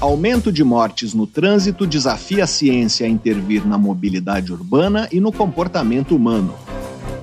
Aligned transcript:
Aumento 0.00 0.52
de 0.52 0.62
mortes 0.62 1.12
no 1.12 1.26
trânsito 1.26 1.84
desafia 1.84 2.44
a 2.44 2.46
ciência 2.46 3.04
a 3.04 3.10
intervir 3.10 3.66
na 3.66 3.76
mobilidade 3.76 4.52
urbana 4.52 5.08
e 5.10 5.18
no 5.18 5.32
comportamento 5.32 6.14
humano. 6.14 6.54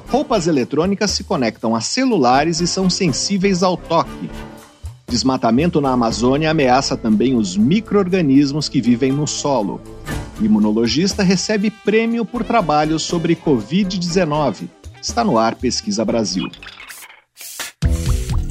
Roupas 0.09 0.46
eletrônicas 0.46 1.11
se 1.11 1.23
conectam 1.23 1.73
a 1.73 1.79
celulares 1.79 2.59
e 2.59 2.67
são 2.67 2.89
sensíveis 2.89 3.63
ao 3.63 3.77
toque. 3.77 4.29
Desmatamento 5.07 5.79
na 5.79 5.91
Amazônia 5.91 6.51
ameaça 6.51 6.98
também 6.98 7.38
os 7.38 7.55
micro-organismos 7.55 8.68
que 8.68 8.82
vivem 8.82 9.14
no 9.14 9.26
solo. 9.26 9.80
Imunologista 10.42 11.23
recebe 11.23 11.71
prêmio 11.71 12.26
por 12.26 12.44
trabalho 12.44 13.00
sobre 13.00 13.38
Covid-19. 13.38 14.68
Está 15.02 15.23
no 15.23 15.38
ar 15.38 15.55
Pesquisa 15.55 16.04
Brasil. 16.04 16.50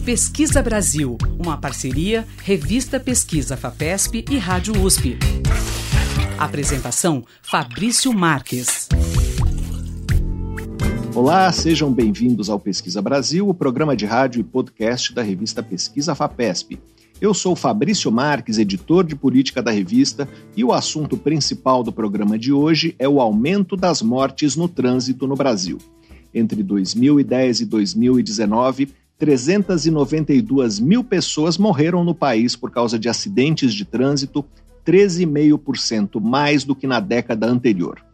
Pesquisa 0.05 0.63
Brasil, 0.63 1.17
uma 1.39 1.57
parceria 1.57 2.27
Revista 2.43 3.01
Pesquisa 3.01 3.57
FAPESP 3.57 4.27
e 4.31 4.37
Rádio 4.37 4.79
USP. 4.83 5.17
Apresentação 6.39 7.25
Fabrício 7.43 8.13
Marques. 8.13 8.87
Olá, 11.15 11.51
sejam 11.51 11.91
bem-vindos 11.91 12.51
ao 12.51 12.61
Pesquisa 12.61 13.01
Brasil, 13.01 13.49
o 13.49 13.55
programa 13.55 13.97
de 13.97 14.05
rádio 14.05 14.41
e 14.41 14.45
podcast 14.45 15.15
da 15.15 15.23
revista 15.23 15.63
Pesquisa 15.63 16.15
FAPESP. 16.15 16.79
Eu 17.19 17.33
sou 17.33 17.57
Fabrício 17.57 18.13
Marques, 18.13 18.59
editor 18.59 19.05
de 19.05 19.17
política 19.17 19.63
da 19.63 19.71
revista, 19.71 20.29
e 20.55 20.63
o 20.63 20.75
assunto 20.75 21.17
principal 21.17 21.83
do 21.83 21.91
programa 21.91 22.39
de 22.39 22.53
hoje 22.53 22.95
é 22.99 23.09
o 23.09 23.23
aumento 23.23 23.75
das 23.75 24.03
mortes 24.03 24.55
no 24.55 24.69
trânsito 24.69 25.27
no 25.27 25.35
Brasil. 25.35 25.79
Entre 26.35 26.63
2010 26.63 27.61
e 27.61 27.65
2019, 27.65 28.89
392 29.19 30.81
mil 30.81 31.05
pessoas 31.05 31.57
morreram 31.57 32.03
no 32.03 32.15
país 32.15 32.57
por 32.57 32.71
causa 32.71 32.99
de 32.99 33.09
acidentes 33.09 33.73
de 33.73 33.85
trânsito, 33.85 34.45
13,5% 34.85 36.21
mais 36.21 36.65
do 36.65 36.75
que 36.75 36.87
na 36.87 37.01
década 37.01 37.47
anterior. 37.47 38.05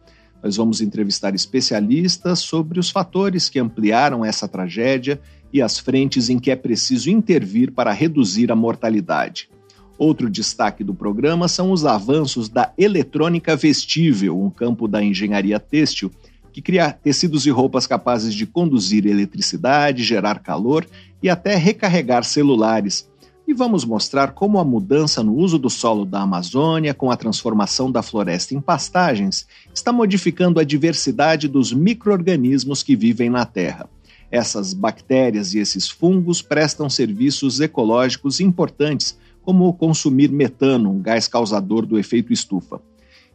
Nós 0.43 0.55
vamos 0.55 0.81
entrevistar 0.81 1.35
especialistas 1.35 2.39
sobre 2.39 2.79
os 2.79 2.89
fatores 2.89 3.49
que 3.49 3.59
ampliaram 3.59 4.25
essa 4.25 4.47
tragédia 4.47 5.19
e 5.53 5.61
as 5.61 5.77
frentes 5.77 6.29
em 6.29 6.39
que 6.39 6.49
é 6.49 6.55
preciso 6.55 7.09
intervir 7.09 7.71
para 7.71 7.91
reduzir 7.91 8.51
a 8.51 8.55
mortalidade. 8.55 9.49
Outro 9.97 10.29
destaque 10.29 10.83
do 10.83 10.95
programa 10.95 11.47
são 11.47 11.71
os 11.71 11.85
avanços 11.85 12.49
da 12.49 12.73
eletrônica 12.75 13.55
vestível, 13.55 14.41
um 14.41 14.49
campo 14.49 14.87
da 14.87 15.03
engenharia 15.03 15.59
têxtil 15.59 16.11
que 16.51 16.61
cria 16.61 16.91
tecidos 16.91 17.45
e 17.45 17.49
roupas 17.49 17.87
capazes 17.87 18.33
de 18.33 18.45
conduzir 18.45 19.05
eletricidade, 19.05 20.03
gerar 20.03 20.39
calor 20.39 20.85
e 21.21 21.29
até 21.29 21.55
recarregar 21.55 22.23
celulares. 22.23 23.09
E 23.47 23.53
vamos 23.53 23.83
mostrar 23.83 24.33
como 24.33 24.59
a 24.59 24.63
mudança 24.63 25.23
no 25.23 25.35
uso 25.35 25.57
do 25.57 25.69
solo 25.69 26.05
da 26.05 26.21
Amazônia, 26.21 26.93
com 26.93 27.11
a 27.11 27.17
transformação 27.17 27.91
da 27.91 28.01
floresta 28.01 28.53
em 28.53 28.61
pastagens, 28.61 29.47
está 29.73 29.91
modificando 29.91 30.59
a 30.59 30.63
diversidade 30.63 31.47
dos 31.47 31.73
micro-organismos 31.73 32.83
que 32.83 32.95
vivem 32.95 33.29
na 33.29 33.45
Terra. 33.45 33.89
Essas 34.31 34.73
bactérias 34.73 35.53
e 35.53 35.59
esses 35.59 35.89
fungos 35.89 36.41
prestam 36.41 36.89
serviços 36.89 37.59
ecológicos 37.59 38.39
importantes, 38.39 39.17
como 39.41 39.73
consumir 39.73 40.31
metano, 40.31 40.91
um 40.91 41.01
gás 41.01 41.27
causador 41.27 41.85
do 41.85 41.99
efeito 41.99 42.31
estufa. 42.31 42.79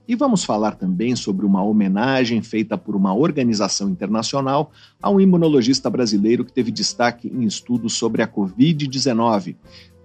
E 0.08 0.14
vamos 0.14 0.44
falar 0.44 0.76
também 0.76 1.16
sobre 1.16 1.44
uma 1.44 1.62
homenagem 1.62 2.40
feita 2.40 2.78
por 2.78 2.94
uma 2.94 3.12
organização 3.12 3.88
internacional 3.88 4.70
a 5.02 5.10
um 5.10 5.20
imunologista 5.20 5.90
brasileiro 5.90 6.44
que 6.44 6.52
teve 6.52 6.70
destaque 6.70 7.28
em 7.28 7.44
estudos 7.44 7.94
sobre 7.94 8.22
a 8.22 8.28
Covid-19. 8.28 9.56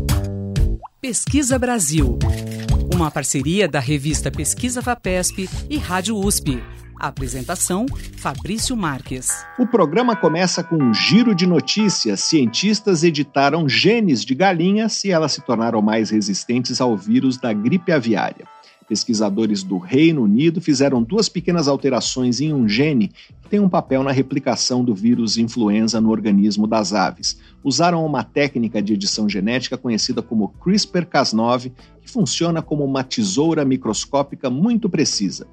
Pesquisa 1.01 1.57
Brasil, 1.57 2.19
uma 2.93 3.09
parceria 3.09 3.69
da 3.69 3.79
revista 3.79 4.29
Pesquisa 4.29 4.81
Fapesp 4.81 5.49
e 5.69 5.77
Rádio 5.77 6.17
USP. 6.17 6.61
apresentação: 6.99 7.85
Fabrício 8.17 8.75
Marques. 8.75 9.45
O 9.57 9.65
programa 9.65 10.13
começa 10.13 10.61
com 10.61 10.75
um 10.75 10.93
giro 10.93 11.33
de 11.33 11.47
notícias. 11.47 12.19
Cientistas 12.19 13.01
editaram 13.01 13.69
genes 13.69 14.25
de 14.25 14.35
galinhas 14.35 15.05
e 15.05 15.11
elas 15.11 15.31
se 15.31 15.41
tornaram 15.41 15.81
mais 15.81 16.09
resistentes 16.09 16.81
ao 16.81 16.97
vírus 16.97 17.37
da 17.37 17.53
gripe 17.53 17.93
aviária. 17.93 18.45
Pesquisadores 18.89 19.61
do 19.61 19.77
Reino 19.77 20.23
Unido 20.23 20.59
fizeram 20.59 21.03
duas 21.03 21.29
pequenas 21.29 21.67
alterações 21.67 22.41
em 22.41 22.51
um 22.51 22.67
gene 22.67 23.09
que 23.39 23.47
tem 23.47 23.59
um 23.59 23.69
papel 23.69 24.01
na 24.01 24.11
replicação 24.11 24.83
do 24.83 24.95
vírus 24.95 25.37
influenza 25.37 26.01
no 26.01 26.09
organismo 26.09 26.65
das 26.65 26.91
aves. 26.91 27.39
Usaram 27.63 28.03
uma 28.03 28.23
técnica 28.23 28.81
de 28.81 28.93
edição 28.93 29.29
genética 29.29 29.77
conhecida 29.77 30.23
como 30.23 30.55
CRISPR-Cas9, 30.59 31.71
que 32.01 32.09
funciona 32.09 32.63
como 32.63 32.83
uma 32.83 33.03
tesoura 33.03 33.63
microscópica 33.63 34.49
muito 34.49 34.89
precisa. 34.89 35.45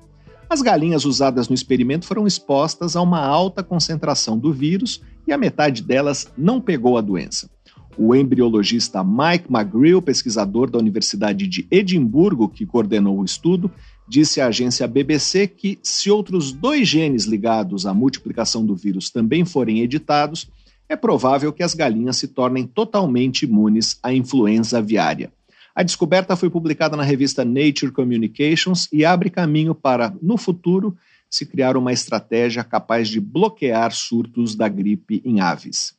As 0.49 0.63
galinhas 0.63 1.05
usadas 1.05 1.47
no 1.47 1.55
experimento 1.55 2.07
foram 2.07 2.27
expostas 2.27 2.97
a 2.97 3.03
uma 3.03 3.21
alta 3.21 3.63
concentração 3.63 4.39
do 4.39 4.51
vírus 4.51 5.03
e 5.27 5.33
a 5.33 5.37
metade 5.37 5.83
delas 5.83 6.33
não 6.39 6.59
pegou 6.59 6.97
a 6.97 7.03
doença. 7.03 7.51
O 7.99 8.15
embriologista 8.15 9.03
Mike 9.03 9.51
McGreal, 9.51 10.03
pesquisador 10.03 10.71
da 10.71 10.79
Universidade 10.79 11.47
de 11.47 11.67
Edimburgo, 11.71 12.49
que 12.49 12.67
coordenou 12.67 13.21
o 13.21 13.25
estudo, 13.25 13.71
disse 14.07 14.41
à 14.41 14.49
agência 14.49 14.87
BBC 14.87 15.47
que, 15.47 15.79
se 15.83 16.11
outros 16.11 16.53
dois 16.53 16.87
genes 16.87 17.25
ligados 17.25 17.87
à 17.87 17.95
multiplicação 17.95 18.67
do 18.67 18.77
vírus 18.77 19.09
também 19.09 19.45
forem 19.47 19.81
editados, 19.81 20.47
é 20.89 20.95
provável 20.95 21.53
que 21.53 21.63
as 21.63 21.75
galinhas 21.75 22.19
se 22.19 22.29
tornem 22.29 22.67
totalmente 22.67 23.45
imunes 23.45 23.99
à 24.03 24.13
influenza 24.13 24.79
aviária. 24.79 25.33
A 25.75 25.83
descoberta 25.83 26.37
foi 26.37 26.49
publicada 26.49 26.97
na 26.97 27.03
revista 27.03 27.45
Nature 27.45 27.93
Communications 27.93 28.89
e 28.93 29.05
abre 29.05 29.31
caminho 29.31 29.75
para, 29.75 30.15
no 30.23 30.37
futuro, 30.37 30.97
se 31.29 31.45
criar 31.45 31.77
uma 31.77 31.93
estratégia 31.93 32.63
capaz 32.63 33.09
de 33.09 33.21
bloquear 33.21 33.93
surtos 33.93 34.55
da 34.55 34.69
gripe 34.69 35.21
em 35.25 35.41
aves. 35.41 35.95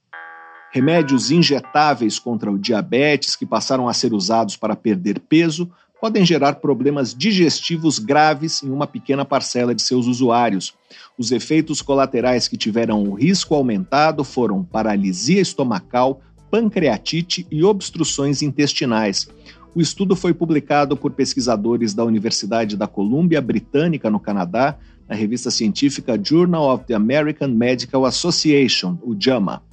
Remédios 0.77 1.31
injetáveis 1.31 2.19
contra 2.19 2.51
o 2.51 2.59
diabetes, 2.59 3.35
que 3.35 3.47
passaram 3.47 3.89
a 3.89 3.93
ser 3.93 4.13
usados 4.13 4.55
para 4.55 4.75
perder 4.75 5.19
peso, 5.19 5.67
podem 5.99 6.23
gerar 6.23 6.57
problemas 6.57 7.15
digestivos 7.15 7.97
graves 7.97 8.61
em 8.61 8.69
uma 8.69 8.85
pequena 8.85 9.25
parcela 9.25 9.73
de 9.73 9.81
seus 9.81 10.05
usuários. 10.05 10.75
Os 11.17 11.31
efeitos 11.31 11.81
colaterais 11.81 12.47
que 12.47 12.55
tiveram 12.55 13.03
o 13.05 13.15
risco 13.15 13.55
aumentado 13.55 14.23
foram 14.23 14.63
paralisia 14.63 15.41
estomacal, 15.41 16.21
pancreatite 16.51 17.47
e 17.49 17.63
obstruções 17.63 18.43
intestinais. 18.43 19.27
O 19.73 19.81
estudo 19.81 20.15
foi 20.15 20.31
publicado 20.31 20.95
por 20.95 21.09
pesquisadores 21.09 21.95
da 21.95 22.05
Universidade 22.05 22.77
da 22.77 22.85
Colômbia 22.85 23.41
Britânica, 23.41 24.11
no 24.11 24.19
Canadá, 24.19 24.77
na 25.09 25.15
revista 25.15 25.49
científica 25.49 26.19
Journal 26.23 26.71
of 26.71 26.85
the 26.85 26.93
American 26.93 27.47
Medical 27.47 28.05
Association, 28.05 28.95
o 29.01 29.15
JAMA. 29.19 29.65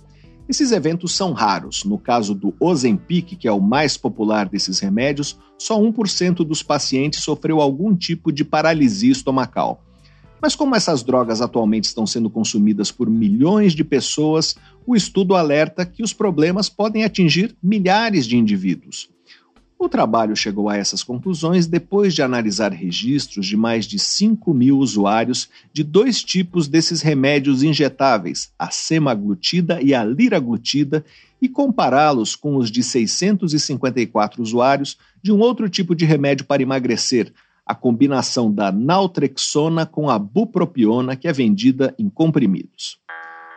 Esses 0.49 0.73
eventos 0.73 1.17
são 1.17 1.33
raros. 1.33 1.85
No 1.85 1.99
caso 1.99 2.35
do 2.35 2.55
Ozempic, 2.61 3.37
que 3.37 3.49
é 3.49 3.53
o 3.53 3.61
mais 3.61 3.97
popular 3.97 4.49
desses 4.49 4.79
remédios, 4.79 5.39
só 5.59 5.81
1% 5.81 6.45
dos 6.45 6.63
pacientes 6.63 7.25
sofreu 7.25 7.61
algum 7.61 7.97
tipo 7.97 8.31
de 8.31 8.45
paralisia 8.45 9.13
estomacal. 9.13 9.83
Mas 10.43 10.55
como 10.55 10.77
essas 10.77 11.03
drogas 11.03 11.41
atualmente 11.41 11.85
estão 11.85 12.07
sendo 12.07 12.29
consumidas 12.29 12.93
por 12.93 13.09
milhões 13.09 13.73
de 13.73 13.83
pessoas, 13.83 14.55
o 14.87 14.95
estudo 14.95 15.35
alerta 15.35 15.87
que 15.87 16.03
os 16.03 16.13
problemas 16.13 16.69
podem 16.69 17.05
atingir 17.05 17.57
milhares 17.63 18.27
de 18.27 18.37
indivíduos. 18.37 19.14
O 19.85 19.89
trabalho 19.89 20.35
chegou 20.35 20.71
a 20.71 20.79
essas 20.79 21.03
conclusões 21.03 21.67
depois 21.67 22.15
de 22.15 22.23
analisar 22.23 22.73
registros 22.73 23.45
de 23.45 23.55
mais 23.55 23.85
de 23.85 23.99
5 23.99 24.55
mil 24.55 24.79
usuários 24.79 25.51
de 25.75 25.85
dois 25.85 26.25
tipos 26.25 26.67
desses 26.67 27.03
remédios 27.03 27.63
injetáveis, 27.63 28.51
a 28.59 28.71
semaglutida 28.71 29.83
e 29.83 29.95
a 29.95 30.03
liraglutida, 30.03 31.05
e 31.41 31.51
compará-los 31.51 32.35
com 32.35 32.57
os 32.57 32.71
de 32.71 32.83
654 32.83 34.43
usuários 34.43 34.97
de 35.23 35.31
um 35.31 35.39
outro 35.39 35.69
tipo 35.69 35.95
de 35.95 36.07
remédio 36.07 36.47
para 36.47 36.63
emagrecer, 36.63 37.31
a 37.67 37.75
combinação 37.75 38.51
da 38.51 38.73
naltrexona 38.73 39.85
com 39.85 40.09
a 40.09 40.19
bupropiona, 40.19 41.15
que 41.15 41.29
é 41.29 41.33
vendida 41.33 41.95
em 41.99 42.09
comprimidos. 42.09 42.99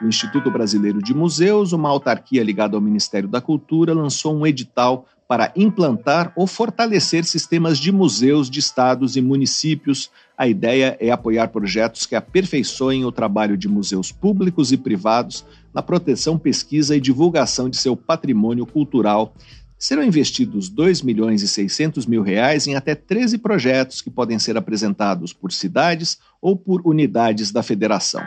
O 0.01 0.07
Instituto 0.07 0.51
Brasileiro 0.51 1.01
de 1.01 1.13
Museus, 1.13 1.71
uma 1.71 1.87
autarquia 1.87 2.43
ligada 2.43 2.75
ao 2.75 2.81
Ministério 2.81 3.29
da 3.29 3.39
Cultura, 3.39 3.93
lançou 3.93 4.35
um 4.35 4.45
edital 4.45 5.07
para 5.27 5.51
implantar 5.55 6.31
ou 6.35 6.47
fortalecer 6.47 7.25
sistemas 7.25 7.77
de 7.77 7.91
museus 7.91 8.49
de 8.49 8.59
estados 8.59 9.17
e 9.17 9.21
municípios. 9.21 10.09
A 10.37 10.47
ideia 10.47 10.97
é 10.99 11.11
apoiar 11.11 11.49
projetos 11.49 12.05
que 12.05 12.15
aperfeiçoem 12.15 13.03
o 13.03 13.11
trabalho 13.11 13.57
de 13.57 13.67
museus 13.67 14.11
públicos 14.11 14.71
e 14.71 14.77
privados 14.77 15.45
na 15.73 15.81
proteção, 15.81 16.37
pesquisa 16.37 16.95
e 16.95 17.01
divulgação 17.01 17.69
de 17.69 17.77
seu 17.77 17.95
patrimônio 17.95 18.65
cultural. 18.65 19.35
Serão 19.77 20.03
investidos 20.03 20.69
2 20.69 21.01
milhões 21.01 21.43
e 21.43 21.47
600 21.47 22.05
mil 22.05 22.23
reais 22.23 22.65
em 22.65 22.75
até 22.75 22.95
13 22.95 23.37
projetos 23.37 24.01
que 24.01 24.09
podem 24.09 24.39
ser 24.39 24.57
apresentados 24.57 25.33
por 25.33 25.51
cidades 25.51 26.17
ou 26.41 26.55
por 26.55 26.81
unidades 26.85 27.51
da 27.51 27.61
federação. 27.61 28.23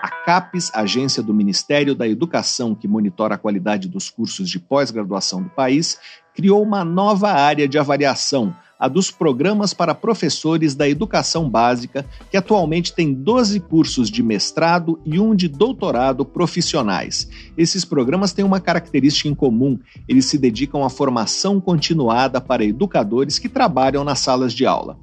A 0.00 0.08
CAPES, 0.08 0.70
agência 0.74 1.20
do 1.20 1.34
Ministério 1.34 1.92
da 1.92 2.06
Educação 2.06 2.72
que 2.72 2.86
monitora 2.86 3.34
a 3.34 3.38
qualidade 3.38 3.88
dos 3.88 4.08
cursos 4.08 4.48
de 4.48 4.60
pós-graduação 4.60 5.42
do 5.42 5.50
país, 5.50 5.98
criou 6.32 6.62
uma 6.62 6.84
nova 6.84 7.32
área 7.32 7.66
de 7.66 7.80
avaliação, 7.80 8.54
a 8.78 8.86
dos 8.86 9.10
programas 9.10 9.74
para 9.74 9.96
professores 9.96 10.76
da 10.76 10.88
educação 10.88 11.50
básica, 11.50 12.06
que 12.30 12.36
atualmente 12.36 12.92
tem 12.92 13.12
12 13.12 13.58
cursos 13.58 14.08
de 14.08 14.22
mestrado 14.22 15.00
e 15.04 15.18
um 15.18 15.34
de 15.34 15.48
doutorado 15.48 16.24
profissionais. 16.24 17.28
Esses 17.56 17.84
programas 17.84 18.32
têm 18.32 18.44
uma 18.44 18.60
característica 18.60 19.28
em 19.28 19.34
comum: 19.34 19.80
eles 20.06 20.26
se 20.26 20.38
dedicam 20.38 20.84
à 20.84 20.88
formação 20.88 21.60
continuada 21.60 22.40
para 22.40 22.64
educadores 22.64 23.36
que 23.36 23.48
trabalham 23.48 24.04
nas 24.04 24.20
salas 24.20 24.52
de 24.52 24.64
aula 24.64 24.96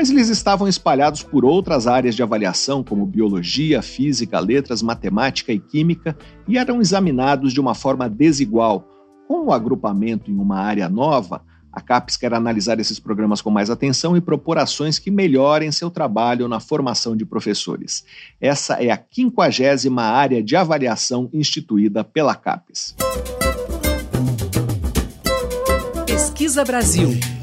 mas 0.00 0.08
eles 0.08 0.30
estavam 0.30 0.66
espalhados 0.66 1.22
por 1.22 1.44
outras 1.44 1.86
áreas 1.86 2.16
de 2.16 2.22
avaliação, 2.22 2.82
como 2.82 3.04
biologia, 3.04 3.82
física, 3.82 4.40
letras, 4.40 4.80
matemática 4.80 5.52
e 5.52 5.58
química, 5.58 6.16
e 6.48 6.56
eram 6.56 6.80
examinados 6.80 7.52
de 7.52 7.60
uma 7.60 7.74
forma 7.74 8.08
desigual. 8.08 8.88
Com 9.28 9.44
o 9.44 9.52
agrupamento 9.52 10.30
em 10.30 10.38
uma 10.38 10.56
área 10.56 10.88
nova, 10.88 11.42
a 11.70 11.82
CAPES 11.82 12.16
quer 12.16 12.32
analisar 12.32 12.80
esses 12.80 12.98
programas 12.98 13.42
com 13.42 13.50
mais 13.50 13.68
atenção 13.68 14.16
e 14.16 14.22
propor 14.22 14.56
ações 14.56 14.98
que 14.98 15.10
melhorem 15.10 15.70
seu 15.70 15.90
trabalho 15.90 16.48
na 16.48 16.60
formação 16.60 17.14
de 17.14 17.26
professores. 17.26 18.02
Essa 18.40 18.82
é 18.82 18.90
a 18.90 18.96
quinquagésima 18.96 20.04
área 20.04 20.42
de 20.42 20.56
avaliação 20.56 21.28
instituída 21.30 22.02
pela 22.02 22.34
CAPES. 22.34 22.94
Pesquisa 26.06 26.64
Brasil. 26.64 27.39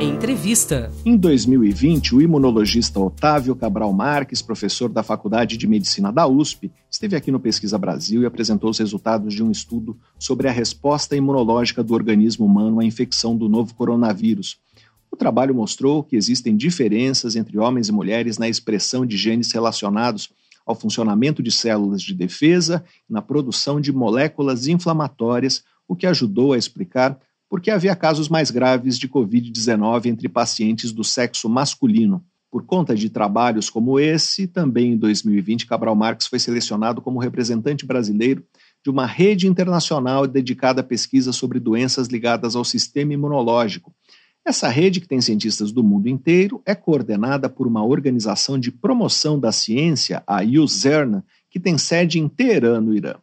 Entrevista. 0.00 0.92
Em 1.04 1.16
2020, 1.16 2.14
o 2.14 2.22
imunologista 2.22 3.00
Otávio 3.00 3.56
Cabral 3.56 3.92
Marques, 3.92 4.40
professor 4.40 4.88
da 4.88 5.02
Faculdade 5.02 5.56
de 5.56 5.66
Medicina 5.66 6.12
da 6.12 6.24
USP, 6.24 6.70
esteve 6.88 7.16
aqui 7.16 7.32
no 7.32 7.40
Pesquisa 7.40 7.76
Brasil 7.76 8.22
e 8.22 8.26
apresentou 8.26 8.70
os 8.70 8.78
resultados 8.78 9.34
de 9.34 9.42
um 9.42 9.50
estudo 9.50 9.98
sobre 10.16 10.46
a 10.46 10.52
resposta 10.52 11.16
imunológica 11.16 11.82
do 11.82 11.94
organismo 11.94 12.46
humano 12.46 12.78
à 12.78 12.84
infecção 12.84 13.36
do 13.36 13.48
novo 13.48 13.74
coronavírus. 13.74 14.60
O 15.10 15.16
trabalho 15.16 15.52
mostrou 15.52 16.04
que 16.04 16.14
existem 16.14 16.56
diferenças 16.56 17.34
entre 17.34 17.58
homens 17.58 17.88
e 17.88 17.92
mulheres 17.92 18.38
na 18.38 18.48
expressão 18.48 19.04
de 19.04 19.16
genes 19.16 19.50
relacionados 19.50 20.30
ao 20.64 20.76
funcionamento 20.76 21.42
de 21.42 21.50
células 21.50 22.02
de 22.02 22.14
defesa 22.14 22.84
e 23.10 23.12
na 23.12 23.20
produção 23.20 23.80
de 23.80 23.92
moléculas 23.92 24.68
inflamatórias, 24.68 25.64
o 25.88 25.96
que 25.96 26.06
ajudou 26.06 26.52
a 26.52 26.58
explicar 26.58 27.18
porque 27.48 27.70
havia 27.70 27.96
casos 27.96 28.28
mais 28.28 28.50
graves 28.50 28.98
de 28.98 29.08
Covid-19 29.08 30.06
entre 30.06 30.28
pacientes 30.28 30.92
do 30.92 31.02
sexo 31.02 31.48
masculino. 31.48 32.24
Por 32.50 32.64
conta 32.64 32.94
de 32.94 33.10
trabalhos 33.10 33.68
como 33.68 34.00
esse, 34.00 34.46
também 34.46 34.92
em 34.92 34.96
2020, 34.96 35.66
Cabral 35.66 35.94
Marques 35.94 36.26
foi 36.26 36.38
selecionado 36.38 37.02
como 37.02 37.18
representante 37.18 37.84
brasileiro 37.84 38.42
de 38.82 38.90
uma 38.90 39.04
rede 39.04 39.46
internacional 39.46 40.26
dedicada 40.26 40.80
à 40.80 40.84
pesquisa 40.84 41.32
sobre 41.32 41.60
doenças 41.60 42.08
ligadas 42.08 42.56
ao 42.56 42.64
sistema 42.64 43.12
imunológico. 43.12 43.94
Essa 44.46 44.68
rede, 44.68 44.98
que 44.98 45.08
tem 45.08 45.20
cientistas 45.20 45.70
do 45.72 45.84
mundo 45.84 46.08
inteiro, 46.08 46.62
é 46.64 46.74
coordenada 46.74 47.50
por 47.50 47.66
uma 47.66 47.84
organização 47.84 48.58
de 48.58 48.72
promoção 48.72 49.38
da 49.38 49.52
ciência, 49.52 50.22
a 50.26 50.42
USERN, 50.42 51.22
que 51.50 51.60
tem 51.60 51.76
sede 51.76 52.18
em 52.18 52.28
Teherã, 52.28 52.80
no 52.80 52.94
Irã. 52.94 53.16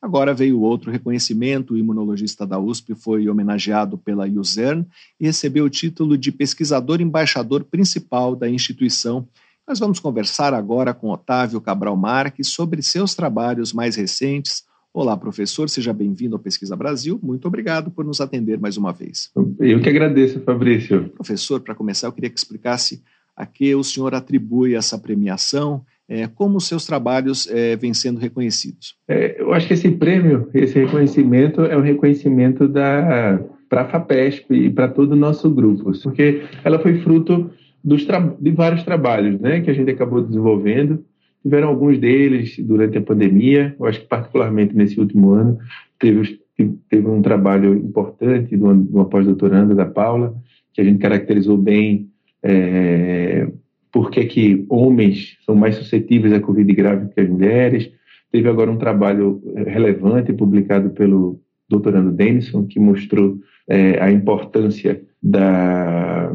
Agora 0.00 0.32
veio 0.32 0.62
outro 0.62 0.90
reconhecimento, 0.90 1.74
o 1.74 1.76
imunologista 1.76 2.46
da 2.46 2.58
USP 2.58 2.94
foi 2.94 3.28
homenageado 3.28 3.98
pela 3.98 4.26
USERN 4.26 4.86
e 5.20 5.26
recebeu 5.26 5.66
o 5.66 5.70
título 5.70 6.16
de 6.16 6.32
pesquisador 6.32 7.02
embaixador 7.02 7.64
principal 7.64 8.34
da 8.34 8.48
instituição. 8.48 9.28
Nós 9.68 9.78
vamos 9.78 10.00
conversar 10.00 10.54
agora 10.54 10.94
com 10.94 11.10
Otávio 11.10 11.60
Cabral 11.60 11.96
Marques 11.98 12.48
sobre 12.48 12.82
seus 12.82 13.14
trabalhos 13.14 13.74
mais 13.74 13.94
recentes. 13.94 14.64
Olá, 14.92 15.14
professor, 15.16 15.68
seja 15.68 15.92
bem-vindo 15.92 16.34
ao 16.34 16.42
Pesquisa 16.42 16.74
Brasil. 16.74 17.20
Muito 17.22 17.46
obrigado 17.46 17.90
por 17.90 18.02
nos 18.02 18.22
atender 18.22 18.58
mais 18.58 18.78
uma 18.78 18.92
vez. 18.92 19.30
Eu 19.60 19.80
que 19.82 19.88
agradeço, 19.88 20.40
Fabrício. 20.40 21.10
Professor, 21.10 21.60
para 21.60 21.74
começar, 21.74 22.06
eu 22.06 22.12
queria 22.12 22.30
que 22.30 22.38
explicasse 22.38 23.02
a 23.36 23.44
que 23.44 23.74
o 23.74 23.84
senhor 23.84 24.14
atribui 24.14 24.74
essa 24.74 24.98
premiação 24.98 25.84
é, 26.10 26.26
como 26.26 26.58
os 26.58 26.66
seus 26.66 26.84
trabalhos 26.84 27.48
é, 27.48 27.76
vêm 27.76 27.94
sendo 27.94 28.18
reconhecidos? 28.18 28.96
É, 29.06 29.40
eu 29.40 29.52
acho 29.54 29.68
que 29.68 29.74
esse 29.74 29.88
prêmio, 29.92 30.50
esse 30.52 30.76
reconhecimento 30.76 31.60
é 31.62 31.76
um 31.76 31.82
reconhecimento 31.82 32.66
da 32.66 33.40
para 33.68 33.82
a 33.82 33.88
FAPESP 33.88 34.52
e 34.52 34.68
para 34.68 34.88
todo 34.88 35.12
o 35.12 35.16
nosso 35.16 35.48
grupo, 35.48 35.92
porque 36.02 36.42
ela 36.64 36.80
foi 36.80 36.98
fruto 37.02 37.48
dos 37.84 38.04
de 38.40 38.50
vários 38.50 38.82
trabalhos 38.82 39.40
né, 39.40 39.60
que 39.60 39.70
a 39.70 39.72
gente 39.72 39.88
acabou 39.92 40.20
desenvolvendo. 40.20 41.04
Tiveram 41.40 41.68
alguns 41.68 41.96
deles 41.96 42.58
durante 42.58 42.98
a 42.98 43.00
pandemia, 43.00 43.76
eu 43.78 43.86
acho 43.86 44.00
que 44.00 44.06
particularmente 44.06 44.74
nesse 44.74 44.98
último 44.98 45.30
ano 45.30 45.56
teve, 46.00 46.40
teve 46.88 47.06
um 47.06 47.22
trabalho 47.22 47.74
importante 47.76 48.56
de 48.56 48.62
uma, 48.62 48.72
uma 48.72 49.04
pós-doutoranda 49.04 49.72
da 49.72 49.86
Paula, 49.86 50.34
que 50.74 50.80
a 50.80 50.84
gente 50.84 50.98
caracterizou 50.98 51.56
bem 51.56 52.10
é, 52.42 53.48
por 53.92 54.10
que, 54.10 54.24
que 54.24 54.64
homens 54.68 55.36
são 55.44 55.54
mais 55.54 55.76
suscetíveis 55.76 56.32
à 56.32 56.40
Covid 56.40 56.72
grave 56.72 57.08
que 57.12 57.20
as 57.20 57.28
mulheres. 57.28 57.90
Teve 58.30 58.48
agora 58.48 58.70
um 58.70 58.78
trabalho 58.78 59.42
eh, 59.56 59.64
relevante 59.70 60.32
publicado 60.32 60.90
pelo 60.90 61.40
doutorando 61.68 62.10
Denison, 62.10 62.66
que 62.66 62.80
mostrou 62.80 63.38
é, 63.68 64.02
a 64.02 64.10
importância 64.10 65.00
da, 65.22 66.32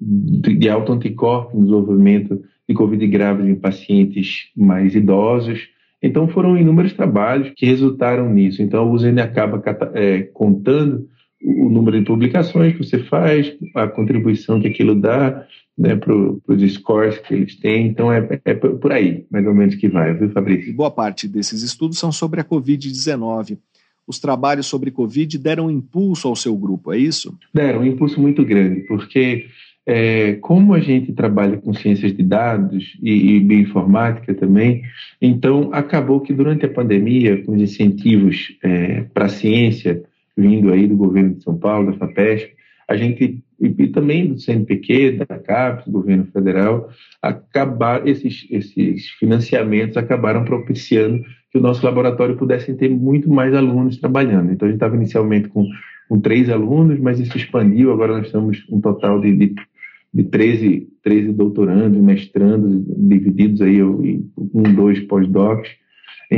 de, 0.00 0.68
autoanticorpos 0.68 1.54
no 1.54 1.64
desenvolvimento 1.64 2.42
de 2.68 2.74
Covid 2.74 3.06
grave 3.06 3.48
em 3.48 3.54
pacientes 3.54 4.50
mais 4.56 4.94
idosos. 4.96 5.68
Então, 6.02 6.26
foram 6.26 6.56
inúmeros 6.56 6.92
trabalhos 6.92 7.52
que 7.56 7.64
resultaram 7.64 8.28
nisso. 8.28 8.60
Então, 8.60 8.88
o 8.88 8.92
USEN 8.92 9.20
acaba 9.20 9.62
é, 9.94 10.22
contando 10.22 11.06
o 11.40 11.68
número 11.68 11.98
de 11.98 12.04
publicações 12.04 12.72
que 12.72 12.84
você 12.84 12.98
faz, 12.98 13.56
a 13.74 13.86
contribuição 13.86 14.60
que 14.60 14.68
aquilo 14.68 14.94
dá, 14.94 15.46
né, 15.76 15.96
para 15.96 16.14
os 16.14 16.72
scores 16.74 17.18
que 17.18 17.34
eles 17.34 17.56
têm. 17.56 17.86
Então, 17.86 18.12
é, 18.12 18.40
é, 18.44 18.54
por 18.54 18.92
aí, 18.92 19.26
mais 19.30 19.46
ou 19.46 19.54
menos, 19.54 19.74
que 19.74 19.88
vai, 19.88 20.14
viu, 20.14 20.30
Fabrício? 20.30 20.70
E 20.70 20.72
boa 20.72 20.90
parte 20.90 21.26
desses 21.26 21.62
estudos 21.62 21.98
são 21.98 22.12
sobre 22.12 22.40
a 22.40 22.44
Covid-19. 22.44 23.58
Os 24.06 24.18
trabalhos 24.18 24.66
sobre 24.66 24.90
Covid 24.90 25.38
deram 25.38 25.70
impulso 25.70 26.28
ao 26.28 26.36
seu 26.36 26.56
grupo, 26.56 26.92
é 26.92 26.98
isso? 26.98 27.36
Deram 27.54 27.80
um 27.80 27.86
impulso 27.86 28.20
muito 28.20 28.44
grande, 28.44 28.80
porque 28.80 29.46
é, 29.86 30.34
como 30.34 30.74
a 30.74 30.80
gente 30.80 31.12
trabalha 31.12 31.56
com 31.56 31.72
ciências 31.72 32.14
de 32.14 32.22
dados 32.22 32.96
e, 33.00 33.36
e 33.36 33.40
bioinformática 33.40 34.34
também, 34.34 34.82
então 35.20 35.70
acabou 35.72 36.20
que 36.20 36.32
durante 36.32 36.66
a 36.66 36.68
pandemia, 36.68 37.42
com 37.44 37.52
os 37.52 37.62
incentivos 37.62 38.56
é, 38.62 39.02
para 39.14 39.26
a 39.26 39.28
ciência 39.28 40.02
vindo 40.36 40.72
aí 40.72 40.86
do 40.86 40.96
governo 40.96 41.34
de 41.34 41.42
São 41.42 41.56
Paulo, 41.56 41.92
da 41.92 41.98
FAPESP, 41.98 42.52
a 42.88 42.96
gente 42.96 43.42
e, 43.60 43.86
também 43.88 44.26
do 44.26 44.40
CNPq, 44.40 45.24
da 45.28 45.38
CAPES, 45.38 45.84
do 45.86 45.92
governo 45.92 46.26
federal, 46.26 46.90
acabar 47.20 48.06
esses, 48.08 48.46
esses 48.50 49.08
financiamentos 49.10 49.96
acabaram 49.96 50.44
propiciando 50.44 51.22
que 51.50 51.58
o 51.58 51.60
nosso 51.60 51.84
laboratório 51.84 52.36
pudesse 52.36 52.74
ter 52.74 52.88
muito 52.88 53.30
mais 53.30 53.54
alunos 53.54 53.98
trabalhando. 53.98 54.50
Então, 54.50 54.66
a 54.66 54.70
gente 54.70 54.78
estava 54.78 54.96
inicialmente 54.96 55.48
com, 55.48 55.64
com 56.08 56.18
três 56.18 56.50
alunos, 56.50 56.98
mas 56.98 57.20
isso 57.20 57.36
expandiu, 57.36 57.92
agora 57.92 58.16
nós 58.16 58.26
estamos 58.26 58.64
um 58.68 58.80
total 58.80 59.20
de, 59.20 59.36
de, 59.36 59.54
de 60.12 60.24
13, 60.24 60.88
13 61.04 61.32
doutorandos, 61.32 62.00
mestrandos, 62.00 62.82
divididos 62.96 63.60
aí 63.60 63.78
em 63.78 64.28
um, 64.36 64.74
dois 64.74 64.98
pós-docs, 65.00 65.70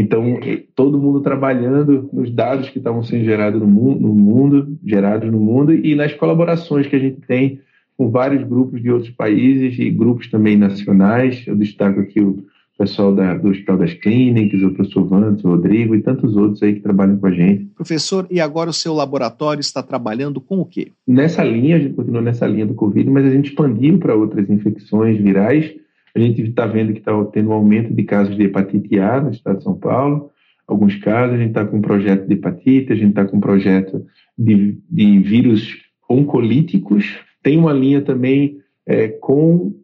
então, 0.01 0.41
todo 0.75 0.99
mundo 0.99 1.21
trabalhando 1.21 2.09
nos 2.13 2.31
dados 2.31 2.69
que 2.69 2.79
estavam 2.79 3.03
sendo 3.03 3.25
gerados 3.25 3.61
no 3.61 3.67
mundo, 3.67 4.01
no 4.01 4.15
mundo, 4.15 4.79
gerados 4.85 5.31
no 5.31 5.39
mundo 5.39 5.73
e 5.73 5.95
nas 5.95 6.13
colaborações 6.15 6.87
que 6.87 6.97
a 6.97 6.99
gente 6.99 7.21
tem 7.27 7.61
com 7.97 8.11
vários 8.11 8.43
grupos 8.43 8.83
de 8.83 8.91
outros 8.91 9.11
países 9.11 9.79
e 9.79 9.91
grupos 9.91 10.29
também 10.29 10.57
nacionais. 10.57 11.45
Eu 11.47 11.55
destaco 11.55 12.01
aqui 12.01 12.21
o 12.21 12.45
pessoal 12.77 13.15
da, 13.15 13.35
do 13.35 13.51
Hospital 13.51 13.79
das 13.79 13.95
Clínicas, 13.95 14.61
o 14.63 14.73
professor 14.73 15.05
Vantos, 15.07 15.45
o 15.45 15.49
Rodrigo 15.49 15.95
e 15.95 16.03
tantos 16.03 16.37
outros 16.37 16.63
aí 16.63 16.75
que 16.75 16.81
trabalham 16.81 17.17
com 17.17 17.27
a 17.27 17.31
gente. 17.31 17.67
Professor, 17.77 18.27
e 18.31 18.41
agora 18.41 18.71
o 18.71 18.75
seu 18.75 18.93
laboratório 18.93 19.61
está 19.61 19.83
trabalhando 19.83 20.41
com 20.41 20.59
o 20.59 20.67
quê? 20.67 20.89
Nessa 21.07 21.45
linha, 21.45 21.77
a 21.77 21.79
gente 21.79 21.95
continua 21.95 22.21
nessa 22.21 22.47
linha 22.47 22.67
do 22.67 22.75
Covid, 22.75 23.09
mas 23.11 23.25
a 23.27 23.31
gente 23.31 23.51
expandiu 23.51 23.99
para 23.99 24.17
outras 24.17 24.51
infecções 24.51 25.19
virais. 25.19 25.73
A 26.15 26.21
gente 26.21 26.43
está 26.43 26.67
vendo 26.67 26.93
que 26.93 27.01
está 27.01 27.13
tendo 27.27 27.51
um 27.51 27.55
aumento 27.55 27.93
de 27.93 28.03
casos 28.05 28.37
de 28.37 28.45
hepatite 28.45 28.99
A 28.99 29.21
no 29.21 29.31
estado 29.31 29.59
de 29.59 29.65
São 29.65 29.77
Paulo. 29.77 30.31
Alguns 30.67 30.97
casos, 30.97 31.35
a 31.35 31.39
gente 31.39 31.49
está 31.49 31.65
com 31.65 31.79
um 31.79 31.83
projeto 31.83 32.27
de 32.27 32.35
hepatite, 32.35 32.93
a 32.93 32.97
gente 32.97 33.11
está 33.11 33.25
com 33.25 33.37
um 33.37 33.41
projeto 33.41 34.05
de, 34.39 34.79
de 34.89 35.19
vírus 35.19 35.77
oncolíticos. 36.09 37.19
Tem 37.43 37.59
uma 37.59 37.73
linha 37.73 38.01
também 38.01 38.59
é, 38.87 39.09
com 39.09 39.75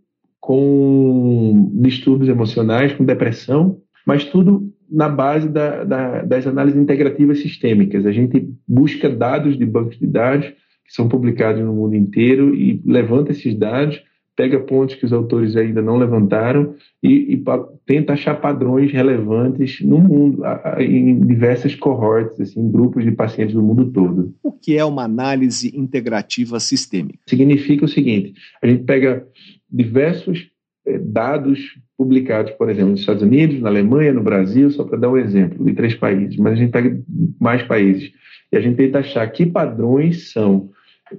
com 0.41 1.71
distúrbios 1.75 2.29
emocionais, 2.29 2.95
com 2.95 3.05
depressão, 3.05 3.79
mas 4.07 4.25
tudo 4.25 4.73
na 4.91 5.09
base 5.09 5.49
da, 5.49 5.85
da, 5.85 6.23
das 6.23 6.47
análises 6.47 6.81
integrativas 6.81 7.41
sistêmicas. 7.41 8.07
A 8.07 8.11
gente 8.11 8.49
busca 8.67 9.09
dados 9.09 9.57
de 9.57 9.65
bancos 9.65 9.99
de 9.99 10.07
dados 10.07 10.47
que 10.47 10.93
são 10.93 11.09
publicados 11.09 11.63
no 11.63 11.75
mundo 11.75 11.95
inteiro 11.95 12.55
e 12.55 12.83
levanta 12.85 13.31
esses 13.31 13.55
dados, 13.55 14.03
pega 14.41 14.59
pontos 14.59 14.95
que 14.95 15.05
os 15.05 15.13
autores 15.13 15.55
ainda 15.55 15.83
não 15.83 15.99
levantaram 15.99 16.75
e, 17.03 17.35
e 17.35 17.45
tenta 17.85 18.15
achar 18.15 18.41
padrões 18.41 18.91
relevantes 18.91 19.83
no 19.83 19.99
mundo, 19.99 20.43
em 20.79 21.21
diversas 21.27 21.75
cohorts, 21.75 22.41
assim, 22.41 22.71
grupos 22.71 23.05
de 23.05 23.13
pacientes 23.13 23.55
do 23.55 23.63
mundo 23.63 23.93
todo. 23.93 24.35
O 24.43 24.51
que 24.51 24.79
é 24.79 24.85
uma 24.85 25.05
análise 25.05 25.71
integrativa 25.77 26.59
sistêmica? 26.59 27.19
Significa 27.27 27.85
o 27.85 27.89
seguinte: 27.89 28.33
a 28.63 28.67
gente 28.67 28.85
pega 28.85 29.27
diversos 29.71 30.51
eh, 30.87 30.99
dados 30.99 31.79
publicados, 31.99 32.53
por 32.53 32.71
exemplo, 32.71 32.93
nos 32.93 33.01
Estados 33.01 33.23
Unidos, 33.23 33.61
na 33.61 33.69
Alemanha, 33.69 34.15
no 34.15 34.23
Brasil, 34.23 34.71
só 34.71 34.85
para 34.85 34.97
dar 34.97 35.11
um 35.11 35.19
exemplo, 35.19 35.63
de 35.63 35.75
três 35.75 35.95
países, 35.95 36.39
mas 36.39 36.55
a 36.55 36.57
gente 36.57 36.71
pega 36.71 36.99
mais 37.39 37.63
países. 37.65 38.11
E 38.51 38.57
a 38.57 38.61
gente 38.63 38.77
tenta 38.77 39.01
achar 39.01 39.31
que 39.31 39.45
padrões 39.45 40.33
são 40.33 40.71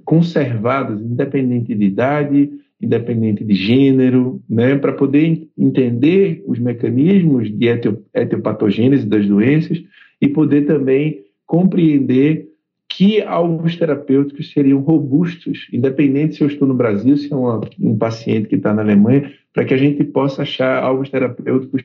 conservados, 0.04 1.00
independente 1.00 1.72
de 1.72 1.84
idade, 1.84 2.50
independente 2.82 3.44
de 3.44 3.54
gênero, 3.54 4.42
né, 4.48 4.76
para 4.76 4.92
poder 4.92 5.48
entender 5.56 6.42
os 6.46 6.58
mecanismos 6.58 7.48
de 7.50 7.68
etiopatogênese 8.12 9.06
das 9.06 9.26
doenças 9.26 9.82
e 10.20 10.28
poder 10.28 10.66
também 10.66 11.22
compreender 11.46 12.48
que 12.88 13.22
alvos 13.22 13.76
terapêuticos 13.76 14.52
seriam 14.52 14.80
robustos, 14.80 15.66
independente 15.72 16.34
se 16.34 16.42
eu 16.42 16.48
estou 16.48 16.68
no 16.68 16.74
Brasil, 16.74 17.16
se 17.16 17.32
é 17.32 17.36
uma, 17.36 17.60
um 17.80 17.96
paciente 17.96 18.48
que 18.48 18.56
está 18.56 18.74
na 18.74 18.82
Alemanha, 18.82 19.32
para 19.52 19.64
que 19.64 19.72
a 19.72 19.78
gente 19.78 20.04
possa 20.04 20.42
achar 20.42 20.82
alvos 20.82 21.08
terapêuticos 21.08 21.82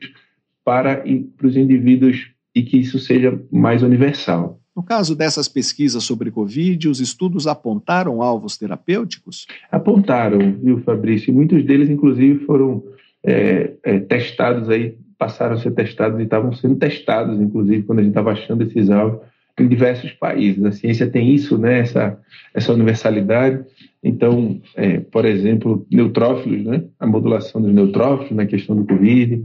para, 0.64 1.02
para 1.36 1.46
os 1.46 1.56
indivíduos 1.56 2.30
e 2.54 2.62
que 2.62 2.78
isso 2.78 2.98
seja 2.98 3.40
mais 3.50 3.82
universal. 3.82 4.57
No 4.78 4.84
caso 4.84 5.16
dessas 5.16 5.48
pesquisas 5.48 6.04
sobre 6.04 6.30
Covid, 6.30 6.88
os 6.88 7.00
estudos 7.00 7.48
apontaram 7.48 8.22
alvos 8.22 8.56
terapêuticos? 8.56 9.44
Apontaram, 9.72 10.38
viu, 10.52 10.78
Fabrício? 10.82 11.34
Muitos 11.34 11.64
deles, 11.64 11.90
inclusive, 11.90 12.44
foram 12.44 12.84
é, 13.26 13.72
é, 13.82 13.98
testados 13.98 14.70
aí, 14.70 14.96
passaram 15.18 15.56
a 15.56 15.58
ser 15.58 15.72
testados 15.72 16.20
e 16.20 16.22
estavam 16.22 16.52
sendo 16.52 16.76
testados, 16.76 17.40
inclusive, 17.40 17.82
quando 17.82 17.98
a 17.98 18.02
gente 18.02 18.12
estava 18.12 18.30
achando 18.30 18.62
esses 18.62 18.88
alvos 18.88 19.18
em 19.58 19.66
diversos 19.66 20.12
países. 20.12 20.64
A 20.64 20.70
ciência 20.70 21.10
tem 21.10 21.34
isso, 21.34 21.58
né, 21.58 21.80
essa, 21.80 22.16
essa 22.54 22.72
universalidade. 22.72 23.64
Então, 24.00 24.60
é, 24.76 25.00
por 25.00 25.24
exemplo, 25.24 25.84
neutrófilos, 25.90 26.64
né, 26.64 26.84
a 27.00 27.06
modulação 27.08 27.60
dos 27.60 27.74
neutrófilos 27.74 28.30
na 28.30 28.46
questão 28.46 28.76
do 28.76 28.84
Covid, 28.84 29.44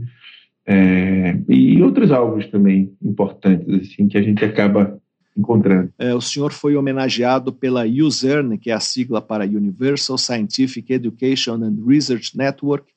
é, 0.64 1.36
e 1.48 1.82
outros 1.82 2.12
alvos 2.12 2.46
também 2.46 2.92
importantes, 3.02 3.68
assim, 3.74 4.06
que 4.06 4.16
a 4.16 4.22
gente 4.22 4.44
acaba 4.44 4.96
encontrando. 5.36 5.92
É, 5.98 6.14
o 6.14 6.20
senhor 6.20 6.52
foi 6.52 6.76
homenageado 6.76 7.52
pela 7.52 7.84
USERN, 7.84 8.56
que 8.56 8.70
é 8.70 8.74
a 8.74 8.80
sigla 8.80 9.20
para 9.20 9.44
Universal 9.44 10.18
Scientific 10.18 10.92
Education 10.92 11.54
and 11.54 11.76
Research 11.86 12.36
Network, 12.36 12.94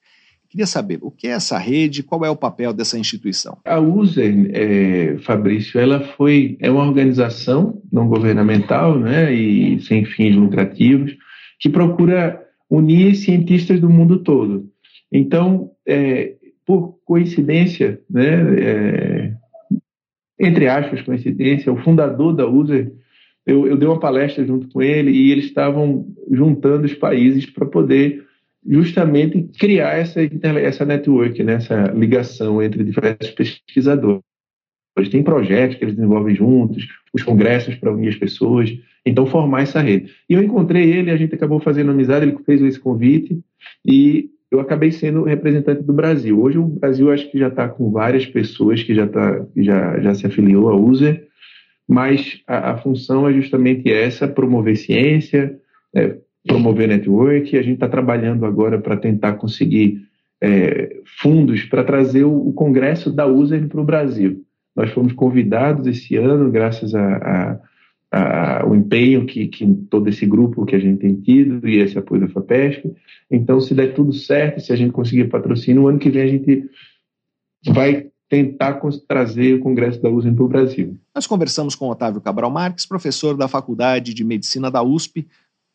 Queria 0.50 0.66
saber 0.66 1.00
o 1.02 1.12
que 1.12 1.28
é 1.28 1.32
essa 1.32 1.58
rede, 1.58 2.04
qual 2.04 2.24
é 2.24 2.30
o 2.30 2.36
papel 2.36 2.72
dessa 2.72 2.98
instituição? 2.98 3.58
A 3.66 3.80
USER, 3.80 4.50
é, 4.54 5.18
Fabrício, 5.20 5.80
ela 5.80 6.00
foi 6.00 6.58
é 6.62 6.72
uma 6.72 6.86
organização 6.86 7.82
não 7.92 8.08
governamental, 8.08 8.98
né, 8.98 9.34
e 9.34 9.80
sem 9.82 10.06
fins 10.06 10.36
lucrativos, 10.36 11.16
que 11.60 11.70
procura 11.70 12.42
unir 12.70 13.16
cientistas 13.16 13.80
do 13.80 13.90
mundo 13.90 14.20
todo. 14.20 14.70
Então, 15.12 15.72
é, 15.86 16.36
por 16.66 16.98
coincidência, 17.06 18.00
né, 18.10 18.60
é, 18.60 19.17
entre 20.40 20.68
aspas, 20.68 21.02
coincidência, 21.02 21.72
o 21.72 21.78
fundador 21.78 22.34
da 22.34 22.48
USER, 22.48 22.92
eu, 23.46 23.66
eu 23.66 23.78
dei 23.78 23.88
uma 23.88 24.00
palestra 24.00 24.46
junto 24.46 24.68
com 24.68 24.82
ele 24.82 25.12
e 25.12 25.32
eles 25.32 25.46
estavam 25.46 26.06
juntando 26.30 26.86
os 26.86 26.94
países 26.94 27.46
para 27.46 27.66
poder 27.66 28.26
justamente 28.68 29.50
criar 29.58 29.98
essa, 29.98 30.20
essa 30.44 30.86
network, 30.86 31.42
né, 31.44 31.54
essa 31.54 31.92
ligação 31.96 32.62
entre 32.62 32.84
diversos 32.84 33.32
pesquisadores. 33.32 34.22
Tem 35.10 35.24
projetos 35.24 35.78
que 35.78 35.86
eles 35.86 35.96
desenvolvem 35.96 36.36
juntos, 36.36 36.86
os 37.14 37.24
congressos 37.24 37.76
para 37.76 37.94
unir 37.94 38.10
as 38.10 38.16
pessoas, 38.16 38.76
então 39.06 39.26
formar 39.26 39.62
essa 39.62 39.80
rede. 39.80 40.12
E 40.30 40.34
eu 40.34 40.44
encontrei 40.44 40.92
ele, 40.92 41.12
a 41.12 41.18
gente 41.18 41.34
acabou 41.36 41.60
fazendo 41.60 41.92
amizade, 41.92 42.26
ele 42.26 42.38
fez 42.44 42.62
esse 42.62 42.80
convite 42.80 43.40
e 43.86 44.32
eu 44.52 44.60
acabei 44.60 44.92
sendo 44.92 45.24
representante 45.24 45.84
do 45.84 45.94
Brasil. 45.94 46.40
Hoje 46.40 46.58
o 46.58 46.66
Brasil 46.66 47.12
acho 47.12 47.30
que 47.30 47.38
já 47.38 47.50
está 47.50 47.68
com 47.68 47.92
várias 47.92 48.26
pessoas 48.26 48.82
que 48.82 48.94
já, 48.96 49.08
tá, 49.08 49.46
já, 49.56 50.00
já 50.00 50.14
se 50.14 50.26
afiliou 50.26 50.70
à 50.70 50.76
USER, 50.76 51.28
mas 51.88 52.42
a, 52.48 52.72
a 52.72 52.78
função 52.78 53.28
é 53.28 53.34
justamente 53.34 53.92
essa, 53.92 54.28
promover 54.28 54.78
ciência, 54.78 55.58
é, 55.94 56.16
promover 56.46 56.88
network. 56.88 57.58
A 57.58 57.62
gente 57.62 57.76
está 57.76 57.90
trabalhando 57.90 58.46
agora 58.46 58.80
para 58.80 58.96
tentar 58.96 59.34
conseguir 59.34 60.02
é, 60.42 60.96
fundos 61.20 61.64
para 61.64 61.84
trazer 61.84 62.24
o, 62.24 62.50
o, 62.50 62.54
congresso 62.54 63.12
da 63.12 63.26
USER 63.26 63.68
para 63.68 63.82
o 63.82 63.86
Brasil. 63.86 64.44
Nós 64.76 64.92
fomos 64.92 65.12
convidados 65.12 65.88
esse 65.88 66.16
ano, 66.16 66.52
graças 66.52 66.94
ao 68.12 68.76
empenho 68.76 69.26
que, 69.26 69.48
que, 69.48 69.66
todo 69.90 70.08
esse 70.08 70.26
grupo 70.26 70.66
que 70.66 70.76
a 70.76 70.80
gente 70.80 71.00
tem 71.00 71.16
tido 71.16 71.68
e 71.68 71.78
esse 71.80 71.98
apoio 71.98 72.22
da 72.22 72.28
FAPESP. 72.28 72.94
Então, 73.30 73.60
se 73.60 73.74
der 73.74 73.94
tudo 73.94 74.14
certo, 74.14 74.62
se 74.62 74.72
a 74.72 74.76
gente 74.76 74.92
conseguir 74.92 75.26
patrocínio, 75.26 75.82
no 75.82 75.88
ano 75.88 76.00
que 76.00 76.10
vem 76.10 76.24
a 76.24 76.28
gente 76.28 76.70
vai 77.68 78.08
tentar 78.30 78.80
trazer 79.08 79.56
o 79.56 79.60
Congresso 79.60 80.02
da 80.02 80.10
USP 80.10 80.32
para 80.34 80.44
o 80.44 80.48
Brasil. 80.48 80.98
Nós 81.16 81.28
conversamos 81.28 81.76
com 81.76 81.90
Otávio 81.90 82.22
Cabral 82.22 82.52
Marques, 82.52 82.86
professor 82.86 83.36
da 83.36 83.48
Faculdade 83.48 84.14
de 84.14 84.24
Medicina 84.24 84.70
da 84.70 84.84
USP, 84.84 85.28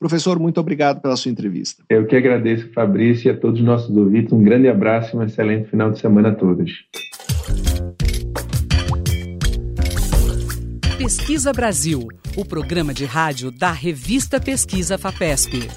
Professor, 0.03 0.37
muito 0.37 0.59
obrigado 0.59 1.01
pela 1.01 1.17
sua 1.17 1.31
entrevista. 1.31 1.85
Eu 1.89 2.05
que 2.05 2.17
agradeço, 2.17 2.69
Fabrício, 2.73 3.29
e 3.29 3.31
a 3.31 3.37
todos 3.37 3.61
os 3.61 3.65
nossos 3.65 3.97
ouvintes. 3.97 4.33
Um 4.33 4.43
grande 4.43 4.67
abraço 4.67 5.15
e 5.15 5.21
um 5.21 5.23
excelente 5.23 5.71
final 5.71 5.93
de 5.93 6.01
semana 6.01 6.31
a 6.31 6.35
todos. 6.35 6.73
Pesquisa 10.99 11.53
Brasil, 11.53 12.07
o 12.37 12.45
programa 12.45 12.95
de 12.95 13.05
rádio 13.05 13.51
da 13.51 13.73
revista 13.73 14.39
Pesquisa 14.39 14.97
FAPESP. 14.97 15.69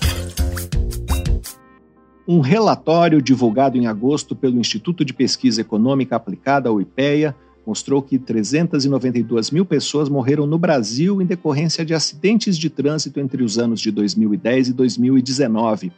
Um 2.27 2.41
relatório 2.41 3.21
divulgado 3.21 3.77
em 3.77 3.87
agosto 3.87 4.35
pelo 4.35 4.59
Instituto 4.59 5.03
de 5.03 5.13
Pesquisa 5.13 5.61
Econômica 5.61 6.15
Aplicada, 6.15 6.71
o 6.71 6.81
IPEA, 6.81 7.35
mostrou 7.65 8.01
que 8.01 8.19
392 8.19 9.49
mil 9.51 9.65
pessoas 9.65 10.09
morreram 10.09 10.45
no 10.45 10.59
Brasil 10.59 11.21
em 11.21 11.25
decorrência 11.25 11.83
de 11.83 11.93
acidentes 11.93 12.57
de 12.57 12.69
trânsito 12.69 13.19
entre 13.19 13.41
os 13.41 13.57
anos 13.57 13.79
de 13.79 13.91
2010 13.91 14.67
e 14.67 14.73
2019. 14.73 15.91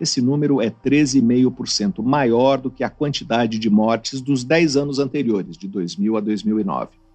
Esse 0.00 0.22
número 0.22 0.62
é 0.62 0.70
13,5% 0.70 2.02
maior 2.02 2.56
do 2.56 2.70
que 2.70 2.82
a 2.82 2.88
quantidade 2.88 3.58
de 3.58 3.68
mortes 3.68 4.20
dos 4.20 4.44
10 4.44 4.76
anos 4.76 4.98
anteriores, 4.98 5.58
de 5.58 5.68
2000 5.68 6.16
a 6.16 6.20
2009. 6.20 7.09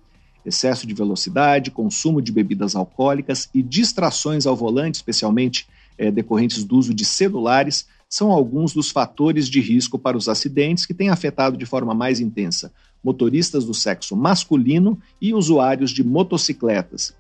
Excesso 0.46 0.86
de 0.86 0.94
velocidade, 0.94 1.72
consumo 1.72 2.22
de 2.22 2.32
bebidas 2.32 2.76
alcoólicas 2.76 3.50
e 3.54 3.64
distrações 3.64 4.46
ao 4.46 4.56
volante, 4.56 4.96
especialmente 4.96 5.68
é, 5.98 6.12
decorrentes 6.12 6.64
do 6.64 6.78
uso 6.78 6.94
de 6.94 7.04
celulares, 7.04 7.88
são 8.08 8.32
alguns 8.32 8.74
dos 8.74 8.92
fatores 8.92 9.50
de 9.50 9.60
risco 9.60 9.98
para 9.98 10.16
os 10.16 10.30
acidentes 10.30 10.86
que 10.86 10.94
têm 10.94 11.10
afetado 11.10 11.58
de 11.58 11.66
forma 11.66 11.94
mais 11.96 12.20
intensa 12.20 12.72
motoristas 13.06 13.64
do 13.64 13.74
sexo 13.74 14.16
masculino 14.16 15.00
e 15.22 15.32
usuários 15.32 15.92
de 15.92 16.04
motocicletas. 16.04 17.14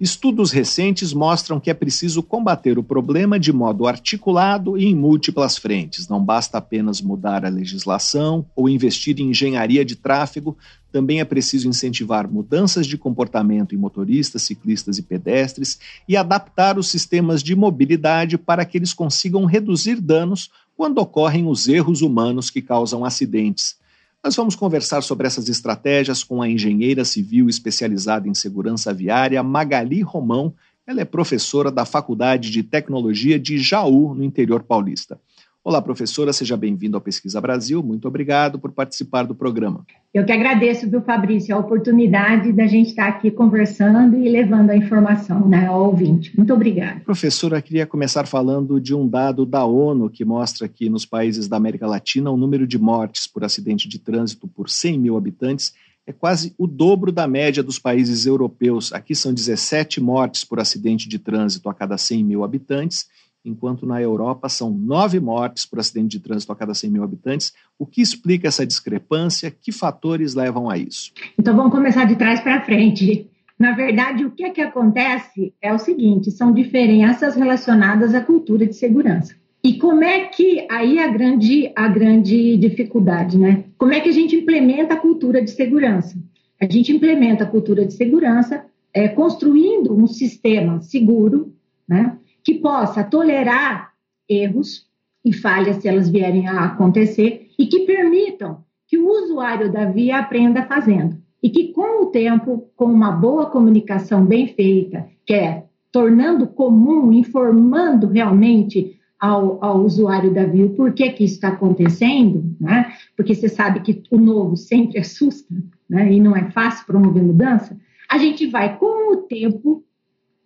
Estudos 0.00 0.50
recentes 0.50 1.12
mostram 1.12 1.60
que 1.60 1.68
é 1.68 1.74
preciso 1.74 2.22
combater 2.22 2.78
o 2.78 2.82
problema 2.82 3.38
de 3.38 3.52
modo 3.52 3.86
articulado 3.86 4.78
e 4.78 4.86
em 4.86 4.94
múltiplas 4.94 5.58
frentes. 5.58 6.08
Não 6.08 6.24
basta 6.24 6.56
apenas 6.56 7.02
mudar 7.02 7.44
a 7.44 7.50
legislação 7.50 8.46
ou 8.56 8.66
investir 8.66 9.20
em 9.20 9.28
engenharia 9.28 9.84
de 9.84 9.94
tráfego, 9.94 10.56
também 10.90 11.20
é 11.20 11.24
preciso 11.24 11.68
incentivar 11.68 12.26
mudanças 12.26 12.86
de 12.86 12.96
comportamento 12.96 13.74
em 13.74 13.78
motoristas, 13.78 14.40
ciclistas 14.40 14.96
e 14.96 15.02
pedestres 15.02 15.78
e 16.08 16.16
adaptar 16.16 16.78
os 16.78 16.88
sistemas 16.88 17.42
de 17.42 17.54
mobilidade 17.54 18.38
para 18.38 18.64
que 18.64 18.78
eles 18.78 18.94
consigam 18.94 19.44
reduzir 19.44 20.00
danos 20.00 20.50
quando 20.78 20.96
ocorrem 20.96 21.46
os 21.46 21.68
erros 21.68 22.00
humanos 22.00 22.48
que 22.48 22.62
causam 22.62 23.04
acidentes. 23.04 23.79
Nós 24.22 24.36
vamos 24.36 24.54
conversar 24.54 25.02
sobre 25.02 25.26
essas 25.26 25.48
estratégias 25.48 26.22
com 26.22 26.42
a 26.42 26.48
engenheira 26.48 27.06
civil 27.06 27.48
especializada 27.48 28.28
em 28.28 28.34
segurança 28.34 28.92
viária, 28.92 29.42
Magali 29.42 30.02
Romão. 30.02 30.54
Ela 30.86 31.00
é 31.00 31.06
professora 31.06 31.70
da 31.70 31.86
Faculdade 31.86 32.50
de 32.50 32.62
Tecnologia 32.62 33.38
de 33.38 33.56
Jaú, 33.56 34.14
no 34.14 34.22
interior 34.22 34.62
paulista. 34.62 35.18
Olá, 35.62 35.82
professora, 35.82 36.32
seja 36.32 36.56
bem-vindo 36.56 36.96
ao 36.96 37.02
Pesquisa 37.02 37.38
Brasil. 37.38 37.82
Muito 37.82 38.08
obrigado 38.08 38.58
por 38.58 38.72
participar 38.72 39.24
do 39.24 39.34
programa. 39.34 39.84
Eu 40.12 40.24
que 40.24 40.32
agradeço, 40.32 40.88
viu, 40.88 41.02
Fabrício, 41.02 41.54
a 41.54 41.58
oportunidade 41.58 42.50
da 42.50 42.66
gente 42.66 42.88
estar 42.88 43.08
aqui 43.08 43.30
conversando 43.30 44.16
e 44.16 44.26
levando 44.26 44.70
a 44.70 44.76
informação 44.76 45.46
né, 45.46 45.66
ao 45.66 45.84
ouvinte. 45.84 46.34
Muito 46.34 46.54
obrigada. 46.54 47.00
Professora, 47.00 47.60
queria 47.60 47.86
começar 47.86 48.26
falando 48.26 48.80
de 48.80 48.94
um 48.94 49.06
dado 49.06 49.44
da 49.44 49.62
ONU 49.62 50.08
que 50.08 50.24
mostra 50.24 50.66
que 50.66 50.88
nos 50.88 51.04
países 51.04 51.46
da 51.46 51.58
América 51.58 51.86
Latina 51.86 52.30
o 52.30 52.38
número 52.38 52.66
de 52.66 52.78
mortes 52.78 53.26
por 53.26 53.44
acidente 53.44 53.86
de 53.86 53.98
trânsito 53.98 54.48
por 54.48 54.70
100 54.70 54.98
mil 54.98 55.14
habitantes 55.14 55.74
é 56.06 56.12
quase 56.12 56.54
o 56.56 56.66
dobro 56.66 57.12
da 57.12 57.28
média 57.28 57.62
dos 57.62 57.78
países 57.78 58.24
europeus. 58.24 58.94
Aqui 58.94 59.14
são 59.14 59.34
17 59.34 60.00
mortes 60.00 60.42
por 60.42 60.58
acidente 60.58 61.06
de 61.06 61.18
trânsito 61.18 61.68
a 61.68 61.74
cada 61.74 61.98
100 61.98 62.24
mil 62.24 62.42
habitantes 62.42 63.06
enquanto 63.44 63.86
na 63.86 64.00
Europa 64.00 64.48
são 64.48 64.70
nove 64.70 65.18
mortes 65.18 65.64
por 65.64 65.78
acidente 65.78 66.18
de 66.18 66.20
trânsito 66.20 66.52
a 66.52 66.56
cada 66.56 66.74
100 66.74 66.90
mil 66.90 67.02
habitantes. 67.02 67.52
O 67.78 67.86
que 67.86 68.02
explica 68.02 68.48
essa 68.48 68.66
discrepância? 68.66 69.50
Que 69.50 69.72
fatores 69.72 70.34
levam 70.34 70.68
a 70.68 70.76
isso? 70.76 71.12
Então 71.38 71.56
vamos 71.56 71.72
começar 71.72 72.04
de 72.04 72.16
trás 72.16 72.40
para 72.40 72.64
frente. 72.64 73.28
Na 73.58 73.72
verdade, 73.72 74.24
o 74.24 74.30
que, 74.30 74.44
é 74.44 74.50
que 74.50 74.60
acontece 74.62 75.52
é 75.60 75.72
o 75.72 75.78
seguinte: 75.78 76.30
são 76.30 76.52
diferenças 76.52 77.36
relacionadas 77.36 78.14
à 78.14 78.20
cultura 78.20 78.66
de 78.66 78.74
segurança. 78.74 79.34
E 79.62 79.74
como 79.74 80.02
é 80.02 80.24
que 80.24 80.66
aí 80.70 80.98
a 80.98 81.08
grande 81.08 81.70
a 81.76 81.86
grande 81.86 82.56
dificuldade, 82.56 83.38
né? 83.38 83.64
Como 83.76 83.92
é 83.92 84.00
que 84.00 84.08
a 84.08 84.12
gente 84.12 84.34
implementa 84.34 84.94
a 84.94 84.96
cultura 84.96 85.42
de 85.42 85.50
segurança? 85.50 86.16
A 86.58 86.70
gente 86.70 86.92
implementa 86.92 87.44
a 87.44 87.46
cultura 87.46 87.84
de 87.84 87.92
segurança 87.92 88.64
é, 88.92 89.08
construindo 89.08 89.94
um 89.94 90.06
sistema 90.06 90.80
seguro, 90.80 91.52
né? 91.86 92.16
Que 92.44 92.54
possa 92.54 93.04
tolerar 93.04 93.92
erros 94.28 94.86
e 95.24 95.32
falhas 95.32 95.76
se 95.76 95.88
elas 95.88 96.08
vierem 96.08 96.48
a 96.48 96.64
acontecer 96.64 97.48
e 97.58 97.66
que 97.66 97.80
permitam 97.80 98.64
que 98.86 98.98
o 98.98 99.08
usuário 99.08 99.70
da 99.72 99.84
via 99.84 100.18
aprenda 100.18 100.64
fazendo 100.66 101.20
e 101.42 101.48
que 101.48 101.72
com 101.72 102.02
o 102.02 102.06
tempo, 102.06 102.70
com 102.76 102.86
uma 102.86 103.12
boa 103.12 103.46
comunicação 103.46 104.24
bem 104.24 104.48
feita, 104.48 105.06
que 105.24 105.34
é 105.34 105.64
tornando 105.92 106.46
comum, 106.46 107.12
informando 107.12 108.06
realmente 108.06 108.98
ao, 109.18 109.62
ao, 109.62 109.82
usuário 109.82 110.32
da 110.32 110.44
via 110.44 110.66
o 110.66 110.74
porquê 110.74 111.10
que 111.10 111.24
isso 111.24 111.34
está 111.34 111.48
acontecendo, 111.48 112.56
né? 112.60 112.92
porque 113.16 113.34
você 113.34 113.48
sabe 113.48 113.80
que 113.80 114.02
o 114.10 114.18
novo 114.18 114.56
sempre 114.56 114.98
assusta 114.98 115.54
né? 115.88 116.12
e 116.12 116.20
não 116.20 116.34
é 116.36 116.50
fácil 116.50 116.86
promover 116.86 117.22
mudança, 117.22 117.76
a 118.08 118.18
gente 118.18 118.46
vai, 118.46 118.78
com 118.78 119.12
o 119.12 119.16
tempo, 119.18 119.84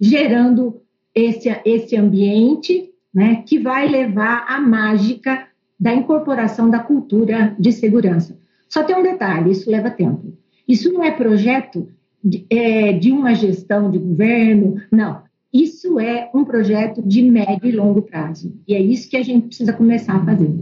gerando 0.00 0.82
esse, 1.14 1.48
esse 1.64 1.96
ambiente 1.96 2.90
né, 3.14 3.42
que 3.46 3.58
vai 3.58 3.88
levar 3.88 4.44
à 4.48 4.60
mágica 4.60 5.46
da 5.78 5.94
incorporação 5.94 6.68
da 6.68 6.78
cultura 6.78 7.54
de 7.58 7.72
segurança. 7.72 8.38
Só 8.68 8.82
tem 8.82 8.96
um 8.96 9.02
detalhe: 9.02 9.50
isso 9.50 9.70
leva 9.70 9.90
tempo. 9.90 10.36
Isso 10.66 10.92
não 10.92 11.04
é 11.04 11.10
projeto 11.10 11.88
de, 12.22 12.46
é, 12.50 12.92
de 12.92 13.12
uma 13.12 13.34
gestão 13.34 13.90
de 13.90 13.98
governo, 13.98 14.80
não. 14.90 15.22
Isso 15.52 16.00
é 16.00 16.28
um 16.34 16.44
projeto 16.44 17.00
de 17.00 17.22
médio 17.22 17.68
e 17.68 17.70
longo 17.70 18.02
prazo. 18.02 18.52
E 18.66 18.74
é 18.74 18.80
isso 18.82 19.08
que 19.08 19.16
a 19.16 19.22
gente 19.22 19.46
precisa 19.46 19.72
começar 19.72 20.16
a 20.16 20.24
fazer. 20.24 20.52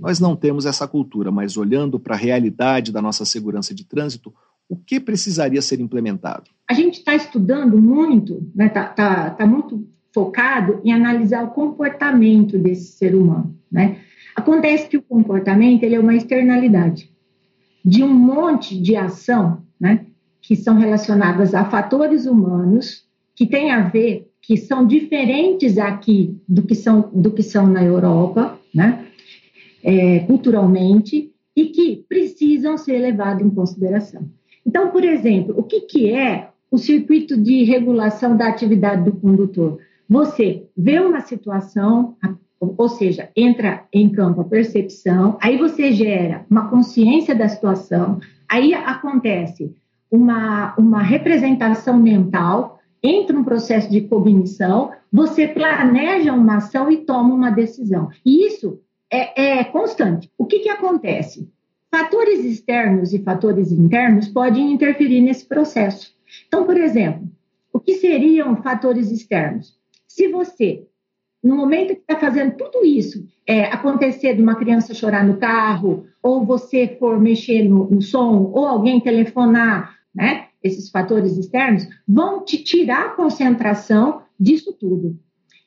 Nós 0.00 0.18
não 0.18 0.34
temos 0.34 0.64
essa 0.64 0.88
cultura, 0.88 1.30
mas 1.30 1.58
olhando 1.58 2.00
para 2.00 2.14
a 2.14 2.18
realidade 2.18 2.90
da 2.90 3.02
nossa 3.02 3.26
segurança 3.26 3.74
de 3.74 3.84
trânsito, 3.84 4.32
o 4.68 4.76
que 4.76 4.98
precisaria 4.98 5.60
ser 5.60 5.80
implementado? 5.80 6.50
A 6.68 6.74
gente 6.74 6.98
está 6.98 7.14
estudando 7.14 7.80
muito, 7.80 8.34
está 8.34 8.50
né, 8.54 8.68
tá, 8.68 8.84
tá, 8.84 9.30
tá 9.30 9.46
muito 9.46 9.86
focado 10.12 10.80
em 10.84 10.92
analisar 10.92 11.44
o 11.44 11.50
comportamento 11.50 12.56
desse 12.56 12.92
ser 12.92 13.14
humano. 13.14 13.54
Né? 13.70 13.98
Acontece 14.34 14.88
que 14.88 14.96
o 14.96 15.02
comportamento 15.02 15.82
ele 15.82 15.96
é 15.96 16.00
uma 16.00 16.14
externalidade 16.14 17.10
de 17.84 18.02
um 18.02 18.14
monte 18.14 18.80
de 18.80 18.96
ação 18.96 19.62
né, 19.78 20.06
que 20.40 20.56
são 20.56 20.78
relacionadas 20.78 21.54
a 21.54 21.64
fatores 21.64 22.24
humanos 22.24 23.04
que 23.34 23.46
têm 23.46 23.72
a 23.72 23.80
ver, 23.80 24.30
que 24.40 24.56
são 24.56 24.86
diferentes 24.86 25.76
aqui 25.76 26.40
do 26.48 26.62
que 26.62 26.74
são, 26.74 27.10
do 27.12 27.30
que 27.30 27.42
são 27.42 27.66
na 27.66 27.82
Europa, 27.82 28.58
né, 28.74 29.06
é, 29.82 30.20
culturalmente, 30.20 31.32
e 31.56 31.66
que 31.66 32.04
precisam 32.08 32.78
ser 32.78 32.98
levados 32.98 33.44
em 33.44 33.50
consideração. 33.50 34.28
Então, 34.66 34.90
por 34.90 35.04
exemplo, 35.04 35.54
o 35.56 35.62
que, 35.62 35.82
que 35.82 36.10
é 36.10 36.48
o 36.70 36.78
circuito 36.78 37.36
de 37.36 37.64
regulação 37.64 38.36
da 38.36 38.48
atividade 38.48 39.04
do 39.04 39.12
condutor? 39.12 39.78
Você 40.08 40.66
vê 40.76 40.98
uma 40.98 41.20
situação, 41.20 42.16
ou 42.60 42.88
seja, 42.88 43.30
entra 43.36 43.84
em 43.92 44.08
campo 44.08 44.40
a 44.40 44.44
percepção, 44.44 45.38
aí 45.40 45.56
você 45.56 45.92
gera 45.92 46.44
uma 46.50 46.68
consciência 46.68 47.34
da 47.34 47.48
situação, 47.48 48.20
aí 48.48 48.74
acontece 48.74 49.74
uma, 50.10 50.74
uma 50.76 51.02
representação 51.02 51.98
mental, 51.98 52.78
entra 53.02 53.36
um 53.36 53.44
processo 53.44 53.90
de 53.90 54.02
cognição, 54.02 54.92
você 55.12 55.46
planeja 55.46 56.32
uma 56.32 56.56
ação 56.56 56.90
e 56.90 56.98
toma 56.98 57.34
uma 57.34 57.50
decisão. 57.50 58.08
E 58.24 58.46
isso 58.46 58.80
é, 59.10 59.58
é 59.58 59.64
constante. 59.64 60.30
O 60.38 60.46
que, 60.46 60.60
que 60.60 60.68
acontece? 60.68 61.48
Fatores 61.96 62.44
externos 62.44 63.12
e 63.12 63.20
fatores 63.20 63.70
internos 63.70 64.26
podem 64.26 64.72
interferir 64.72 65.20
nesse 65.20 65.46
processo. 65.46 66.12
Então, 66.48 66.66
por 66.66 66.76
exemplo, 66.76 67.30
o 67.72 67.78
que 67.78 67.94
seriam 67.94 68.60
fatores 68.64 69.12
externos? 69.12 69.78
Se 70.08 70.26
você, 70.26 70.88
no 71.40 71.54
momento 71.56 71.94
que 71.94 72.00
está 72.00 72.16
fazendo 72.16 72.56
tudo 72.56 72.84
isso, 72.84 73.24
é, 73.46 73.66
acontecer 73.66 74.34
de 74.34 74.42
uma 74.42 74.56
criança 74.56 74.92
chorar 74.92 75.24
no 75.24 75.36
carro, 75.36 76.04
ou 76.20 76.44
você 76.44 76.96
for 76.98 77.20
mexer 77.20 77.62
no, 77.68 77.88
no 77.88 78.02
som, 78.02 78.50
ou 78.52 78.66
alguém 78.66 78.98
telefonar, 78.98 79.94
né? 80.12 80.48
Esses 80.64 80.90
fatores 80.90 81.38
externos 81.38 81.86
vão 82.08 82.44
te 82.44 82.60
tirar 82.60 83.06
a 83.06 83.10
concentração 83.10 84.22
disso 84.38 84.72
tudo. 84.72 85.16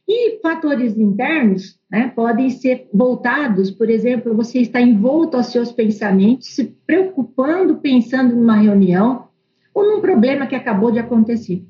E 0.08 0.40
fatores 0.42 0.98
internos 0.98 1.78
né, 1.92 2.12
podem 2.16 2.50
ser 2.50 2.88
voltados, 2.94 3.70
por 3.70 3.90
exemplo, 3.90 4.34
você 4.34 4.60
está 4.60 4.80
envolto 4.80 5.36
aos 5.36 5.48
seus 5.48 5.72
pensamentos, 5.72 6.48
se 6.56 6.64
preocupando, 6.86 7.78
pensando 7.78 8.36
numa 8.36 8.56
reunião 8.56 9.28
ou 9.74 9.84
num 9.84 10.00
problema 10.00 10.48
que 10.48 10.56
acabou 10.56 10.92
de 10.92 11.00
acontecer. 11.00 11.62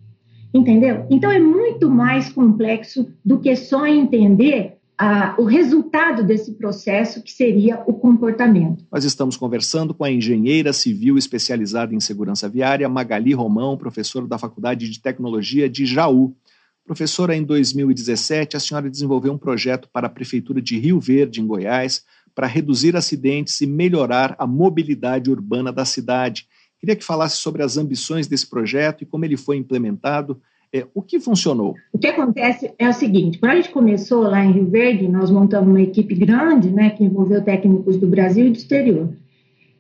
Entendeu? 0.54 1.06
Então 1.10 1.32
é 1.32 1.40
muito 1.40 1.90
mais 1.90 2.30
complexo 2.30 3.12
do 3.26 3.40
que 3.40 3.56
só 3.56 3.86
entender 3.88 4.78
o 5.38 5.44
resultado 5.44 6.24
desse 6.24 6.54
processo, 6.54 7.22
que 7.22 7.32
seria 7.32 7.84
o 7.86 7.94
comportamento. 7.94 8.84
Nós 8.92 9.04
estamos 9.04 9.38
conversando 9.38 9.94
com 9.94 10.04
a 10.04 10.12
engenheira 10.12 10.74
civil 10.74 11.18
especializada 11.18 11.94
em 11.94 12.00
segurança 12.00 12.50
viária, 12.50 12.90
Magali 12.90 13.34
Romão, 13.34 13.78
professora 13.78 14.26
da 14.26 14.40
Faculdade 14.40 14.90
de 14.90 15.00
Tecnologia 15.00 15.70
de 15.70 15.86
Jaú. 15.86 16.36
Professora, 16.88 17.36
em 17.36 17.44
2017, 17.44 18.56
a 18.56 18.62
senhora 18.62 18.90
desenvolveu 18.90 19.34
um 19.34 19.38
projeto 19.38 19.90
para 19.92 20.08
a 20.08 20.10
Prefeitura 20.10 20.62
de 20.62 20.80
Rio 20.80 21.02
Verde, 21.02 21.42
em 21.42 21.46
Goiás, 21.46 22.06
para 22.34 22.48
reduzir 22.48 22.96
acidentes 22.96 23.60
e 23.60 23.68
melhorar 23.68 24.34
a 24.40 24.48
mobilidade 24.48 25.30
urbana 25.30 25.70
da 25.70 25.84
cidade. 25.84 26.48
Queria 26.80 26.96
que 26.96 27.04
falasse 27.04 27.36
sobre 27.38 27.62
as 27.62 27.76
ambições 27.76 28.26
desse 28.26 28.50
projeto 28.50 29.02
e 29.02 29.06
como 29.06 29.26
ele 29.26 29.36
foi 29.36 29.58
implementado. 29.58 30.42
É, 30.74 30.88
o 30.94 31.02
que 31.02 31.20
funcionou? 31.20 31.76
O 31.92 32.00
que 32.00 32.08
acontece 32.08 32.74
é 32.80 32.88
o 32.88 32.94
seguinte: 32.94 33.38
quando 33.38 33.52
a 33.52 33.56
gente 33.56 33.72
começou 33.72 34.22
lá 34.22 34.46
em 34.46 34.54
Rio 34.54 34.70
Verde, 34.70 35.10
nós 35.10 35.30
montamos 35.30 35.68
uma 35.68 35.82
equipe 35.82 36.16
grande, 36.16 36.70
né, 36.70 36.92
que 36.92 37.04
envolveu 37.04 37.44
técnicos 37.44 37.98
do 37.98 38.08
Brasil 38.08 38.48
e 38.48 38.52
do 38.52 38.58
exterior. 38.58 39.14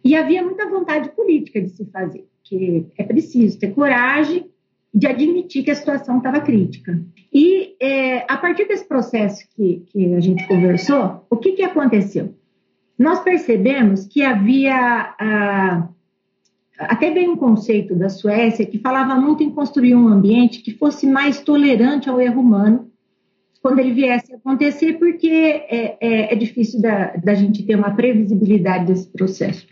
E 0.03 0.13
havia 0.13 0.43
muita 0.43 0.69
vontade 0.69 1.09
política 1.11 1.61
de 1.61 1.69
se 1.69 1.85
fazer, 1.85 2.27
que 2.43 2.85
é 2.97 3.03
preciso 3.03 3.57
ter 3.57 3.73
coragem 3.73 4.49
de 4.97 5.05
admitir 5.05 5.63
que 5.63 5.69
a 5.69 5.75
situação 5.75 6.17
estava 6.17 6.39
crítica. 6.39 6.99
E 7.31 7.75
é, 7.79 8.25
a 8.27 8.35
partir 8.35 8.67
desse 8.67 8.87
processo 8.87 9.47
que, 9.55 9.83
que 9.91 10.15
a 10.15 10.19
gente 10.19 10.47
conversou, 10.47 11.23
o 11.29 11.37
que, 11.37 11.51
que 11.51 11.61
aconteceu? 11.61 12.33
Nós 12.97 13.19
percebemos 13.19 14.07
que 14.07 14.23
havia 14.23 15.13
ah, 15.19 15.87
até 16.79 17.11
bem 17.11 17.29
um 17.29 17.37
conceito 17.37 17.93
da 17.93 18.09
Suécia 18.09 18.65
que 18.65 18.79
falava 18.79 19.13
muito 19.13 19.43
em 19.43 19.51
construir 19.51 19.93
um 19.93 20.07
ambiente 20.07 20.63
que 20.63 20.71
fosse 20.71 21.05
mais 21.05 21.41
tolerante 21.41 22.09
ao 22.09 22.19
erro 22.19 22.41
humano 22.41 22.89
quando 23.61 23.77
ele 23.77 23.93
viesse 23.93 24.33
a 24.33 24.37
acontecer, 24.37 24.93
porque 24.93 25.29
é, 25.29 25.97
é, 26.01 26.33
é 26.33 26.35
difícil 26.35 26.81
da, 26.81 27.15
da 27.17 27.35
gente 27.35 27.63
ter 27.63 27.75
uma 27.75 27.91
previsibilidade 27.91 28.85
desse 28.87 29.07
processo. 29.09 29.67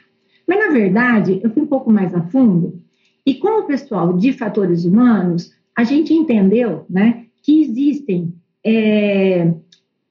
Mas, 0.47 0.59
na 0.59 0.71
verdade, 0.71 1.39
eu 1.43 1.49
fui 1.49 1.63
um 1.63 1.67
pouco 1.67 1.91
mais 1.91 2.13
a 2.13 2.21
fundo 2.21 2.84
e 3.25 3.35
com 3.35 3.61
o 3.61 3.63
pessoal 3.63 4.13
de 4.13 4.33
fatores 4.33 4.85
humanos, 4.85 5.51
a 5.75 5.83
gente 5.83 6.13
entendeu 6.13 6.85
né, 6.89 7.25
que 7.41 7.61
existem 7.61 8.33
é, 8.63 9.53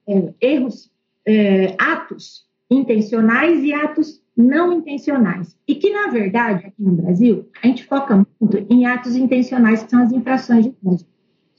é, 0.07 0.35
erros, 0.40 0.90
é, 1.27 1.74
atos 1.79 2.44
intencionais 2.70 3.62
e 3.62 3.72
atos 3.72 4.20
não 4.37 4.72
intencionais. 4.72 5.57
E 5.66 5.77
que, 5.77 5.90
na 5.90 6.09
verdade, 6.09 6.66
aqui 6.66 6.83
no 6.83 6.92
Brasil, 6.92 7.48
a 7.62 7.66
gente 7.66 7.85
foca 7.85 8.27
muito 8.40 8.66
em 8.68 8.87
atos 8.87 9.14
intencionais, 9.14 9.83
que 9.83 9.90
são 9.90 10.03
as 10.03 10.12
infrações 10.12 10.64
de 10.64 10.72
trânsito. 10.72 11.11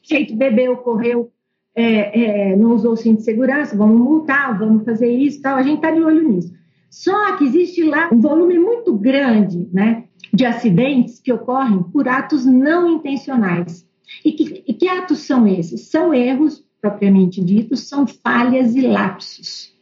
Jeito 0.03 0.35
bebeu, 0.35 0.77
correu, 0.77 1.31
é, 1.73 2.51
é, 2.51 2.55
não 2.55 2.73
usou 2.73 2.93
o 2.93 2.97
cinto 2.97 3.17
de 3.17 3.23
segurança, 3.23 3.75
vamos 3.75 3.99
multar, 3.99 4.57
vamos 4.57 4.83
fazer 4.83 5.09
isso 5.09 5.41
tal. 5.41 5.57
A 5.57 5.63
gente 5.63 5.77
está 5.77 5.91
de 5.91 6.01
olho 6.01 6.27
nisso. 6.27 6.53
Só 6.89 7.35
que 7.35 7.45
existe 7.45 7.83
lá 7.83 8.09
um 8.11 8.19
volume 8.19 8.57
muito 8.57 8.93
grande 8.93 9.67
né, 9.73 10.04
de 10.33 10.45
acidentes 10.45 11.19
que 11.19 11.31
ocorrem 11.31 11.83
por 11.83 12.07
atos 12.07 12.45
não 12.45 12.89
intencionais. 12.89 13.87
E 14.23 14.31
que, 14.31 14.63
e 14.67 14.73
que 14.73 14.87
atos 14.87 15.19
são 15.19 15.47
esses? 15.47 15.89
São 15.89 16.13
erros, 16.13 16.63
propriamente 16.81 17.43
ditos, 17.43 17.87
são 17.87 18.05
falhas 18.05 18.75
e 18.75 18.81
lapsos. 18.81 19.73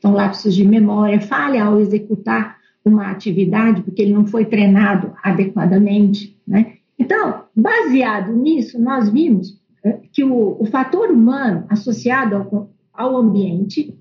São 0.00 0.12
lapsos 0.12 0.54
de 0.54 0.64
memória, 0.64 1.20
falha 1.20 1.64
ao 1.64 1.80
executar 1.80 2.58
uma 2.84 3.10
atividade, 3.10 3.82
porque 3.82 4.02
ele 4.02 4.12
não 4.12 4.26
foi 4.26 4.44
treinado 4.44 5.12
adequadamente. 5.22 6.36
Né? 6.46 6.74
Então, 6.98 7.44
baseado 7.54 8.32
nisso, 8.32 8.80
nós 8.80 9.08
vimos 9.08 9.60
é, 9.84 10.00
que 10.12 10.24
o, 10.24 10.56
o 10.60 10.66
fator 10.66 11.10
humano 11.10 11.64
associado 11.68 12.36
ao, 12.36 12.70
ao 12.92 13.16
ambiente 13.16 13.96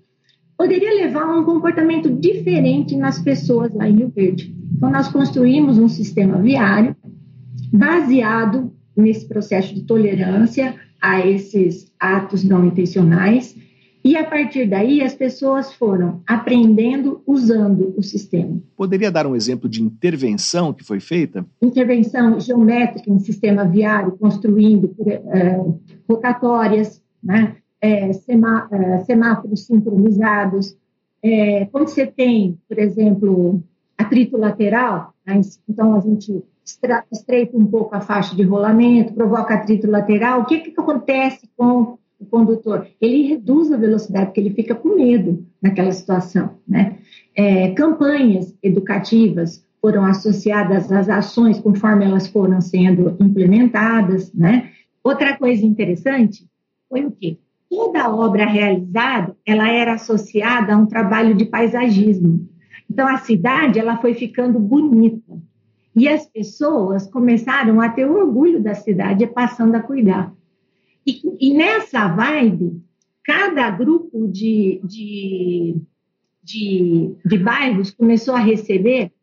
poderia 0.62 0.94
levar 0.94 1.24
a 1.24 1.40
um 1.40 1.44
comportamento 1.44 2.08
diferente 2.08 2.96
nas 2.96 3.18
pessoas 3.18 3.74
lá 3.74 3.90
em 3.90 3.96
Rio 3.96 4.12
Verde. 4.16 4.56
Então, 4.78 4.92
nós 4.92 5.08
construímos 5.08 5.80
um 5.80 5.88
sistema 5.88 6.40
viário 6.40 6.96
baseado 7.74 8.72
nesse 8.96 9.28
processo 9.28 9.74
de 9.74 9.82
tolerância 9.82 10.76
a 11.02 11.26
esses 11.26 11.92
atos 12.00 12.44
não 12.44 12.64
intencionais, 12.64 13.58
e 14.04 14.16
a 14.16 14.24
partir 14.24 14.70
daí 14.70 15.02
as 15.02 15.16
pessoas 15.16 15.74
foram 15.74 16.22
aprendendo 16.28 17.24
usando 17.26 17.96
o 17.98 18.04
sistema. 18.04 18.62
Poderia 18.78 19.12
dar 19.12 19.26
um 19.26 19.36
exemplo 19.36 19.68
de 19.68 19.82
intervenção 19.82 20.72
que 20.72 20.84
foi 20.84 21.00
feita? 21.00 21.44
Intervenção 21.60 22.40
geométrica 22.40 23.10
em 23.10 23.18
sistema 23.18 23.66
viário, 23.66 24.12
construindo 24.12 24.96
é, 25.34 25.60
rotatórias, 26.08 27.02
né? 27.24 27.56
É, 27.82 28.14
semá, 28.14 28.70
é, 28.72 29.00
semáforos 29.00 29.66
sincronizados. 29.66 30.78
É, 31.24 31.66
quando 31.66 31.88
você 31.88 32.06
tem, 32.06 32.58
por 32.70 32.78
exemplo, 32.78 33.62
atrito 33.98 34.38
lateral, 34.38 35.14
né, 35.26 35.42
então 35.68 35.96
a 35.96 36.00
gente 36.00 36.44
estreita 37.12 37.58
um 37.58 37.66
pouco 37.66 37.96
a 37.96 38.02
faixa 38.02 38.36
de 38.36 38.44
rolamento, 38.44 39.14
provoca 39.14 39.56
atrito 39.56 39.90
lateral, 39.90 40.42
o 40.42 40.46
que, 40.46 40.60
que 40.60 40.80
acontece 40.80 41.50
com 41.58 41.98
o 42.20 42.26
condutor? 42.26 42.88
Ele 43.02 43.28
reduz 43.28 43.72
a 43.72 43.78
velocidade, 43.78 44.28
porque 44.28 44.40
ele 44.40 44.54
fica 44.54 44.76
com 44.76 44.96
medo 44.96 45.44
naquela 45.62 45.92
situação. 45.92 46.58
Né? 46.68 46.98
É, 47.36 47.72
campanhas 47.72 48.56
educativas 48.62 49.66
foram 49.82 50.06
associadas 50.06 50.92
às 50.92 51.10
ações 51.10 51.60
conforme 51.60 52.06
elas 52.06 52.28
foram 52.28 52.62
sendo 52.62 53.18
implementadas. 53.20 54.32
Né? 54.34 54.70
Outra 55.04 55.36
coisa 55.36 55.66
interessante 55.66 56.46
foi 56.88 57.06
o 57.06 57.12
quê? 57.12 57.38
Toda 57.72 58.14
obra 58.14 58.46
realizada, 58.46 59.34
ela 59.46 59.70
era 59.72 59.94
associada 59.94 60.74
a 60.74 60.78
um 60.78 60.86
trabalho 60.86 61.34
de 61.34 61.46
paisagismo. 61.46 62.50
Então 62.90 63.08
a 63.08 63.18
cidade, 63.20 63.80
ela 63.80 63.96
foi 63.96 64.14
ficando 64.14 64.60
bonita. 64.60 65.42
E 65.96 66.10
as 66.10 66.26
pessoas 66.26 67.08
começaram 67.08 67.80
a 67.80 67.88
ter 67.88 68.06
orgulho 68.06 68.62
da 68.62 68.76
cidade, 68.76 69.26
passando 69.26 69.76
a 69.76 69.82
cuidar. 69.82 70.34
E, 71.08 71.22
e 71.40 71.54
nessa 71.54 72.10
vibe, 72.10 72.84
cada 73.24 73.72
grupo 73.72 74.28
de, 74.28 74.82
de, 74.84 75.78
de, 76.44 77.16
de 77.26 77.38
bairros 77.38 77.92
começou 77.92 78.36
a 78.36 78.40
receber 78.40 79.14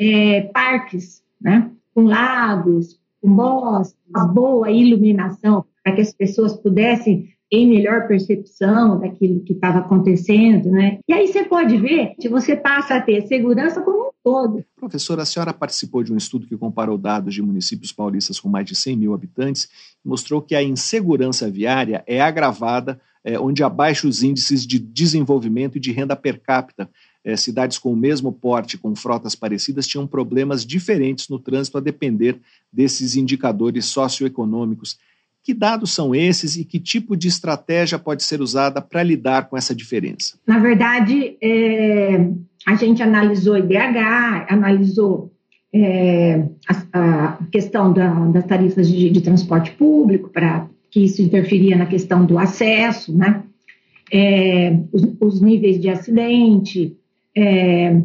é, 0.00 0.42
parques, 0.52 1.22
né? 1.38 1.70
com 1.94 2.04
lagos, 2.04 2.98
com 3.20 3.34
bosques, 3.34 3.98
boa 4.32 4.70
iluminação, 4.70 5.66
para 5.84 5.94
que 5.94 6.00
as 6.00 6.12
pessoas 6.12 6.56
pudessem 6.56 7.36
em 7.50 7.68
melhor 7.68 8.06
percepção 8.06 9.00
daquilo 9.00 9.40
que 9.40 9.54
estava 9.54 9.78
acontecendo, 9.78 10.70
né? 10.70 10.98
E 11.08 11.12
aí 11.12 11.26
você 11.26 11.44
pode 11.44 11.76
ver 11.78 12.14
que 12.20 12.28
você 12.28 12.54
passa 12.54 12.96
a 12.96 13.00
ter 13.00 13.26
segurança 13.26 13.80
como 13.80 14.08
um 14.08 14.10
todo. 14.22 14.64
Professora, 14.76 15.22
a 15.22 15.26
senhora 15.26 15.54
participou 15.54 16.02
de 16.02 16.12
um 16.12 16.16
estudo 16.16 16.46
que 16.46 16.56
comparou 16.56 16.98
dados 16.98 17.34
de 17.34 17.40
municípios 17.40 17.92
paulistas 17.92 18.38
com 18.38 18.48
mais 18.48 18.66
de 18.66 18.76
100 18.76 18.96
mil 18.96 19.14
habitantes 19.14 19.68
e 20.04 20.08
mostrou 20.08 20.42
que 20.42 20.54
a 20.54 20.62
insegurança 20.62 21.50
viária 21.50 22.04
é 22.06 22.20
agravada 22.20 23.00
é, 23.24 23.38
onde 23.38 23.62
há 23.62 23.68
baixos 23.68 24.22
índices 24.22 24.66
de 24.66 24.78
desenvolvimento 24.78 25.76
e 25.76 25.80
de 25.80 25.92
renda 25.92 26.16
per 26.16 26.40
capita. 26.40 26.88
É, 27.24 27.36
cidades 27.36 27.76
com 27.76 27.92
o 27.92 27.96
mesmo 27.96 28.32
porte, 28.32 28.78
com 28.78 28.94
frotas 28.94 29.34
parecidas, 29.34 29.86
tinham 29.86 30.06
problemas 30.06 30.64
diferentes 30.64 31.28
no 31.28 31.38
trânsito 31.38 31.76
a 31.76 31.80
depender 31.80 32.40
desses 32.72 33.16
indicadores 33.16 33.86
socioeconômicos. 33.86 34.98
Que 35.48 35.54
dados 35.54 35.94
são 35.94 36.14
esses 36.14 36.56
e 36.56 36.64
que 36.66 36.78
tipo 36.78 37.16
de 37.16 37.26
estratégia 37.26 37.98
pode 37.98 38.22
ser 38.22 38.42
usada 38.42 38.82
para 38.82 39.02
lidar 39.02 39.48
com 39.48 39.56
essa 39.56 39.74
diferença? 39.74 40.36
Na 40.46 40.58
verdade, 40.58 41.38
é, 41.42 42.28
a 42.66 42.74
gente 42.74 43.02
analisou 43.02 43.56
IDH, 43.56 44.44
analisou 44.50 45.32
é, 45.72 46.44
a, 46.68 46.82
a, 46.92 47.38
questão 47.50 47.94
da, 47.94 48.12
das 48.26 48.44
tarifas 48.44 48.90
de, 48.90 49.08
de 49.08 49.22
transporte 49.22 49.70
público, 49.70 50.28
para 50.28 50.68
que 50.90 51.02
isso 51.04 51.22
interferia 51.22 51.78
na 51.78 51.86
questão 51.86 52.26
do 52.26 52.38
acesso, 52.38 53.16
né? 53.16 53.42
É, 54.12 54.78
os, 54.92 55.02
os, 55.18 55.40
níveis 55.40 55.80
de 55.80 55.88
acidente, 55.88 56.94
é, 57.34 58.02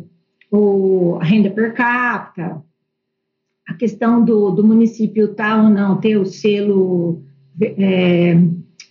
o, 0.49 1.17
a 1.19 1.25
renda 1.25 1.49
per 1.49 1.73
capita, 1.73 2.63
a 3.67 3.73
questão 3.73 4.23
do, 4.23 4.49
do 4.49 4.63
município 4.63 5.35
tal 5.35 5.65
ou 5.65 5.69
não 5.69 5.99
ter 5.99 6.15
o 6.15 6.25
selo 6.25 7.21
é, 7.61 8.35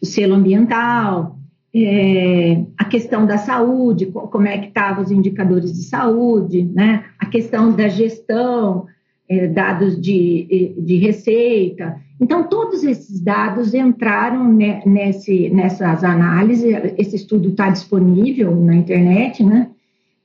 o 0.01 0.07
selo 0.07 0.35
ambiental, 0.35 1.39
é, 1.75 2.65
a 2.77 2.85
questão 2.85 3.27
da 3.27 3.39
saúde, 3.39 4.07
como 4.07 4.47
é 4.47 4.59
que 4.59 4.69
estavam 4.69 5.03
os 5.03 5.11
indicadores 5.11 5.73
de 5.73 5.85
saúde, 5.85 6.63
né? 6.63 7.05
a 7.19 7.27
questão 7.27 7.73
da 7.73 7.89
gestão, 7.89 8.87
é, 9.29 9.47
dados 9.47 10.01
de, 10.01 10.75
de 10.79 10.97
receita. 10.97 11.97
Então, 12.21 12.45
todos 12.45 12.85
esses 12.85 13.21
dados 13.21 13.75
entraram 13.75 14.53
nesse, 14.85 15.49
nessas 15.51 16.05
análises, 16.05 16.65
esse 16.99 17.17
estudo 17.17 17.49
está 17.49 17.71
disponível 17.71 18.55
na 18.55 18.77
internet, 18.77 19.43
né? 19.43 19.71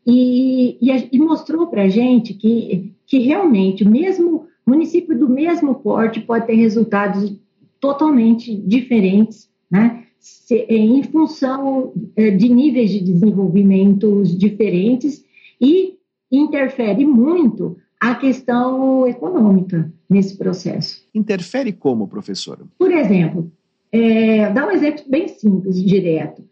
E, 0.06 0.78
e, 0.82 1.10
e 1.12 1.20
mostrou 1.20 1.68
para 1.68 1.84
a 1.84 1.88
gente 1.88 2.34
que, 2.34 2.94
que 3.06 3.20
realmente, 3.20 3.84
mesmo 3.84 4.46
município 4.66 5.18
do 5.18 5.30
mesmo 5.30 5.76
porte 5.76 6.20
pode 6.20 6.46
ter 6.46 6.56
resultados 6.56 7.34
totalmente 7.80 8.56
diferentes, 8.56 9.50
né? 9.70 10.04
É, 10.50 10.76
em 10.76 11.04
função 11.04 11.94
é, 12.16 12.32
de 12.32 12.50
níveis 12.50 12.92
de 12.92 13.00
desenvolvimentos 13.02 14.38
diferentes 14.38 15.24
e 15.62 15.96
interfere 16.32 17.06
muito 17.06 17.78
a 18.00 18.16
questão 18.16 19.08
econômica 19.08 19.92
nesse 20.10 20.38
processo. 20.38 21.06
Interfere 21.14 21.72
como, 21.72 22.08
professora? 22.08 22.66
Por 22.78 22.92
exemplo, 22.92 23.52
é, 23.92 24.52
dá 24.52 24.68
um 24.68 24.72
exemplo 24.72 25.04
bem 25.08 25.28
simples, 25.28 25.82
direto. 25.84 26.44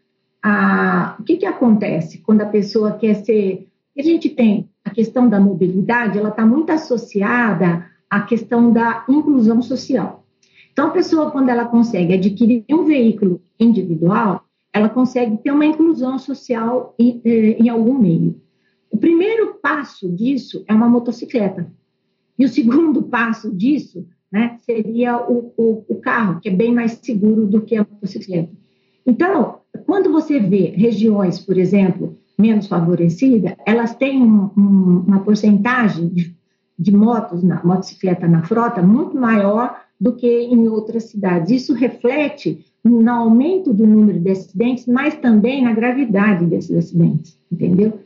o 1.18 1.22
que, 1.22 1.36
que 1.36 1.46
acontece 1.46 2.18
quando 2.18 2.42
a 2.42 2.46
pessoa 2.46 2.92
quer 2.92 3.14
ser. 3.14 3.68
A 3.98 4.02
gente 4.02 4.28
tem 4.28 4.68
a 4.84 4.90
questão 4.90 5.28
da 5.28 5.40
mobilidade, 5.40 6.18
ela 6.18 6.28
está 6.28 6.44
muito 6.44 6.70
associada 6.70 7.86
à 8.10 8.20
questão 8.20 8.72
da 8.72 9.04
inclusão 9.08 9.62
social. 9.62 10.25
Então, 10.76 10.88
a 10.88 10.90
pessoa, 10.90 11.30
quando 11.30 11.48
ela 11.48 11.64
consegue 11.64 12.12
adquirir 12.12 12.62
um 12.70 12.84
veículo 12.84 13.40
individual, 13.58 14.44
ela 14.70 14.90
consegue 14.90 15.38
ter 15.38 15.50
uma 15.50 15.64
inclusão 15.64 16.18
social 16.18 16.94
em, 16.98 17.18
eh, 17.24 17.56
em 17.58 17.70
algum 17.70 17.98
meio. 17.98 18.38
O 18.90 18.98
primeiro 18.98 19.54
passo 19.54 20.06
disso 20.06 20.62
é 20.68 20.74
uma 20.74 20.86
motocicleta. 20.86 21.66
E 22.38 22.44
o 22.44 22.48
segundo 22.52 23.04
passo 23.04 23.50
disso 23.56 24.06
né, 24.30 24.58
seria 24.66 25.16
o, 25.16 25.50
o, 25.56 25.84
o, 25.88 25.94
carro, 25.94 26.40
que 26.42 26.50
é 26.50 26.52
bem 26.52 26.74
mais 26.74 26.92
seguro 27.02 27.46
do 27.46 27.62
que 27.62 27.74
a 27.74 27.86
motocicleta. 27.90 28.52
Então, 29.06 29.60
quando 29.86 30.12
você 30.12 30.38
vê 30.38 30.74
regiões, 30.76 31.38
por 31.40 31.56
exemplo, 31.56 32.18
menos 32.38 32.66
favorecidas, 32.66 33.54
elas 33.64 33.96
têm 33.96 34.22
um, 34.22 34.50
um, 34.54 35.04
uma 35.06 35.20
porcentagem 35.20 36.08
de, 36.08 36.36
de 36.78 36.94
motos, 36.94 37.42
na 37.42 37.64
motocicleta 37.64 38.28
na 38.28 38.42
frota 38.42 38.82
muito 38.82 39.16
maior 39.16 39.85
do 40.00 40.14
que 40.14 40.26
em 40.26 40.68
outras 40.68 41.04
cidades. 41.04 41.50
Isso 41.50 41.72
reflete 41.72 42.64
no 42.84 43.10
aumento 43.10 43.72
do 43.72 43.86
número 43.86 44.20
de 44.20 44.30
acidentes, 44.30 44.86
mas 44.86 45.14
também 45.16 45.62
na 45.62 45.72
gravidade 45.72 46.46
desses 46.46 46.76
acidentes, 46.76 47.38
entendeu? 47.50 48.00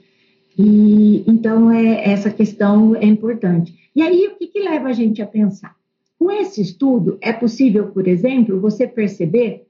E 0.57 1.24
então 1.26 1.70
é, 1.70 2.11
essa 2.11 2.31
questão 2.31 2.96
é 2.96 3.05
importante. 3.05 3.74
E 3.94 4.03
aí 4.03 4.26
o 4.29 4.37
que, 4.37 4.46
que 4.46 4.61
leva 4.61 4.88
a 4.88 4.92
gente 4.92 5.20
a 5.20 5.26
pensar? 5.26 5.74
Com 6.18 6.31
esse 6.31 6.61
estudo 6.61 7.18
é 7.20 7.33
possível, 7.33 7.88
por 7.88 8.07
exemplo, 8.07 8.61
você 8.61 8.87
perceber, 8.87 9.66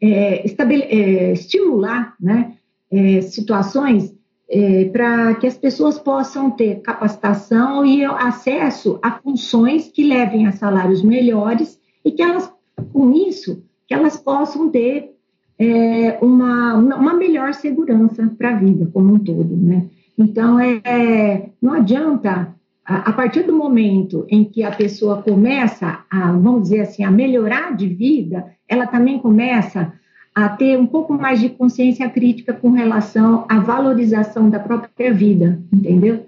é, 0.00 0.44
é, 0.44 1.32
estimular, 1.32 2.14
né, 2.20 2.56
é, 2.90 3.20
situações 3.22 4.14
é, 4.50 4.86
para 4.86 5.36
que 5.36 5.46
as 5.46 5.56
pessoas 5.56 5.96
possam 5.96 6.50
ter 6.50 6.80
capacitação 6.80 7.84
e 7.84 8.04
acesso 8.04 8.98
a 9.00 9.12
funções 9.12 9.88
que 9.88 10.02
levem 10.02 10.48
a 10.48 10.52
salários 10.52 11.02
melhores 11.02 11.78
e 12.04 12.10
que 12.10 12.20
elas, 12.20 12.52
com 12.92 13.12
isso, 13.12 13.62
que 13.86 13.94
elas 13.94 14.16
possam 14.16 14.68
ter 14.68 15.12
é, 15.56 16.18
uma, 16.20 16.74
uma 16.74 17.14
melhor 17.14 17.54
segurança 17.54 18.26
para 18.36 18.50
a 18.50 18.56
vida 18.56 18.90
como 18.92 19.14
um 19.14 19.18
todo, 19.20 19.56
né? 19.56 19.86
Então, 20.18 20.58
é, 20.58 21.50
não 21.62 21.74
adianta, 21.74 22.54
a, 22.84 23.10
a, 23.10 23.12
partir 23.12 23.44
do 23.44 23.56
momento 23.56 24.26
em 24.28 24.44
que 24.44 24.64
a 24.64 24.70
pessoa 24.70 25.22
começa 25.22 26.04
a, 26.10 26.32
vamos 26.32 26.64
dizer 26.64 26.80
assim, 26.80 27.04
a 27.04 27.10
melhorar 27.10 27.76
de 27.76 27.86
vida, 27.86 28.46
ela 28.68 28.86
também 28.86 29.18
começa 29.18 29.92
a 30.34 30.48
ter 30.48 30.78
um 30.78 30.86
pouco 30.86 31.12
mais 31.12 31.40
de 31.40 31.48
consciência 31.48 32.08
crítica 32.08 32.52
com 32.52 32.70
relação 32.70 33.44
à 33.48 33.58
valorização 33.58 34.48
da 34.48 34.58
própria 34.58 35.12
vida, 35.12 35.60
entendeu? 35.72 36.26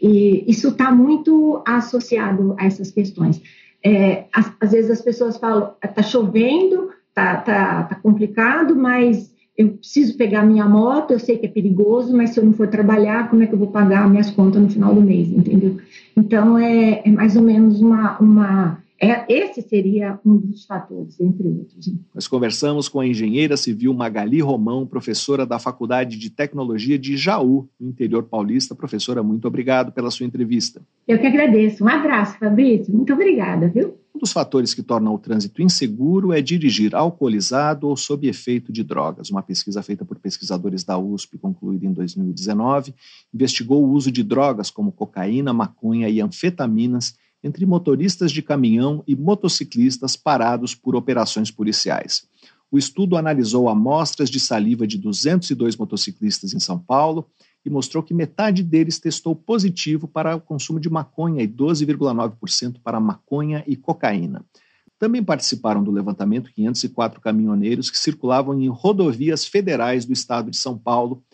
E 0.00 0.44
isso 0.46 0.68
está 0.68 0.90
muito 0.90 1.62
associado 1.66 2.54
a 2.58 2.64
essas 2.64 2.90
questões. 2.90 3.42
É, 3.84 4.24
às, 4.32 4.52
às, 4.60 4.72
vezes 4.72 4.90
as 4.90 5.02
pessoas 5.02 5.36
falam, 5.36 5.72
está 5.84 6.02
chovendo, 6.02 6.90
está 7.08 7.36
tá, 7.36 7.82
tá 7.84 7.94
complicado, 7.96 8.74
mas 8.76 9.30
eu 9.56 9.70
preciso 9.70 10.16
pegar 10.16 10.42
minha 10.42 10.66
moto, 10.66 11.10
eu 11.10 11.18
sei 11.18 11.36
que 11.36 11.46
é 11.46 11.48
perigoso, 11.48 12.16
mas 12.16 12.30
se 12.30 12.40
eu 12.40 12.44
não 12.44 12.52
for 12.52 12.68
trabalhar, 12.68 13.28
como 13.28 13.42
é 13.42 13.46
que 13.46 13.52
eu 13.52 13.58
vou 13.58 13.68
pagar 13.68 14.08
minhas 14.08 14.30
contas 14.30 14.62
no 14.62 14.70
final 14.70 14.94
do 14.94 15.02
mês, 15.02 15.28
entendeu? 15.28 15.76
Então, 16.16 16.56
é, 16.56 17.02
é 17.04 17.10
mais 17.10 17.36
ou 17.36 17.42
menos 17.42 17.80
uma, 17.80 18.18
uma 18.18 18.78
é, 19.02 19.24
esse 19.32 19.62
seria 19.62 20.20
um 20.26 20.36
dos 20.36 20.66
fatores, 20.66 21.18
entre 21.18 21.48
outros. 21.48 21.90
Nós 22.14 22.28
conversamos 22.28 22.86
com 22.86 23.00
a 23.00 23.06
engenheira 23.06 23.56
civil 23.56 23.94
Magali 23.94 24.42
Romão, 24.42 24.86
professora 24.86 25.46
da 25.46 25.58
Faculdade 25.58 26.18
de 26.18 26.28
Tecnologia 26.28 26.98
de 26.98 27.16
Jaú, 27.16 27.66
no 27.80 27.88
interior 27.88 28.24
paulista. 28.24 28.74
Professora, 28.74 29.22
muito 29.22 29.48
obrigado 29.48 29.90
pela 29.90 30.10
sua 30.10 30.26
entrevista. 30.26 30.82
Eu 31.08 31.18
que 31.18 31.26
agradeço. 31.26 31.82
Um 31.82 31.88
abraço, 31.88 32.38
Fabrício. 32.38 32.94
Muito 32.94 33.14
obrigada, 33.14 33.68
viu? 33.68 33.94
Um 34.14 34.18
dos 34.18 34.32
fatores 34.32 34.74
que 34.74 34.82
tornam 34.82 35.14
o 35.14 35.18
trânsito 35.18 35.62
inseguro 35.62 36.34
é 36.34 36.42
dirigir 36.42 36.94
alcoolizado 36.94 37.88
ou 37.88 37.96
sob 37.96 38.28
efeito 38.28 38.70
de 38.70 38.84
drogas. 38.84 39.30
Uma 39.30 39.42
pesquisa 39.42 39.82
feita 39.82 40.04
por 40.04 40.18
pesquisadores 40.18 40.84
da 40.84 40.98
USP, 40.98 41.38
concluída 41.38 41.86
em 41.86 41.92
2019, 41.92 42.94
investigou 43.32 43.82
o 43.82 43.90
uso 43.90 44.12
de 44.12 44.22
drogas 44.22 44.70
como 44.70 44.92
cocaína, 44.92 45.54
maconha 45.54 46.06
e 46.10 46.20
anfetaminas 46.20 47.14
entre 47.42 47.64
motoristas 47.64 48.32
de 48.32 48.42
caminhão 48.42 49.02
e 49.06 49.16
motociclistas 49.16 50.16
parados 50.16 50.74
por 50.74 50.94
operações 50.94 51.50
policiais. 51.50 52.28
O 52.70 52.78
estudo 52.78 53.16
analisou 53.16 53.68
amostras 53.68 54.30
de 54.30 54.38
saliva 54.38 54.86
de 54.86 54.96
202 54.96 55.76
motociclistas 55.76 56.54
em 56.54 56.60
São 56.60 56.78
Paulo 56.78 57.26
e 57.64 57.70
mostrou 57.70 58.02
que 58.02 58.14
metade 58.14 58.62
deles 58.62 58.98
testou 58.98 59.34
positivo 59.34 60.06
para 60.06 60.36
o 60.36 60.40
consumo 60.40 60.78
de 60.78 60.88
maconha 60.88 61.42
e 61.42 61.48
12,9% 61.48 62.76
para 62.82 63.00
maconha 63.00 63.64
e 63.66 63.76
cocaína. 63.76 64.44
Também 64.98 65.24
participaram 65.24 65.82
do 65.82 65.90
levantamento 65.90 66.52
504 66.52 67.20
caminhoneiros 67.20 67.90
que 67.90 67.98
circulavam 67.98 68.60
em 68.60 68.68
rodovias 68.68 69.46
federais 69.46 70.04
do 70.04 70.12
estado 70.12 70.50
de 70.50 70.56
São 70.58 70.78
Paulo. 70.78 71.24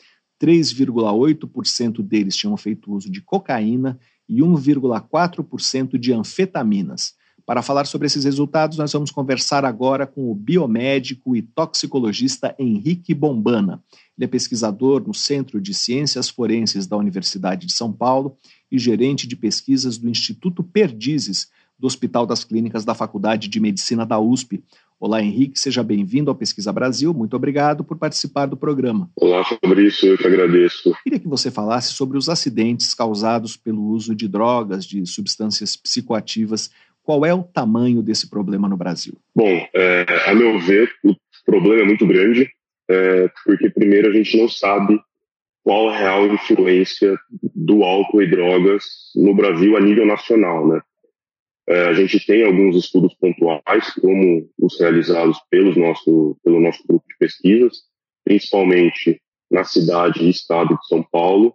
3,8% 0.41 2.01
deles 2.01 2.37
tinham 2.37 2.57
feito 2.57 2.93
uso 2.93 3.11
de 3.11 3.21
cocaína 3.21 3.99
e 4.29 4.41
1,4% 4.41 5.99
de 5.99 6.13
anfetaminas. 6.13 7.15
Para 7.47 7.63
falar 7.63 7.87
sobre 7.87 8.09
esses 8.09 8.25
resultados, 8.25 8.77
nós 8.77 8.93
vamos 8.93 9.13
conversar 9.13 9.65
agora 9.65 10.05
com 10.05 10.33
o 10.33 10.35
biomédico 10.35 11.37
e 11.37 11.43
toxicologista 11.43 12.53
Henrique 12.59 13.15
Bombana. 13.15 13.81
Ele 14.19 14.25
é 14.25 14.27
pesquisador 14.27 15.07
no 15.07 15.15
Centro 15.15 15.61
de 15.61 15.73
Ciências 15.73 16.29
Forenses 16.29 16.89
da 16.89 16.97
Universidade 16.97 17.65
de 17.65 17.73
São 17.73 17.93
Paulo 17.93 18.37
e 18.71 18.77
gerente 18.81 19.29
de 19.29 19.37
pesquisas 19.37 19.97
do 19.97 20.09
Instituto 20.09 20.65
Perdizes, 20.65 21.49
do 21.79 21.87
Hospital 21.87 22.27
das 22.27 22.43
Clínicas 22.43 22.85
da 22.85 22.95
Faculdade 22.95 23.47
de 23.47 23.61
Medicina 23.61 24.05
da 24.05 24.19
USP. 24.19 24.65
Olá, 24.99 25.23
Henrique, 25.23 25.61
seja 25.61 25.83
bem-vindo 25.83 26.31
ao 26.31 26.35
Pesquisa 26.35 26.73
Brasil. 26.73 27.13
Muito 27.13 27.37
obrigado 27.37 27.85
por 27.85 27.99
participar 27.99 28.47
do 28.47 28.57
programa. 28.57 29.11
Olá, 29.15 29.45
Fabrício, 29.45 30.09
eu 30.09 30.17
que 30.17 30.27
agradeço. 30.27 30.97
Queria 31.05 31.21
que 31.21 31.29
você 31.29 31.51
falasse 31.51 31.93
sobre 31.93 32.17
os 32.17 32.31
acidentes 32.31 32.95
causados 32.95 33.59
pelo 33.59 33.83
uso 33.83 34.15
de 34.15 34.27
drogas, 34.27 34.87
de 34.87 35.05
substâncias 35.05 35.77
psicoativas. 35.77 36.71
Qual 37.03 37.27
é 37.27 37.35
o 37.35 37.43
tamanho 37.43 38.03
desse 38.03 38.31
problema 38.31 38.71
no 38.71 38.77
Brasil? 38.77 39.19
Bom, 39.35 39.69
é, 39.75 40.07
a 40.31 40.35
meu 40.35 40.59
ver, 40.61 40.91
o 41.05 41.15
problema 41.45 41.83
é 41.83 41.85
muito 41.85 42.07
grande, 42.07 42.49
é, 42.89 43.31
porque, 43.45 43.69
primeiro, 43.69 44.09
a 44.09 44.13
gente 44.15 44.39
não 44.39 44.49
sabe 44.49 44.99
qual 45.63 45.91
a 45.91 45.99
real 45.99 46.27
influência 46.27 47.19
do 47.55 47.83
álcool 47.83 48.23
e 48.23 48.31
drogas 48.31 48.85
no 49.15 49.35
Brasil 49.35 49.77
a 49.77 49.81
nível 49.81 50.07
nacional, 50.07 50.67
né? 50.67 50.81
É, 51.69 51.89
a 51.89 51.93
gente 51.93 52.25
tem 52.25 52.45
alguns 52.45 52.77
estudos 52.77 53.15
pontuais, 53.15 53.93
como 54.01 54.49
os 54.59 54.79
realizados 54.79 55.39
pelos 55.51 55.77
nosso, 55.77 56.37
pelo 56.45 56.61
nosso 56.61 56.87
grupo 56.87 57.05
de 57.09 57.17
pesquisas, 57.19 57.79
principalmente 58.25 59.21
na 59.51 59.65
cidade 59.65 60.23
e 60.23 60.31
estado 60.31 60.77
de 60.77 60.87
São 60.87 61.03
Paulo, 61.03 61.55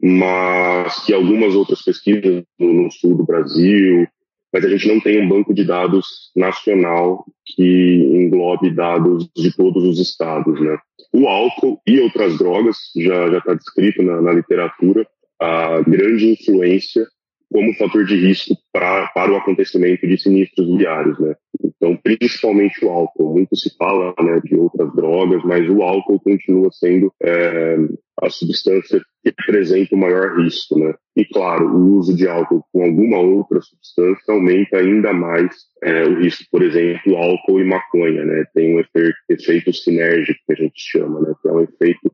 mas 0.00 1.04
que 1.04 1.12
algumas 1.12 1.54
outras 1.54 1.82
pesquisas 1.82 2.44
no, 2.58 2.90
sul 2.90 3.16
do 3.16 3.24
Brasil, 3.24 4.06
mas 4.52 4.64
a 4.64 4.68
gente 4.68 4.86
não 4.86 5.00
tem 5.00 5.20
um 5.20 5.28
banco 5.28 5.54
de 5.54 5.64
dados 5.64 6.30
nacional 6.36 7.24
que 7.44 7.62
englobe 7.62 8.74
dados 8.74 9.28
de 9.34 9.54
todos 9.56 9.82
os 9.84 9.98
estados, 9.98 10.60
né? 10.60 10.76
O 11.12 11.26
álcool 11.26 11.80
e 11.86 12.00
outras 12.00 12.36
drogas 12.38 12.76
já 12.96 13.30
já 13.30 13.38
está 13.38 13.54
descrito 13.54 14.02
na, 14.02 14.20
na 14.20 14.32
literatura 14.32 15.06
a 15.40 15.80
grande 15.82 16.32
influência 16.32 17.06
como 17.52 17.74
fator 17.74 18.04
de 18.04 18.16
risco 18.16 18.56
pra, 18.72 19.08
para 19.08 19.32
o 19.32 19.36
acontecimento 19.36 20.06
de 20.06 20.18
sinistros 20.18 20.66
viários, 20.76 21.18
né? 21.20 21.34
Então, 21.62 21.96
principalmente 21.96 22.84
o 22.84 22.88
álcool. 22.88 23.34
Muito 23.34 23.56
se 23.56 23.74
fala 23.76 24.14
né, 24.20 24.40
de 24.44 24.54
outras 24.54 24.94
drogas, 24.94 25.42
mas 25.44 25.68
o 25.68 25.82
álcool 25.82 26.20
continua 26.20 26.70
sendo 26.72 27.12
é, 27.22 27.76
a 28.20 28.30
substância 28.30 29.00
que 29.22 29.34
apresenta 29.36 29.94
o 29.94 29.98
maior 29.98 30.40
risco, 30.40 30.78
né? 30.78 30.94
E 31.16 31.24
claro, 31.24 31.66
o 31.66 31.98
uso 31.98 32.16
de 32.16 32.26
álcool 32.26 32.64
com 32.72 32.84
alguma 32.84 33.18
outra 33.18 33.60
substância 33.60 34.32
aumenta 34.32 34.78
ainda 34.78 35.12
mais 35.12 35.54
é, 35.82 36.04
o 36.04 36.20
risco, 36.20 36.44
por 36.50 36.62
exemplo, 36.62 37.16
álcool 37.16 37.60
e 37.60 37.64
maconha, 37.64 38.24
né? 38.24 38.44
Tem 38.54 38.76
um 38.76 38.80
efeito, 38.80 39.16
efeito 39.28 39.72
sinérgico 39.72 40.40
que 40.46 40.52
a 40.52 40.56
gente 40.56 40.76
chama, 40.76 41.20
né? 41.20 41.34
Que 41.42 41.48
é 41.48 41.52
um 41.52 41.60
efeito 41.62 42.12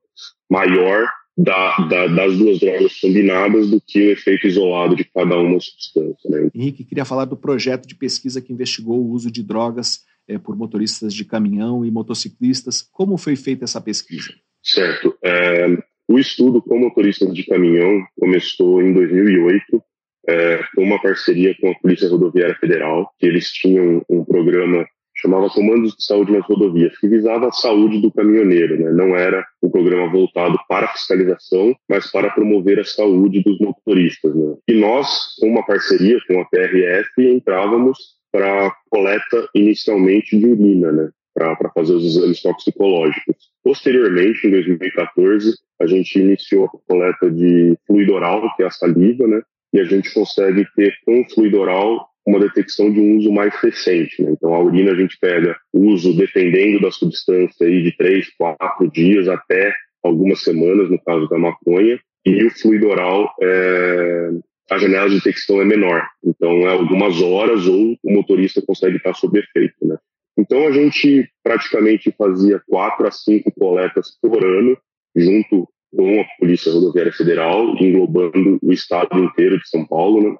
maior 0.51 1.09
da, 1.39 1.77
da, 1.89 2.07
das 2.09 2.37
duas 2.37 2.59
drogas 2.59 3.01
combinadas 3.01 3.71
do 3.71 3.81
que 3.81 4.09
o 4.09 4.11
efeito 4.11 4.49
isolado 4.49 4.97
de 4.97 5.05
cada 5.05 5.39
uma 5.39 5.61
substância. 5.61 6.29
Né? 6.29 6.51
Henrique, 6.53 6.85
queria 6.85 7.05
falar 7.05 7.27
do 7.27 7.37
projeto 7.37 7.87
de 7.87 7.95
pesquisa 7.95 8.43
que 8.43 8.53
investigou 8.53 8.99
o 8.99 9.11
uso 9.11 9.31
de 9.31 9.45
drogas 9.45 10.01
é, 10.27 10.37
por 10.37 10.57
motoristas 10.57 11.15
de 11.15 11.25
caminhão 11.25 11.85
e 11.85 11.91
motociclistas. 11.93 12.83
Como 12.83 13.17
foi 13.17 13.37
feita 13.37 13.65
essa 13.65 13.81
pesquisa? 13.81 14.35
Certo. 14.61 15.17
É, 15.25 15.79
o 16.09 16.19
estudo 16.19 16.61
com 16.61 16.77
motoristas 16.77 17.33
de 17.33 17.45
caminhão 17.45 18.05
começou 18.19 18.83
em 18.83 18.93
2008 18.93 19.83
é, 20.29 20.61
com 20.75 20.83
uma 20.83 21.01
parceria 21.01 21.57
com 21.61 21.71
a 21.71 21.75
Polícia 21.77 22.09
Rodoviária 22.09 22.57
Federal, 22.57 23.11
que 23.17 23.27
eles 23.27 23.53
tinham 23.53 24.03
um 24.11 24.25
programa 24.25 24.85
chamava 25.21 25.51
Comandos 25.51 25.97
de 25.97 26.05
Saúde 26.05 26.33
nas 26.33 26.47
Rodovias, 26.47 26.97
que 26.99 27.09
visava 27.09 27.49
a 27.49 27.53
saúde 27.53 28.01
do 28.01 28.13
caminhoneiro, 28.13 28.79
né? 28.79 28.91
não 28.93 29.17
era 29.17 29.45
um 29.63 29.71
programa 29.71 30.11
voltado 30.11 30.59
para 30.69 30.89
fiscalização, 30.89 31.75
mas 31.89 32.11
para 32.11 32.31
promover 32.31 32.79
a 32.79 32.85
saúde 32.85 33.43
dos 33.43 33.59
motoristas. 33.59 34.35
Né? 34.35 34.57
E 34.69 34.75
nós, 34.75 35.37
com 35.41 35.49
uma 35.49 35.65
parceria 35.67 36.19
com 36.27 36.41
a 36.41 36.45
PRF, 36.45 37.11
entrávamos 37.19 38.17
para 38.31 38.75
coleta 38.91 39.49
inicialmente 39.55 40.39
de 40.39 40.47
urina, 40.47 40.93
né? 40.93 41.11
para 41.35 41.71
fazer 41.71 41.93
os 41.93 42.05
exames 42.05 42.43
toxicológicos. 42.43 43.37
Posteriormente, 43.63 44.47
em 44.47 44.51
2014, 44.51 45.55
a 45.81 45.87
gente 45.87 46.19
iniciou 46.19 46.67
a 46.67 46.93
coleta 46.93 47.31
de 47.31 47.77
fluido 47.87 48.15
oral, 48.15 48.43
que 48.57 48.63
é 48.63 48.67
a 48.67 48.71
saliva, 48.71 49.27
né? 49.27 49.41
e 49.73 49.81
a 49.81 49.85
gente 49.85 50.13
consegue 50.13 50.67
ter 50.75 50.95
com 51.05 51.25
fluido 51.29 51.61
oral 51.61 52.08
uma 52.29 52.41
detecção 52.41 52.93
de 52.93 53.01
um 53.01 53.17
uso 53.17 53.33
mais 53.33 53.55
recente. 53.57 54.23
Né? 54.23 54.33
Então, 54.33 54.55
a 54.55 54.63
urina 54.63 54.93
a 54.93 54.95
gente 54.95 55.17
pega 55.19 55.57
uso, 55.73 56.15
dependendo 56.15 56.81
da 56.81 56.91
substância, 56.91 57.67
aí, 57.67 57.83
de 57.83 57.97
três, 57.97 58.29
quatro 58.37 58.91
dias 58.91 59.29
até 59.29 59.75
algumas 60.03 60.43
semanas, 60.43 60.91
no 60.91 61.01
caso 61.03 61.27
da 61.29 61.39
maconha, 61.39 61.99
e 62.27 62.45
o 62.45 62.51
fluido 62.51 62.89
oral, 62.89 63.35
é, 63.41 64.31
a 64.71 64.79
janela 64.79 65.09
de 65.09 65.17
detecção 65.17 65.63
é 65.63 65.65
menor. 65.65 66.07
Então, 66.23 66.51
é 66.69 66.73
algumas 66.73 67.21
horas 67.23 67.67
ou 67.67 67.97
o 68.03 68.13
motorista 68.13 68.61
consegue 68.61 68.99
estar 68.99 69.15
sob 69.15 69.39
efeito. 69.39 69.77
Né? 69.83 69.97
Então, 70.37 70.67
a 70.67 70.71
gente 70.71 71.27
praticamente 71.43 72.15
fazia 72.17 72.61
quatro 72.69 73.07
a 73.07 73.11
cinco 73.11 73.51
coletas 73.53 74.19
por 74.21 74.45
ano, 74.45 74.77
junto 75.17 75.67
com 75.97 76.21
a 76.21 76.25
Polícia 76.39 76.71
Rodoviária 76.71 77.13
Federal, 77.13 77.75
englobando 77.81 78.59
o 78.63 78.71
estado 78.71 79.19
inteiro 79.19 79.59
de 79.59 79.67
São 79.67 79.87
Paulo. 79.87 80.31
Né? 80.31 80.37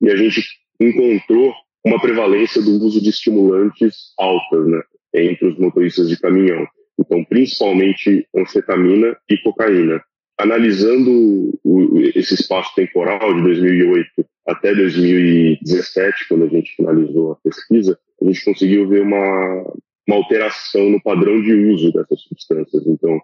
E 0.00 0.10
a 0.10 0.16
gente 0.16 0.42
encontrou 0.80 1.54
uma 1.84 2.00
prevalência 2.00 2.60
do 2.60 2.72
uso 2.84 3.00
de 3.00 3.10
estimulantes 3.10 4.12
altas, 4.18 4.66
né, 4.66 4.82
entre 5.14 5.48
os 5.48 5.58
motoristas 5.58 6.08
de 6.08 6.18
caminhão. 6.18 6.66
Então, 6.98 7.24
principalmente 7.24 8.26
anfetamina 8.34 9.16
e 9.30 9.36
cocaína. 9.38 10.02
analisando 10.38 11.58
esse 12.14 12.34
espaço 12.34 12.74
temporal 12.74 13.32
de 13.34 13.42
2008 13.42 14.26
até 14.46 14.74
2017, 14.74 16.28
quando 16.28 16.44
a 16.44 16.48
gente 16.48 16.74
finalizou 16.76 17.32
a 17.32 17.36
pesquisa, 17.36 17.98
a 18.20 18.24
gente 18.26 18.44
conseguiu 18.44 18.86
ver 18.86 19.00
uma, 19.00 19.74
uma 20.06 20.16
alteração 20.16 20.90
no 20.90 21.02
padrão 21.02 21.40
de 21.40 21.54
uso 21.54 21.90
dessas 21.92 22.20
substâncias. 22.20 22.86
Então, 22.86 23.18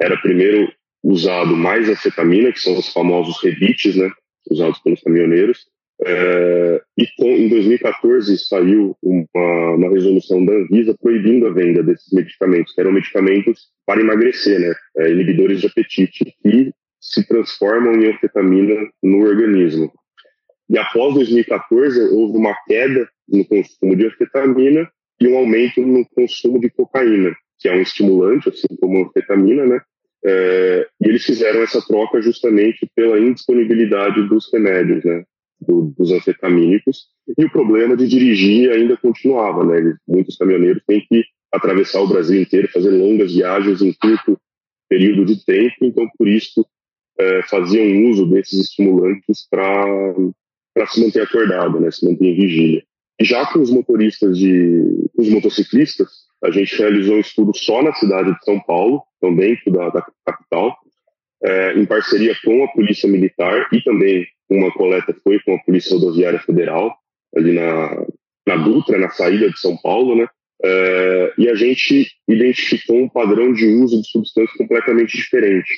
era 0.00 0.16
primeiro 0.16 0.72
usado 1.02 1.56
mais 1.56 1.88
anfetamina, 1.88 2.52
que 2.52 2.60
são 2.60 2.76
os 2.76 2.92
famosos 2.92 3.40
rebites, 3.42 3.94
né, 3.94 4.10
usados 4.50 4.78
pelos 4.80 5.00
caminhoneiros, 5.00 5.66
é, 6.04 6.80
e 6.96 7.06
com, 7.16 7.26
em 7.26 7.48
2014 7.48 8.38
saiu 8.38 8.96
uma, 9.02 9.74
uma, 9.74 9.90
resolução 9.90 10.44
da 10.44 10.52
Anvisa 10.52 10.94
proibindo 11.00 11.46
a 11.46 11.52
venda 11.52 11.82
desses 11.82 12.12
medicamentos, 12.12 12.72
que 12.72 12.80
eram 12.80 12.92
medicamentos 12.92 13.68
para 13.84 14.00
emagrecer, 14.00 14.60
né, 14.60 14.74
é, 14.98 15.10
inibidores 15.10 15.60
de 15.60 15.66
apetite, 15.66 16.24
que 16.42 16.72
se 17.00 17.26
transformam 17.26 17.94
em 17.94 18.12
anfetamina 18.12 18.74
no 19.02 19.24
organismo. 19.24 19.92
E 20.70 20.78
após 20.78 21.14
2014 21.14 22.00
houve 22.14 22.38
uma 22.38 22.54
queda 22.66 23.08
no 23.28 23.44
consumo 23.44 23.96
de 23.96 24.06
anfetamina 24.06 24.88
e 25.20 25.26
um 25.26 25.36
aumento 25.36 25.80
no 25.80 26.06
consumo 26.10 26.60
de 26.60 26.70
cocaína, 26.70 27.34
que 27.58 27.68
é 27.68 27.72
um 27.72 27.80
estimulante, 27.80 28.48
assim 28.48 28.68
como 28.80 28.98
a 28.98 29.08
anfetamina, 29.08 29.66
né? 29.66 29.80
É, 30.24 30.86
e 31.00 31.08
eles 31.08 31.24
fizeram 31.24 31.62
essa 31.62 31.80
troca 31.80 32.20
justamente 32.20 32.88
pela 32.94 33.18
indisponibilidade 33.18 34.28
dos 34.28 34.52
remédios, 34.52 35.04
né? 35.04 35.24
Do, 35.68 35.92
dos 35.98 36.10
anfetamínicos. 36.10 37.08
E 37.36 37.44
o 37.44 37.50
problema 37.50 37.94
de 37.94 38.08
dirigir 38.08 38.72
ainda 38.72 38.96
continuava, 38.96 39.62
né? 39.64 39.98
Muitos 40.08 40.38
caminhoneiros 40.38 40.82
têm 40.86 41.04
que 41.06 41.22
atravessar 41.52 42.00
o 42.00 42.08
Brasil 42.08 42.40
inteiro, 42.40 42.72
fazer 42.72 42.90
longas 42.90 43.34
viagens 43.34 43.82
em 43.82 43.92
curto 43.92 44.40
período 44.88 45.26
de 45.26 45.44
tempo, 45.44 45.76
então 45.82 46.08
por 46.16 46.26
isso 46.26 46.66
é, 47.18 47.42
faziam 47.42 48.10
uso 48.10 48.24
desses 48.26 48.60
estimulantes 48.62 49.46
para 49.50 50.86
se 50.86 51.04
manter 51.04 51.22
acordado, 51.22 51.78
né? 51.78 51.90
Se 51.90 52.08
manter 52.08 52.24
em 52.24 52.34
vigília. 52.34 52.82
E 53.20 53.24
já 53.24 53.44
com 53.52 53.60
os 53.60 53.70
motoristas 53.70 54.38
de, 54.38 55.10
os 55.18 55.28
motociclistas, 55.28 56.08
a 56.42 56.50
gente 56.50 56.78
realizou 56.78 57.16
um 57.16 57.20
estudo 57.20 57.52
só 57.54 57.82
na 57.82 57.92
cidade 57.92 58.32
de 58.32 58.44
São 58.44 58.58
Paulo, 58.60 59.02
então 59.18 59.34
dentro 59.34 59.70
da, 59.70 59.90
da 59.90 60.06
capital, 60.24 60.78
é, 61.42 61.74
em 61.74 61.84
parceria 61.84 62.34
com 62.42 62.64
a 62.64 62.68
Polícia 62.68 63.08
Militar 63.08 63.68
e 63.72 63.82
também 63.82 64.26
uma 64.50 64.72
coleta 64.72 65.14
foi 65.22 65.38
com 65.40 65.54
a 65.54 65.58
Polícia 65.58 65.94
Rodoviária 65.96 66.38
Federal, 66.40 66.96
ali 67.36 67.52
na, 67.52 68.06
na 68.46 68.56
Dutra, 68.56 68.98
na 68.98 69.10
saída 69.10 69.50
de 69.50 69.58
São 69.58 69.76
Paulo, 69.76 70.16
né? 70.16 70.26
É, 70.64 71.34
e 71.38 71.48
a 71.48 71.54
gente 71.54 72.08
identificou 72.26 72.96
um 72.96 73.08
padrão 73.08 73.52
de 73.52 73.66
uso 73.66 74.00
de 74.00 74.08
substâncias 74.08 74.56
completamente 74.56 75.16
diferente. 75.16 75.70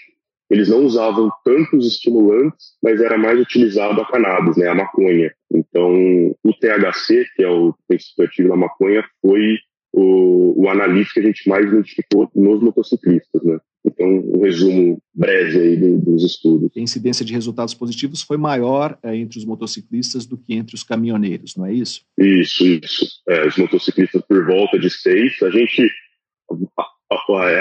Eles 0.50 0.68
não 0.68 0.84
usavam 0.84 1.30
tantos 1.44 1.86
estimulantes, 1.86 2.72
mas 2.82 3.00
era 3.00 3.16
mais 3.16 3.38
utilizado 3.38 4.00
a 4.00 4.06
cannabis, 4.06 4.56
né, 4.56 4.68
a 4.68 4.74
maconha. 4.74 5.32
Então, 5.52 6.34
o 6.42 6.52
THC, 6.54 7.24
que 7.36 7.44
é 7.44 7.48
o 7.48 7.74
princípio 7.86 8.24
ativo 8.24 8.48
da 8.48 8.56
maconha, 8.56 9.04
foi 9.22 9.58
o, 9.92 10.64
o 10.64 10.68
analista 10.68 11.14
que 11.14 11.20
a 11.20 11.22
gente 11.30 11.48
mais 11.48 11.66
identificou 11.66 12.28
nos 12.34 12.60
motociclistas, 12.60 13.42
né? 13.44 13.58
Então, 13.84 14.06
um 14.06 14.42
resumo 14.42 15.00
breve 15.14 15.58
aí 15.58 15.76
dos 15.76 16.22
estudos. 16.24 16.70
A 16.76 16.80
incidência 16.80 17.24
de 17.24 17.32
resultados 17.32 17.72
positivos 17.74 18.22
foi 18.22 18.36
maior 18.36 18.98
é, 19.02 19.16
entre 19.16 19.38
os 19.38 19.44
motociclistas 19.44 20.26
do 20.26 20.36
que 20.36 20.54
entre 20.54 20.74
os 20.74 20.82
caminhoneiros, 20.82 21.56
não 21.56 21.64
é 21.64 21.72
isso? 21.72 22.02
Isso, 22.18 22.66
isso. 22.66 23.06
É, 23.28 23.46
os 23.46 23.56
motociclistas 23.56 24.22
por 24.28 24.46
volta 24.46 24.78
de 24.78 24.90
seis. 24.90 25.42
A 25.42 25.50
gente 25.50 25.90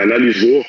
analisou 0.01 0.65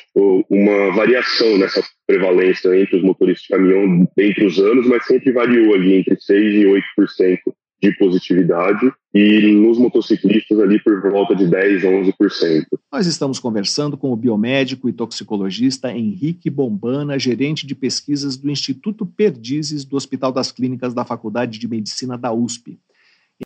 uma 0.49 0.95
variação 0.95 1.57
nessa 1.57 1.83
prevalência 2.07 2.75
entre 2.79 2.97
os 2.97 3.03
motoristas 3.03 3.43
de 3.43 3.49
caminhão 3.49 4.07
entre 4.17 4.45
os 4.45 4.57
anos, 4.59 4.87
mas 4.87 5.05
sempre 5.05 5.31
variou 5.31 5.73
ali 5.73 5.95
entre 5.95 6.15
6% 6.15 6.31
e 6.31 6.83
8% 6.99 7.39
de 7.81 7.91
positividade 7.97 8.91
e 9.13 9.53
nos 9.53 9.77
motociclistas 9.77 10.59
ali 10.59 10.81
por 10.81 11.01
volta 11.11 11.35
de 11.35 11.47
10 11.47 11.83
a 11.83 11.87
11%. 11.87 12.65
Nós 12.91 13.07
estamos 13.07 13.39
conversando 13.39 13.97
com 13.97 14.11
o 14.11 14.15
biomédico 14.15 14.87
e 14.87 14.93
toxicologista 14.93 15.91
Henrique 15.91 16.49
Bombana, 16.49 17.17
gerente 17.17 17.65
de 17.65 17.73
pesquisas 17.73 18.37
do 18.37 18.51
Instituto 18.51 19.05
Perdizes 19.05 19.83
do 19.83 19.95
Hospital 19.95 20.31
das 20.31 20.51
Clínicas 20.51 20.93
da 20.93 21.03
Faculdade 21.03 21.57
de 21.57 21.67
Medicina 21.67 22.17
da 22.17 22.31
USP. 22.31 22.79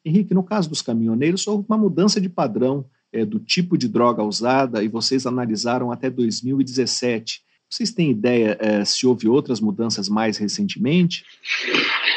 Henrique, 0.03 0.33
no 0.33 0.43
caso 0.43 0.69
dos 0.69 0.81
caminhoneiros, 0.81 1.47
houve 1.47 1.65
uma 1.69 1.77
mudança 1.77 2.19
de 2.19 2.27
padrão 2.27 2.85
é, 3.13 3.23
do 3.23 3.39
tipo 3.39 3.77
de 3.77 3.87
droga 3.87 4.21
usada 4.21 4.83
e 4.83 4.89
vocês 4.89 5.25
analisaram 5.25 5.91
até 5.91 6.09
2017. 6.09 7.41
Vocês 7.69 7.91
têm 7.91 8.11
ideia 8.11 8.57
é, 8.59 8.83
se 8.83 9.07
houve 9.07 9.27
outras 9.27 9.61
mudanças 9.61 10.09
mais 10.09 10.37
recentemente? 10.37 11.23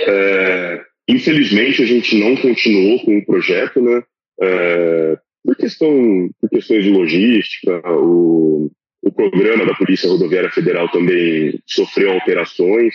É, 0.07 0.85
Infelizmente, 1.09 1.83
a 1.83 1.87
gente 1.87 2.19
não 2.19 2.37
continuou 2.37 3.01
com 3.01 3.17
o 3.17 3.25
projeto, 3.25 3.81
né? 3.81 4.03
É, 4.41 5.19
por, 5.43 5.57
questão, 5.57 6.31
por 6.41 6.51
questões 6.51 6.85
de 6.85 6.91
logística, 6.91 7.81
o, 7.91 8.71
o 9.03 9.13
programa 9.13 9.65
da 9.65 9.75
Polícia 9.75 10.09
Rodoviária 10.09 10.51
Federal 10.51 10.89
também 10.91 11.59
sofreu 11.67 12.13
alterações 12.13 12.95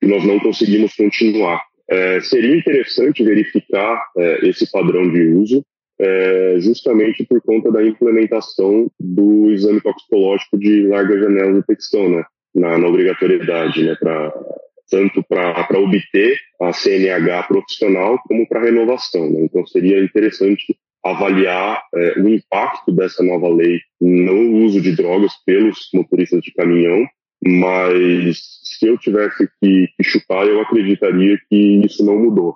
e 0.00 0.06
nós 0.06 0.24
não 0.24 0.38
conseguimos 0.38 0.94
continuar. 0.94 1.60
É, 1.90 2.20
seria 2.20 2.56
interessante 2.56 3.24
verificar 3.24 4.00
é, 4.16 4.48
esse 4.48 4.70
padrão 4.70 5.10
de 5.10 5.20
uso, 5.20 5.64
é, 6.00 6.56
justamente 6.60 7.26
por 7.26 7.42
conta 7.42 7.72
da 7.72 7.84
implementação 7.84 8.88
do 8.98 9.50
exame 9.50 9.80
toxicológico 9.80 10.56
de 10.56 10.86
larga 10.86 11.18
janela 11.18 11.52
de 11.52 11.58
detecção, 11.58 12.08
né, 12.08 12.24
na, 12.54 12.78
na 12.78 12.86
obrigatoriedade, 12.86 13.82
né, 13.82 13.96
para 13.96 14.32
tanto 14.90 15.22
para 15.22 15.78
obter 15.78 16.38
a 16.60 16.72
CNH 16.72 17.44
profissional 17.44 18.18
como 18.26 18.46
para 18.46 18.62
renovação. 18.62 19.30
Né? 19.30 19.42
Então 19.42 19.66
seria 19.66 20.02
interessante 20.02 20.76
avaliar 21.04 21.82
é, 21.94 22.20
o 22.20 22.28
impacto 22.28 22.92
dessa 22.92 23.22
nova 23.22 23.48
lei 23.48 23.80
no 24.00 24.64
uso 24.64 24.80
de 24.80 24.94
drogas 24.94 25.32
pelos 25.46 25.88
motoristas 25.94 26.42
de 26.42 26.52
caminhão, 26.52 27.06
mas 27.42 28.38
se 28.62 28.86
eu 28.86 28.98
tivesse 28.98 29.48
que, 29.60 29.88
que 29.96 30.04
chutar, 30.04 30.46
eu 30.46 30.60
acreditaria 30.60 31.38
que 31.48 31.82
isso 31.84 32.04
não 32.04 32.18
mudou. 32.18 32.54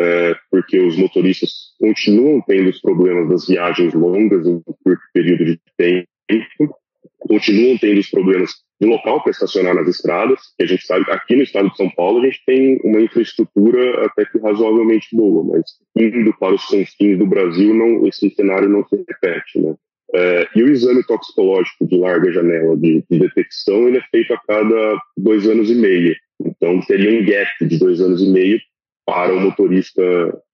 É, 0.00 0.36
porque 0.50 0.78
os 0.78 0.96
motoristas 0.96 1.50
continuam 1.80 2.40
tendo 2.46 2.70
os 2.70 2.80
problemas 2.80 3.28
das 3.28 3.48
viagens 3.48 3.94
longas 3.94 4.46
em 4.46 4.54
um 4.54 4.62
curto 4.84 5.02
período 5.12 5.44
de 5.44 5.60
tempo, 5.76 6.76
continuam 7.18 7.76
tendo 7.78 7.98
os 7.98 8.10
problemas 8.10 8.50
de 8.80 8.86
local 8.86 9.22
para 9.22 9.32
estacionar 9.32 9.74
nas 9.74 9.88
estradas, 9.88 10.38
a 10.60 10.64
gente 10.64 10.86
sabe 10.86 11.04
que 11.04 11.10
aqui 11.10 11.36
no 11.36 11.42
estado 11.42 11.70
de 11.70 11.76
São 11.76 11.90
Paulo 11.90 12.20
a 12.20 12.24
gente 12.26 12.42
tem 12.46 12.80
uma 12.84 13.00
infraestrutura 13.00 14.06
até 14.06 14.24
que 14.24 14.38
razoavelmente 14.38 15.08
boa, 15.12 15.42
mas 15.44 15.64
indo 15.96 16.32
para 16.38 16.54
os 16.54 16.64
confins 16.64 17.18
do 17.18 17.26
Brasil, 17.26 17.74
não, 17.74 18.06
esse 18.06 18.30
cenário 18.30 18.68
não 18.68 18.86
se 18.86 18.96
repete, 18.96 19.60
né? 19.60 19.74
É, 20.14 20.48
e 20.56 20.62
o 20.62 20.70
exame 20.70 21.04
toxicológico 21.04 21.86
de 21.86 21.98
larga 21.98 22.32
janela 22.32 22.74
de, 22.78 23.04
de, 23.10 23.18
detecção 23.18 23.88
ele 23.88 23.98
é 23.98 24.02
feito 24.10 24.32
a 24.32 24.38
cada 24.38 24.98
dois 25.18 25.46
anos 25.46 25.70
e 25.70 25.74
meio. 25.74 26.16
Então 26.40 26.80
teria 26.80 27.20
um 27.20 27.26
gap 27.26 27.66
de 27.66 27.78
dois 27.78 28.00
anos 28.00 28.22
e 28.22 28.26
meio 28.30 28.58
para 29.04 29.34
o 29.34 29.40
motorista 29.40 30.02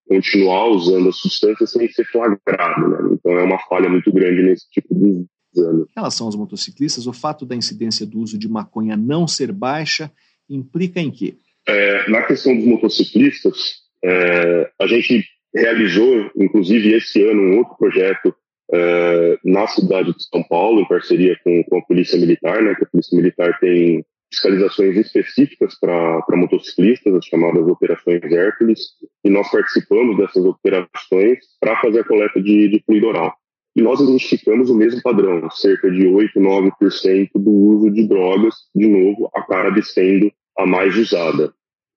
continuar 0.08 0.66
usando 0.66 1.08
a 1.08 1.12
substância 1.12 1.66
sem 1.68 1.88
ser 1.88 2.04
flagrado. 2.06 2.88
Né? 2.88 3.10
Então 3.12 3.32
é 3.38 3.44
uma 3.44 3.58
falha 3.68 3.88
muito 3.88 4.12
grande 4.12 4.42
nesse 4.42 4.68
tipo 4.70 4.92
de 4.92 5.24
em 5.56 5.86
relação 5.94 6.26
aos 6.26 6.36
motociclistas, 6.36 7.06
o 7.06 7.12
fato 7.12 7.44
da 7.46 7.54
incidência 7.54 8.06
do 8.06 8.18
uso 8.18 8.38
de 8.38 8.48
maconha 8.48 8.96
não 8.96 9.26
ser 9.26 9.52
baixa 9.52 10.10
implica 10.48 11.00
em 11.00 11.10
quê? 11.10 11.36
É, 11.66 12.10
na 12.10 12.22
questão 12.22 12.54
dos 12.54 12.64
motociclistas, 12.64 13.82
é, 14.04 14.70
a 14.80 14.86
gente 14.86 15.24
realizou, 15.54 16.30
inclusive 16.36 16.92
esse 16.92 17.22
ano, 17.22 17.40
um 17.42 17.58
outro 17.58 17.76
projeto 17.78 18.34
é, 18.72 19.38
na 19.44 19.66
cidade 19.66 20.12
de 20.12 20.24
São 20.24 20.42
Paulo, 20.42 20.80
em 20.80 20.88
parceria 20.88 21.38
com, 21.42 21.62
com, 21.64 21.78
a 21.78 21.82
Polícia 21.82 22.18
Militar, 22.18 22.62
né, 22.62 22.74
que 22.74 22.84
a 22.84 22.88
Polícia 22.88 23.16
Militar 23.16 23.58
tem 23.60 24.04
fiscalizações 24.32 24.96
específicas 24.96 25.78
para 25.78 26.24
motociclistas, 26.34 27.14
as 27.14 27.24
chamadas 27.24 27.66
Operações 27.68 28.20
Hércules, 28.24 28.80
e 29.24 29.30
nós 29.30 29.48
participamos 29.50 30.16
dessas 30.16 30.44
operações 30.44 31.38
para 31.60 31.80
fazer 31.80 32.00
a 32.00 32.04
coleta 32.04 32.42
de, 32.42 32.68
de 32.68 32.82
fluido 32.84 33.06
oral 33.06 33.32
e 33.76 33.82
nós 33.82 34.00
identificamos 34.00 34.70
o 34.70 34.74
mesmo 34.74 35.02
padrão, 35.02 35.50
cerca 35.50 35.90
de 35.90 36.06
8, 36.06 36.38
9% 36.38 37.30
do 37.34 37.50
uso 37.50 37.90
de 37.90 38.06
drogas, 38.06 38.54
de 38.74 38.86
novo, 38.86 39.30
a 39.34 39.42
cannabis 39.42 39.92
sendo 39.92 40.32
a 40.56 40.64
mais 40.64 40.96
usada. 40.96 41.52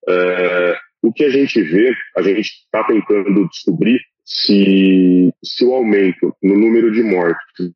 É, 0.10 0.78
o 1.04 1.14
que 1.14 1.24
a 1.24 1.30
gente 1.30 1.62
vê, 1.62 1.94
a 2.16 2.22
gente 2.22 2.42
está 2.42 2.84
tentando 2.84 3.48
descobrir 3.48 4.00
se, 4.26 5.32
se 5.44 5.66
o 5.66 5.74
aumento 5.74 6.36
no 6.42 6.58
número 6.58 6.92
de 6.92 7.04
mortes 7.04 7.72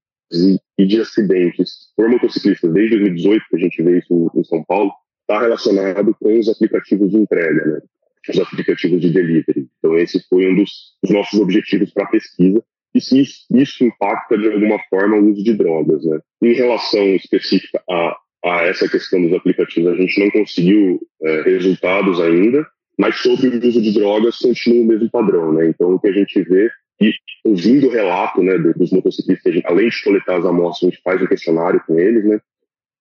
e, 0.78 0.86
de 0.86 1.00
acidentes 1.00 1.92
por 1.96 2.10
motociclistas 2.10 2.74
desde 2.74 2.98
2018, 2.98 3.46
que 3.50 3.56
a 3.56 3.60
gente 3.60 3.84
vê 3.84 4.00
isso 4.00 4.32
em 4.36 4.44
São 4.44 4.64
Paulo, 4.64 4.92
está 5.22 5.40
relacionado 5.40 6.16
com 6.20 6.40
os 6.40 6.50
aplicativos 6.50 7.12
de 7.12 7.18
entrega, 7.18 7.66
né? 7.66 7.82
os 8.30 8.40
aplicativos 8.40 9.00
de 9.02 9.12
delivery. 9.12 9.70
Então, 9.78 9.98
esse 9.98 10.20
foi 10.28 10.52
um 10.52 10.56
dos 10.56 10.72
nossos 11.10 11.40
objetivos 11.40 11.92
para 11.92 12.06
a 12.06 12.10
pesquisa, 12.10 12.64
e 12.94 13.02
se 13.02 13.24
isso 13.52 13.84
impacta 13.84 14.38
de 14.38 14.52
alguma 14.52 14.80
forma 14.90 15.18
o 15.18 15.32
uso 15.32 15.44
de 15.44 15.54
drogas. 15.54 16.04
Né? 16.04 16.20
Em 16.42 16.54
relação 16.54 17.04
específica 17.16 17.82
a 17.90 18.18
a 18.44 18.64
essa 18.64 18.90
questão 18.90 19.22
dos 19.22 19.34
aplicativos, 19.34 19.94
a 19.94 19.96
gente 19.96 20.20
não 20.20 20.32
conseguiu 20.32 21.00
é, 21.22 21.42
resultados 21.44 22.20
ainda, 22.20 22.66
mas 22.98 23.18
sobre 23.18 23.48
o 23.48 23.68
uso 23.68 23.82
de 23.82 23.94
drogas 23.94 24.38
continua 24.38 24.84
o 24.84 24.88
mesmo 24.88 25.10
padrão, 25.10 25.54
né? 25.54 25.68
Então, 25.68 25.94
o 25.94 26.00
que 26.00 26.08
a 26.08 26.12
gente 26.12 26.42
vê, 26.44 26.70
e 27.00 27.14
ouvindo 27.44 27.88
o 27.88 27.92
relato 27.92 28.42
né, 28.42 28.58
dos 28.58 28.92
motociclistas, 28.92 29.62
além 29.66 29.90
de 29.90 30.04
coletar 30.04 30.38
as 30.38 30.46
amostras, 30.46 30.88
a 30.88 30.92
gente 30.92 31.04
faz 31.04 31.22
um 31.22 31.28
questionário 31.28 31.82
com 31.86 32.00
eles, 32.00 32.26
né? 32.26 32.40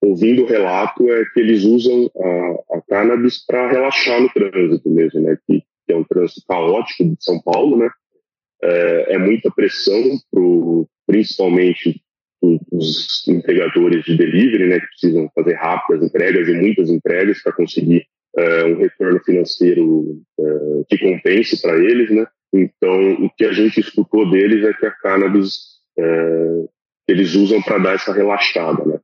Ouvindo 0.02 0.44
o 0.44 0.46
relato, 0.46 1.10
é 1.10 1.24
que 1.32 1.40
eles 1.40 1.64
usam 1.64 2.10
a, 2.16 2.76
a 2.76 2.82
cannabis 2.88 3.44
para 3.44 3.70
relaxar 3.70 4.20
no 4.20 4.30
trânsito 4.30 4.88
mesmo, 4.88 5.20
né? 5.20 5.36
Que, 5.46 5.60
que, 5.86 5.92
é 5.92 5.96
um 5.96 6.04
trânsito 6.04 6.42
caótico 6.46 7.04
de 7.04 7.16
São 7.18 7.40
Paulo, 7.42 7.76
né? 7.78 7.90
É, 8.62 9.14
é 9.14 9.18
muita 9.18 9.50
pressão, 9.50 10.18
pro, 10.30 10.86
principalmente 11.06 12.02
os 12.42 13.26
entregadores 13.28 14.04
de 14.04 14.16
delivery, 14.16 14.66
né, 14.66 14.80
que 14.80 14.86
precisam 14.86 15.30
fazer 15.34 15.54
rápidas 15.54 16.04
entregas 16.04 16.48
e 16.48 16.54
muitas 16.54 16.88
entregas 16.88 17.42
para 17.42 17.52
conseguir 17.52 18.06
é, 18.36 18.64
um 18.64 18.78
retorno 18.78 19.20
financeiro 19.20 20.22
é, 20.38 20.44
que 20.88 20.98
compense 20.98 21.60
para 21.60 21.76
eles, 21.76 22.10
né? 22.10 22.26
Então, 22.52 23.24
o 23.24 23.30
que 23.30 23.44
a 23.44 23.52
gente 23.52 23.80
escutou 23.80 24.28
deles 24.30 24.64
é 24.64 24.72
que 24.72 24.86
a 24.86 24.90
cannabis 24.90 25.80
é, 25.98 26.64
eles 27.08 27.34
usam 27.34 27.60
para 27.62 27.78
dar 27.78 27.94
essa 27.94 28.12
relaxada, 28.12 28.84
né? 28.84 28.98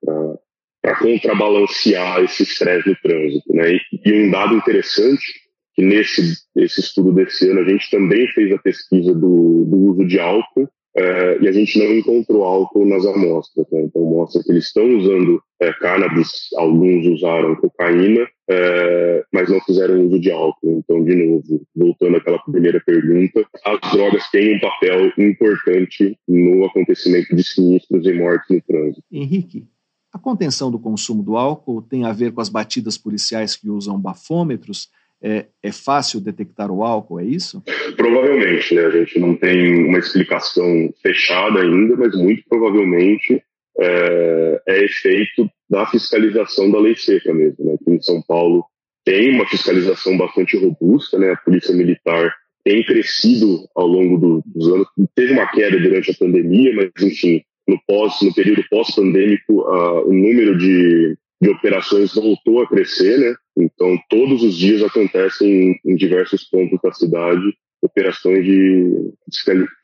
Para 0.81 0.97
contrabalancear 0.99 2.21
esse 2.21 2.45
estresse 2.45 2.89
no 2.89 2.97
trânsito, 2.97 3.53
né? 3.53 3.75
E, 3.75 3.81
e, 4.05 4.13
um 4.13 4.31
dado 4.31 4.55
interessante 4.55 5.46
que 5.77 5.83
nesse 5.83 6.39
esse 6.57 6.81
estudo 6.81 7.13
desse 7.13 7.49
ano 7.51 7.61
a 7.61 7.69
gente 7.69 7.91
também 7.91 8.27
fez 8.29 8.51
a 8.51 8.59
pesquisa 8.59 9.13
do, 9.13 9.67
do 9.67 9.77
uso 9.91 10.07
de 10.07 10.19
álcool 10.19 10.69
é, 10.97 11.39
e 11.43 11.47
a 11.47 11.53
gente 11.53 11.79
não 11.79 11.93
encontrou 11.93 12.43
álcool 12.43 12.87
nas 12.87 13.05
amostras. 13.05 13.67
Né? 13.71 13.83
Então, 13.83 14.03
mostra 14.03 14.43
que 14.43 14.51
eles 14.51 14.65
estão 14.65 14.97
usando 14.97 15.43
é, 15.61 15.71
cannabis, 15.75 16.49
alguns 16.57 17.07
usaram 17.07 17.55
cocaína, 17.57 18.27
é, 18.49 19.25
mas 19.31 19.51
não 19.51 19.61
fizeram 19.61 20.07
uso 20.07 20.19
de 20.19 20.31
álcool. 20.31 20.83
Então, 20.83 21.05
de 21.05 21.15
novo, 21.15 21.63
voltando 21.77 22.17
àquela 22.17 22.39
primeira 22.39 22.81
pergunta, 22.81 23.47
as 23.67 23.93
drogas 23.93 24.31
têm 24.31 24.57
um 24.57 24.61
papel 24.61 25.13
importante 25.19 26.19
no 26.27 26.65
acontecimento 26.65 27.37
de 27.37 27.47
sinistros 27.47 28.07
e 28.07 28.13
mortes 28.15 28.49
no 28.49 28.63
trânsito. 28.63 29.05
Henrique, 29.13 29.67
a 30.11 30.19
contenção 30.19 30.71
do 30.71 30.79
consumo 30.79 31.23
do 31.23 31.37
álcool 31.37 31.83
tem 31.83 32.05
a 32.05 32.13
ver 32.13 32.33
com 32.33 32.41
as 32.41 32.49
batidas 32.49 32.97
policiais 32.97 33.55
que 33.55 33.69
usam 33.69 34.01
bafômetros 34.01 34.89
é, 35.23 35.47
é 35.63 35.73
fácil 35.73 36.21
detectar 36.21 36.71
o 36.71 36.85
álcool, 36.85 37.21
é 37.21 37.25
isso? 37.25 37.63
Provavelmente, 37.97 38.75
né? 38.75 38.87
A 38.87 38.91
gente 38.91 39.19
não 39.19 39.35
tem 39.35 39.87
uma 39.87 39.99
explicação 39.99 40.93
fechada 41.03 41.61
ainda, 41.61 41.97
mas 41.97 42.15
muito 42.15 42.43
provavelmente 42.49 43.43
é, 43.79 44.63
é 44.69 44.85
efeito 44.85 45.51
da 45.69 45.87
fiscalização 45.87 46.71
da 46.71 46.79
lei 46.79 46.95
seca 46.97 47.33
mesmo, 47.33 47.65
né? 47.65 47.75
Aqui 47.75 47.91
em 47.91 48.03
São 48.03 48.23
Paulo 48.23 48.65
tem 49.05 49.35
uma 49.35 49.47
fiscalização 49.47 50.17
bastante 50.17 50.57
robusta, 50.57 51.19
né? 51.19 51.33
A 51.33 51.37
polícia 51.37 51.75
militar 51.75 52.35
tem 52.65 52.85
crescido 52.85 53.65
ao 53.77 53.87
longo 53.87 54.19
do, 54.19 54.43
dos 54.45 54.69
anos, 54.73 54.89
teve 55.15 55.33
uma 55.33 55.47
queda 55.49 55.79
durante 55.79 56.11
a 56.11 56.15
pandemia, 56.19 56.75
mas 56.75 56.91
enfim, 57.01 57.41
no 57.67 57.79
pós, 57.87 58.15
no 58.23 58.35
período 58.35 58.65
pós-pandêmico, 58.69 59.61
uh, 59.61 60.09
o 60.09 60.13
número 60.13 60.59
de 60.59 61.17
de 61.41 61.51
operações 61.51 62.15
voltou 62.15 62.63
a 62.63 62.69
crescer, 62.69 63.19
né? 63.19 63.35
Então, 63.57 63.97
todos 64.09 64.43
os 64.43 64.57
dias 64.57 64.83
acontecem 64.83 65.79
em, 65.85 65.97
diversos 65.97 66.45
pontos 66.45 66.79
da 66.83 66.93
cidade 66.93 67.57
operações 67.83 68.45
de 68.45 69.13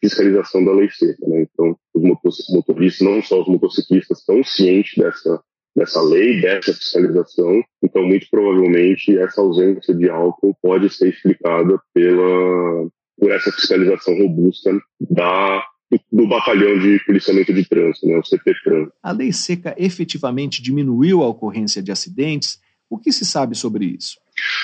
fiscalização 0.00 0.64
da 0.64 0.72
lei 0.72 0.90
seca, 0.90 1.26
né? 1.28 1.42
Então, 1.42 1.76
os 1.94 2.36
motoristas, 2.50 3.06
não 3.06 3.22
só 3.22 3.42
os 3.42 3.48
motociclistas, 3.48 4.18
estão 4.18 4.42
cientes 4.42 4.94
dessa 4.96 5.40
dessa 5.74 6.02
lei, 6.02 6.40
dessa 6.40 6.74
fiscalização. 6.74 7.62
Então, 7.82 8.02
muito 8.02 8.26
provavelmente, 8.30 9.16
essa 9.18 9.40
ausência 9.40 9.94
de 9.94 10.08
álcool 10.08 10.54
pode 10.60 10.90
ser 10.90 11.08
explicada 11.08 11.80
pela 11.94 12.88
por 13.18 13.30
essa 13.30 13.52
fiscalização 13.52 14.16
robusta 14.18 14.72
da 15.00 15.64
do 16.10 16.26
batalhão 16.26 16.78
de 16.78 16.98
policiamento 17.04 17.52
de 17.52 17.68
trânsito, 17.68 18.06
né, 18.06 18.18
o 18.18 18.24
CPTRAN. 18.24 18.88
A 19.02 19.12
lei 19.12 19.32
seca 19.32 19.74
efetivamente 19.78 20.62
diminuiu 20.62 21.22
a 21.22 21.28
ocorrência 21.28 21.82
de 21.82 21.92
acidentes? 21.92 22.60
O 22.88 22.98
que 22.98 23.12
se 23.12 23.24
sabe 23.24 23.56
sobre 23.56 23.84
isso? 23.86 24.18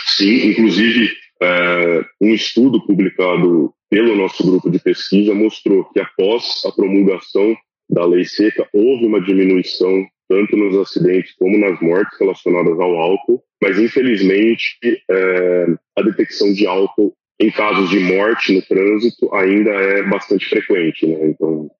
Sim, 0.06 0.50
inclusive 0.50 1.10
é, 1.42 2.04
um 2.20 2.34
estudo 2.34 2.84
publicado 2.84 3.72
pelo 3.90 4.16
nosso 4.16 4.44
grupo 4.44 4.70
de 4.70 4.78
pesquisa 4.78 5.34
mostrou 5.34 5.84
que 5.92 6.00
após 6.00 6.62
a 6.66 6.72
promulgação 6.72 7.56
da 7.88 8.04
lei 8.04 8.24
seca 8.24 8.68
houve 8.72 9.06
uma 9.06 9.20
diminuição 9.20 10.06
tanto 10.28 10.56
nos 10.56 10.76
acidentes 10.76 11.34
como 11.38 11.56
nas 11.56 11.80
mortes 11.80 12.18
relacionadas 12.20 12.78
ao 12.78 12.96
álcool, 12.96 13.42
mas 13.62 13.78
infelizmente 13.78 14.76
é, 15.10 15.66
a 15.96 16.02
detecção 16.02 16.52
de 16.52 16.66
álcool 16.66 17.14
em 17.40 17.50
casos 17.50 17.88
de 17.90 18.00
morte 18.00 18.52
no 18.52 18.62
trânsito 18.62 19.32
ainda 19.34 19.70
é 19.70 20.02
bastante 20.02 20.46
frequente. 20.46 21.06
Né? 21.06 21.28
Então, 21.28 21.70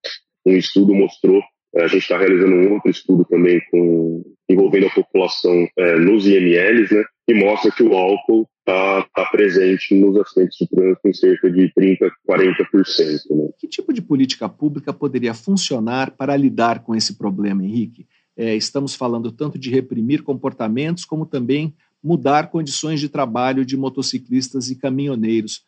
um 0.47 0.53
estudo 0.53 0.95
mostrou, 0.95 1.43
eh, 1.75 1.85
a 1.85 1.89
gente 1.89 2.03
está 2.03 2.17
realizando 2.17 2.55
um 2.55 2.75
outro 2.75 2.91
estudo 2.91 3.25
também 3.25 3.61
com, 3.71 4.23
envolvendo 4.49 4.87
a 4.87 4.91
população 4.91 5.69
é, 5.77 5.99
nos 5.99 6.27
IMLs, 6.27 6.91
né? 6.93 7.05
que 7.27 7.35
mostra 7.35 7.71
que 7.73 7.83
o 7.83 7.95
álcool 7.95 8.49
está 8.61 9.07
tá 9.15 9.25
presente 9.27 9.95
nos 9.95 10.17
acidentes 10.17 10.57
de 10.59 10.69
trânsito 10.69 11.09
em 11.09 11.13
cerca 11.13 11.51
de 11.51 11.73
30%, 11.73 12.11
40%. 12.29 13.37
Né? 13.37 13.49
Que 13.59 13.67
tipo 13.67 13.93
de 13.93 14.01
política 14.01 14.49
pública 14.49 14.93
poderia 14.93 15.35
funcionar 15.35 16.13
para 16.13 16.37
lidar 16.37 16.85
com 16.85 16.95
esse 16.95 17.19
problema, 17.19 17.65
Henrique? 17.65 18.07
É, 18.37 18.55
estamos 18.55 18.95
falando 18.95 19.33
tanto 19.33 19.59
de 19.59 19.69
reprimir 19.69 20.23
comportamentos, 20.23 21.05
como 21.05 21.27
também 21.27 21.75
mudar 22.03 22.51
condições 22.51 23.01
de 23.01 23.09
trabalho 23.09 23.65
de 23.65 23.77
motociclistas 23.77 24.71
e 24.71 24.77
caminhoneiros. 24.77 25.63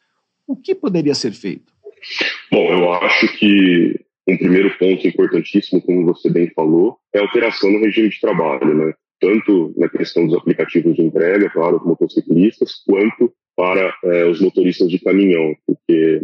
O 0.47 0.57
que 0.57 0.75
poderia 0.75 1.15
ser 1.15 1.33
feito? 1.33 1.73
Bom, 2.51 2.73
eu 2.73 2.93
acho 2.93 3.29
que 3.39 4.01
um 4.29 4.37
primeiro 4.37 4.77
ponto 4.79 5.07
importantíssimo, 5.07 5.83
como 5.83 6.05
você 6.05 6.31
bem 6.31 6.51
falou, 6.51 6.99
é 7.13 7.19
a 7.19 7.23
alteração 7.23 7.71
no 7.71 7.81
regime 7.81 8.09
de 8.09 8.21
trabalho, 8.21 8.75
né? 8.75 8.95
Tanto 9.21 9.75
na 9.77 9.89
questão 9.89 10.27
dos 10.27 10.37
aplicativos 10.37 10.97
de 10.97 11.03
entrega 11.03 11.51
para 11.51 11.77
os 11.77 11.85
motociclistas, 11.85 12.83
quanto 12.87 13.33
para 13.57 13.95
é, 14.05 14.25
os 14.25 14.41
motoristas 14.41 14.89
de 14.89 14.99
caminhão, 14.99 15.55
porque 15.67 16.23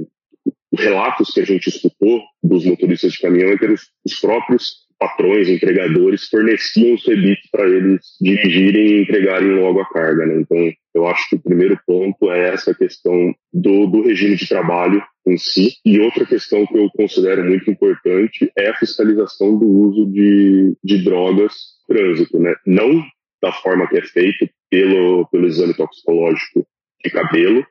os 0.73 0.81
relatos 0.81 1.33
que 1.33 1.41
a 1.41 1.45
gente 1.45 1.69
escutou 1.69 2.23
dos 2.43 2.65
motoristas 2.65 3.13
de 3.13 3.21
caminhão 3.21 3.51
é 3.51 3.59
que 3.59 3.67
os, 3.67 3.91
os 4.05 4.15
próprios 4.19 4.86
patrões, 4.99 5.49
entregadores 5.49 6.29
forneciam 6.29 6.95
os 6.95 7.07
rebites 7.07 7.51
para 7.51 7.69
eles 7.69 8.01
dirigirem 8.21 8.87
e 8.87 9.03
entregarem 9.03 9.53
logo 9.55 9.81
a 9.81 9.89
carga. 9.89 10.27
Né? 10.27 10.41
Então, 10.41 10.73
eu 10.95 11.07
acho 11.07 11.29
que 11.29 11.37
o 11.37 11.43
primeiro 11.43 11.79
ponto 11.87 12.31
é 12.31 12.49
essa 12.49 12.75
questão 12.75 13.35
do, 13.53 13.87
do 13.87 14.03
regime 14.03 14.37
de 14.37 14.49
trabalho 14.49 15.03
em 15.27 15.37
si. 15.37 15.75
E 15.85 16.01
outra 16.01 16.25
questão 16.25 16.67
que 16.67 16.79
eu 16.79 16.89
considero 16.97 17.45
muito 17.45 17.71
importante 17.71 18.51
é 18.57 18.71
a 18.71 18.77
fiscalização 18.77 19.59
do 19.59 19.67
uso 19.67 20.07
de, 20.07 20.77
de 20.83 21.05
drogas 21.05 21.55
trânsito, 21.87 22.39
né? 22.39 22.55
Não 22.67 23.05
da 23.43 23.53
forma 23.53 23.87
que 23.89 23.99
é 23.99 24.03
feito 24.03 24.49
pelo, 24.71 25.27
pelo 25.29 25.47
exame 25.47 25.75
toxicológico 25.75 26.67
de 27.05 27.11
cabelo, 27.11 27.65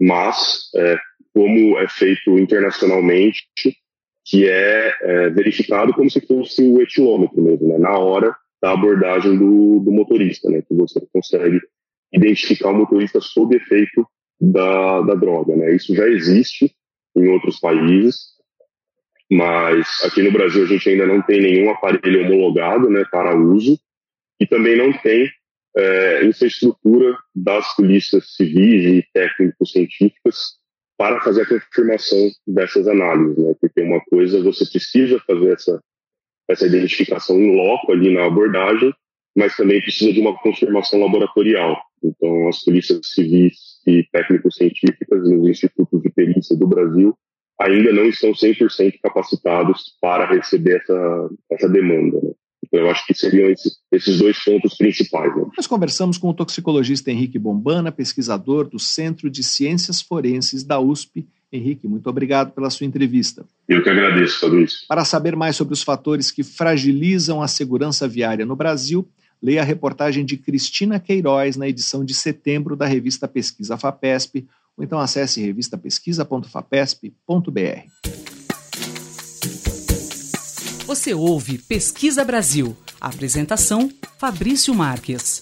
mas 0.00 0.70
é, 0.76 0.98
como 1.34 1.78
é 1.78 1.88
feito 1.88 2.38
internacionalmente 2.38 3.46
que 4.26 4.48
é, 4.48 4.92
é, 5.02 5.30
verificado 5.30 5.94
como 5.94 6.10
se 6.10 6.20
fosse 6.20 6.66
o 6.66 6.82
etilômetro 6.82 7.40
mesmo, 7.40 7.68
né? 7.68 7.78
na 7.78 7.96
hora 7.96 8.34
da 8.60 8.72
abordagem 8.72 9.38
do, 9.38 9.78
do 9.78 9.92
motorista, 9.92 10.50
né? 10.50 10.62
que 10.62 10.74
você 10.74 11.00
consegue 11.12 11.60
identificar 12.12 12.70
o 12.70 12.74
motorista 12.74 13.20
sob 13.20 13.54
efeito 13.54 14.04
da, 14.40 15.00
da 15.02 15.14
droga. 15.14 15.54
Né? 15.54 15.76
Isso 15.76 15.94
já 15.94 16.08
existe 16.08 16.74
em 17.16 17.28
outros 17.28 17.60
países, 17.60 18.34
mas 19.30 19.86
aqui 20.04 20.22
no 20.22 20.32
Brasil 20.32 20.64
a 20.64 20.66
gente 20.66 20.88
ainda 20.88 21.06
não 21.06 21.22
tem 21.22 21.40
nenhum 21.40 21.70
aparelho 21.70 22.26
homologado 22.26 22.90
né, 22.90 23.04
para 23.08 23.36
uso 23.36 23.78
e 24.40 24.46
também 24.46 24.76
não 24.76 24.92
tem 24.92 25.30
é, 25.76 26.26
infraestrutura 26.26 27.16
das 27.34 27.76
polícias 27.76 28.34
civis 28.34 28.84
e 28.86 29.08
técnico-científicas 29.12 30.56
para 30.96 31.20
fazer 31.20 31.42
a 31.42 31.46
confirmação 31.46 32.30
dessas 32.46 32.88
análises, 32.88 33.38
né? 33.38 33.54
Porque 33.60 33.82
uma 33.82 34.00
coisa 34.06 34.42
você 34.42 34.64
precisa 34.64 35.20
fazer 35.26 35.52
essa 35.52 35.80
essa 36.48 36.66
identificação 36.66 37.40
em 37.40 37.56
loco 37.56 37.90
ali 37.90 38.14
na 38.14 38.24
abordagem, 38.24 38.94
mas 39.36 39.56
também 39.56 39.82
precisa 39.82 40.12
de 40.12 40.20
uma 40.20 40.36
confirmação 40.38 41.00
laboratorial. 41.00 41.76
Então, 42.02 42.48
as 42.48 42.62
polícias 42.62 43.00
civis 43.02 43.80
e 43.86 44.04
técnico-científicas 44.12 45.28
nos 45.28 45.48
institutos 45.48 46.00
de 46.00 46.08
perícia 46.10 46.56
do 46.56 46.66
Brasil 46.66 47.16
ainda 47.58 47.92
não 47.92 48.04
estão 48.04 48.32
100% 48.32 49.00
capacitados 49.02 49.96
para 50.00 50.26
receber 50.26 50.76
essa, 50.76 51.30
essa 51.50 51.68
demanda. 51.68 52.20
Né? 52.22 52.30
Então, 52.66 52.80
eu 52.80 52.90
acho 52.90 53.06
que 53.06 53.14
seriam 53.14 53.48
esses, 53.50 53.76
esses 53.92 54.18
dois 54.18 54.42
pontos 54.42 54.76
principais. 54.76 55.34
Né? 55.36 55.44
Nós 55.56 55.66
conversamos 55.66 56.18
com 56.18 56.28
o 56.28 56.34
toxicologista 56.34 57.10
Henrique 57.10 57.38
Bombana, 57.38 57.92
pesquisador 57.92 58.68
do 58.68 58.78
Centro 58.78 59.30
de 59.30 59.42
Ciências 59.42 60.02
Forenses 60.02 60.64
da 60.64 60.80
USP. 60.80 61.26
Henrique, 61.52 61.86
muito 61.86 62.10
obrigado 62.10 62.52
pela 62.52 62.70
sua 62.70 62.86
entrevista. 62.86 63.46
Eu 63.68 63.82
que 63.82 63.88
agradeço, 63.88 64.46
Luiz. 64.46 64.86
Para 64.86 65.04
saber 65.04 65.36
mais 65.36 65.56
sobre 65.56 65.74
os 65.74 65.82
fatores 65.82 66.30
que 66.30 66.42
fragilizam 66.42 67.40
a 67.40 67.48
segurança 67.48 68.08
viária 68.08 68.44
no 68.44 68.56
Brasil, 68.56 69.08
Leia 69.42 69.62
a 69.62 69.64
reportagem 69.64 70.24
de 70.24 70.36
Cristina 70.36 70.98
Queiroz 70.98 71.56
na 71.56 71.68
edição 71.68 72.04
de 72.04 72.14
setembro 72.14 72.74
da 72.74 72.86
revista 72.86 73.28
Pesquisa 73.28 73.76
FAPESP, 73.76 74.48
ou 74.76 74.84
então 74.84 74.98
acesse 74.98 75.40
revistapesquisa.fapesp.br. 75.40 78.35
Você 80.86 81.12
ouve 81.12 81.58
Pesquisa 81.58 82.24
Brasil. 82.24 82.76
apresentação: 83.00 83.90
Fabrício 84.18 84.72
Marques. 84.72 85.40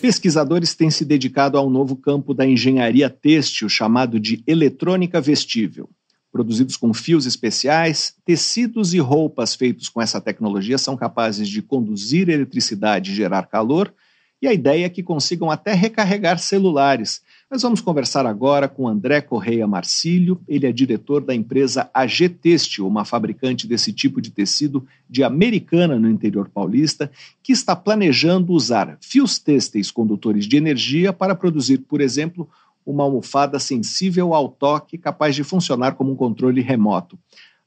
Pesquisadores 0.00 0.74
têm 0.74 0.90
se 0.90 1.04
dedicado 1.04 1.58
ao 1.58 1.68
novo 1.68 1.94
campo 1.94 2.32
da 2.32 2.46
engenharia 2.46 3.10
têxtil 3.10 3.68
chamado 3.68 4.18
de 4.18 4.42
eletrônica 4.46 5.20
vestível. 5.20 5.90
Produzidos 6.32 6.78
com 6.78 6.94
fios 6.94 7.26
especiais, 7.26 8.14
tecidos 8.24 8.94
e 8.94 8.98
roupas 8.98 9.54
feitos 9.54 9.90
com 9.90 10.00
essa 10.00 10.22
tecnologia 10.22 10.78
são 10.78 10.96
capazes 10.96 11.50
de 11.50 11.60
conduzir 11.60 12.30
eletricidade 12.30 13.12
e 13.12 13.14
gerar 13.14 13.48
calor, 13.48 13.92
e 14.40 14.48
a 14.48 14.54
ideia 14.54 14.86
é 14.86 14.88
que 14.88 15.02
consigam 15.02 15.50
até 15.50 15.74
recarregar 15.74 16.38
celulares. 16.38 17.20
Nós 17.52 17.60
vamos 17.60 17.82
conversar 17.82 18.24
agora 18.24 18.66
com 18.66 18.88
André 18.88 19.20
Correia 19.20 19.66
Marcílio, 19.66 20.40
ele 20.48 20.66
é 20.66 20.72
diretor 20.72 21.22
da 21.22 21.34
empresa 21.34 21.90
AG 21.92 22.30
Têxtil, 22.30 22.86
uma 22.86 23.04
fabricante 23.04 23.66
desse 23.66 23.92
tipo 23.92 24.22
de 24.22 24.30
tecido 24.30 24.88
de 25.06 25.22
Americana 25.22 25.98
no 25.98 26.08
interior 26.08 26.48
paulista, 26.48 27.10
que 27.42 27.52
está 27.52 27.76
planejando 27.76 28.54
usar 28.54 28.96
fios 29.02 29.38
têxteis 29.38 29.90
condutores 29.90 30.46
de 30.46 30.56
energia 30.56 31.12
para 31.12 31.34
produzir, 31.34 31.76
por 31.80 32.00
exemplo, 32.00 32.48
uma 32.86 33.04
almofada 33.04 33.58
sensível 33.58 34.32
ao 34.32 34.48
toque, 34.48 34.96
capaz 34.96 35.36
de 35.36 35.44
funcionar 35.44 35.92
como 35.92 36.10
um 36.10 36.16
controle 36.16 36.62
remoto. 36.62 37.18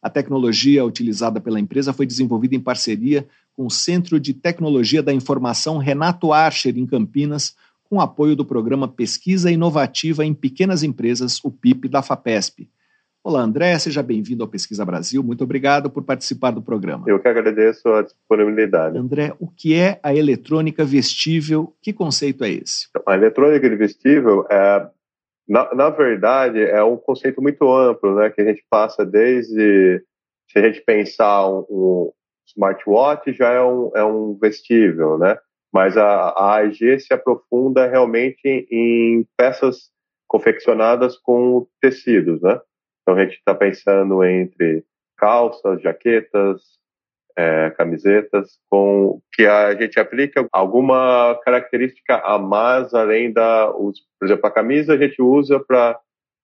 A 0.01 0.09
tecnologia 0.09 0.83
utilizada 0.83 1.39
pela 1.39 1.59
empresa 1.59 1.93
foi 1.93 2.07
desenvolvida 2.07 2.55
em 2.55 2.59
parceria 2.59 3.27
com 3.55 3.67
o 3.67 3.71
Centro 3.71 4.19
de 4.19 4.33
Tecnologia 4.33 5.03
da 5.03 5.13
Informação 5.13 5.77
Renato 5.77 6.33
Archer, 6.33 6.75
em 6.75 6.87
Campinas, 6.87 7.53
com 7.89 8.01
apoio 8.01 8.35
do 8.35 8.43
programa 8.43 8.87
Pesquisa 8.87 9.51
Inovativa 9.51 10.25
em 10.25 10.33
Pequenas 10.33 10.83
Empresas, 10.83 11.39
o 11.43 11.51
PIP 11.51 11.87
da 11.87 12.01
FAPESP. 12.01 12.69
Olá, 13.23 13.41
André, 13.41 13.77
seja 13.79 14.03
bem-vindo 14.03 14.43
ao 14.43 14.49
Pesquisa 14.49 14.85
Brasil. 14.85 15.23
Muito 15.23 15.43
obrigado 15.43 15.89
por 15.89 16.03
participar 16.03 16.51
do 16.51 16.61
programa. 16.61 17.05
Eu 17.07 17.19
que 17.19 17.27
agradeço 17.27 17.87
a 17.89 18.03
disponibilidade. 18.03 18.97
André, 18.97 19.33
o 19.39 19.47
que 19.47 19.73
é 19.73 19.99
a 20.03 20.13
eletrônica 20.13 20.85
vestível? 20.85 21.73
Que 21.81 21.91
conceito 21.91 22.43
é 22.43 22.51
esse? 22.51 22.87
A 23.05 23.15
eletrônica 23.15 23.67
vestível 23.75 24.45
é 24.49 24.87
na, 25.47 25.73
na 25.75 25.89
verdade, 25.89 26.59
é 26.59 26.83
um 26.83 26.97
conceito 26.97 27.41
muito 27.41 27.71
amplo, 27.71 28.15
né? 28.15 28.29
Que 28.31 28.41
a 28.41 28.45
gente 28.45 28.65
passa 28.69 29.05
desde, 29.05 30.03
se 30.49 30.57
a 30.57 30.61
gente 30.61 30.81
pensar 30.81 31.47
um, 31.47 31.65
um 31.69 32.11
smartwatch, 32.47 33.31
já 33.33 33.51
é 33.51 33.61
um, 33.61 33.91
é 33.95 34.03
um 34.03 34.35
vestível, 34.35 35.17
né? 35.17 35.37
Mas 35.75 35.97
a, 35.97 36.29
a 36.29 36.55
AG 36.59 37.01
se 37.01 37.13
aprofunda 37.13 37.85
realmente 37.85 38.65
em, 38.71 39.27
peças 39.35 39.91
confeccionadas 40.25 41.17
com 41.17 41.67
tecidos, 41.81 42.41
né? 42.41 42.61
Então 43.01 43.13
a 43.13 43.25
gente 43.25 43.33
está 43.33 43.53
pensando 43.53 44.23
entre 44.23 44.85
calças, 45.17 45.81
jaquetas, 45.81 46.61
é, 47.37 47.71
camisetas 47.71 48.57
com 48.69 49.19
que 49.33 49.45
a 49.45 49.75
gente 49.75 49.99
aplica 49.99 50.47
alguma 50.49 51.37
característica 51.43 52.21
a 52.23 52.39
mais 52.39 52.93
além 52.93 53.33
da, 53.33 53.69
os, 53.69 53.99
por 54.17 54.27
exemplo, 54.27 54.47
a 54.47 54.51
camisa 54.51 54.93
a 54.93 54.97
gente 54.97 55.21
usa 55.21 55.59
para 55.59 55.99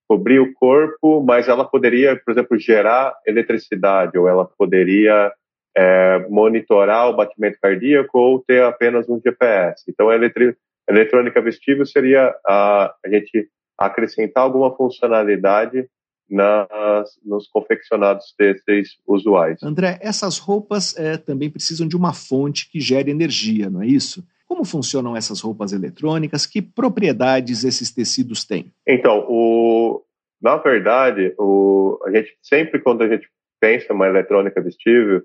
cobrir 0.09 0.41
o 0.41 0.53
corpo, 0.55 1.23
mas 1.23 1.47
ela 1.47 1.63
poderia, 1.63 2.17
por 2.17 2.31
exemplo, 2.31 2.59
gerar 2.59 3.15
eletricidade 3.25 4.17
ou 4.17 4.27
ela 4.27 4.43
poderia 4.57 5.31
é, 5.75 6.25
monitorar 6.29 7.09
o 7.09 7.15
batimento 7.15 7.57
cardíaco 7.61 8.17
ou 8.17 8.39
ter 8.39 8.63
apenas 8.63 9.07
um 9.09 9.19
GPS. 9.19 9.83
Então, 9.87 10.09
a 10.09 10.15
eletrônica 10.15 11.41
vestível 11.41 11.85
seria 11.85 12.33
a, 12.45 12.93
a 13.05 13.09
gente 13.09 13.49
acrescentar 13.77 14.43
alguma 14.43 14.75
funcionalidade 14.75 15.87
nas, 16.29 17.19
nos 17.25 17.47
confeccionados 17.47 18.33
têxteis 18.37 18.97
usuais. 19.05 19.61
André, 19.61 19.99
essas 20.01 20.37
roupas 20.37 20.97
é, 20.97 21.17
também 21.17 21.49
precisam 21.49 21.87
de 21.87 21.95
uma 21.95 22.13
fonte 22.13 22.69
que 22.71 22.79
gere 22.79 23.11
energia, 23.11 23.69
não 23.69 23.81
é 23.81 23.87
isso? 23.87 24.23
Como 24.47 24.63
funcionam 24.63 25.15
essas 25.15 25.41
roupas 25.41 25.73
eletrônicas? 25.73 26.45
Que 26.45 26.61
propriedades 26.61 27.63
esses 27.63 27.91
tecidos 27.91 28.45
têm? 28.45 28.71
Então, 28.87 29.25
o, 29.29 30.03
na 30.41 30.57
verdade, 30.57 31.33
o, 31.37 31.99
a 32.05 32.11
gente 32.11 32.37
sempre 32.41 32.79
quando 32.79 33.01
a 33.03 33.07
gente 33.07 33.27
pensa 33.59 33.93
uma 33.93 34.07
eletrônica 34.07 34.61
vestível, 34.61 35.21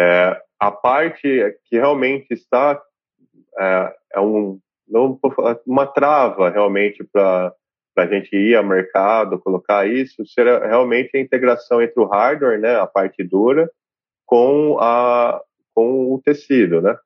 é, 0.00 0.42
a 0.58 0.70
parte 0.70 1.54
que 1.66 1.76
realmente 1.76 2.32
está 2.32 2.80
é, 3.58 3.94
é 4.14 4.20
um 4.20 4.58
não 4.88 5.20
uma 5.66 5.86
trava 5.86 6.50
realmente 6.50 7.04
para 7.04 7.54
a 7.96 8.06
gente 8.06 8.34
ir 8.34 8.56
ao 8.56 8.64
mercado, 8.64 9.38
colocar 9.38 9.86
isso, 9.86 10.26
será 10.26 10.66
realmente 10.66 11.16
a 11.16 11.20
integração 11.20 11.80
entre 11.80 12.00
o 12.00 12.06
hardware, 12.06 12.58
né, 12.58 12.74
a 12.76 12.88
parte 12.88 13.22
dura, 13.22 13.70
com, 14.26 14.78
a, 14.80 15.40
com 15.72 16.12
o 16.12 16.20
tecido, 16.20 16.82
né? 16.82 16.96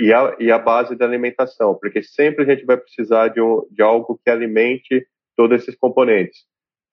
E 0.00 0.12
a, 0.14 0.36
e 0.38 0.50
a 0.52 0.58
base 0.58 0.94
da 0.94 1.04
alimentação, 1.04 1.74
porque 1.74 2.02
sempre 2.02 2.44
a 2.44 2.54
gente 2.54 2.64
vai 2.64 2.76
precisar 2.76 3.28
de, 3.28 3.40
um, 3.40 3.66
de 3.70 3.82
algo 3.82 4.18
que 4.24 4.30
alimente 4.30 5.06
todos 5.36 5.60
esses 5.60 5.76
componentes. 5.76 6.44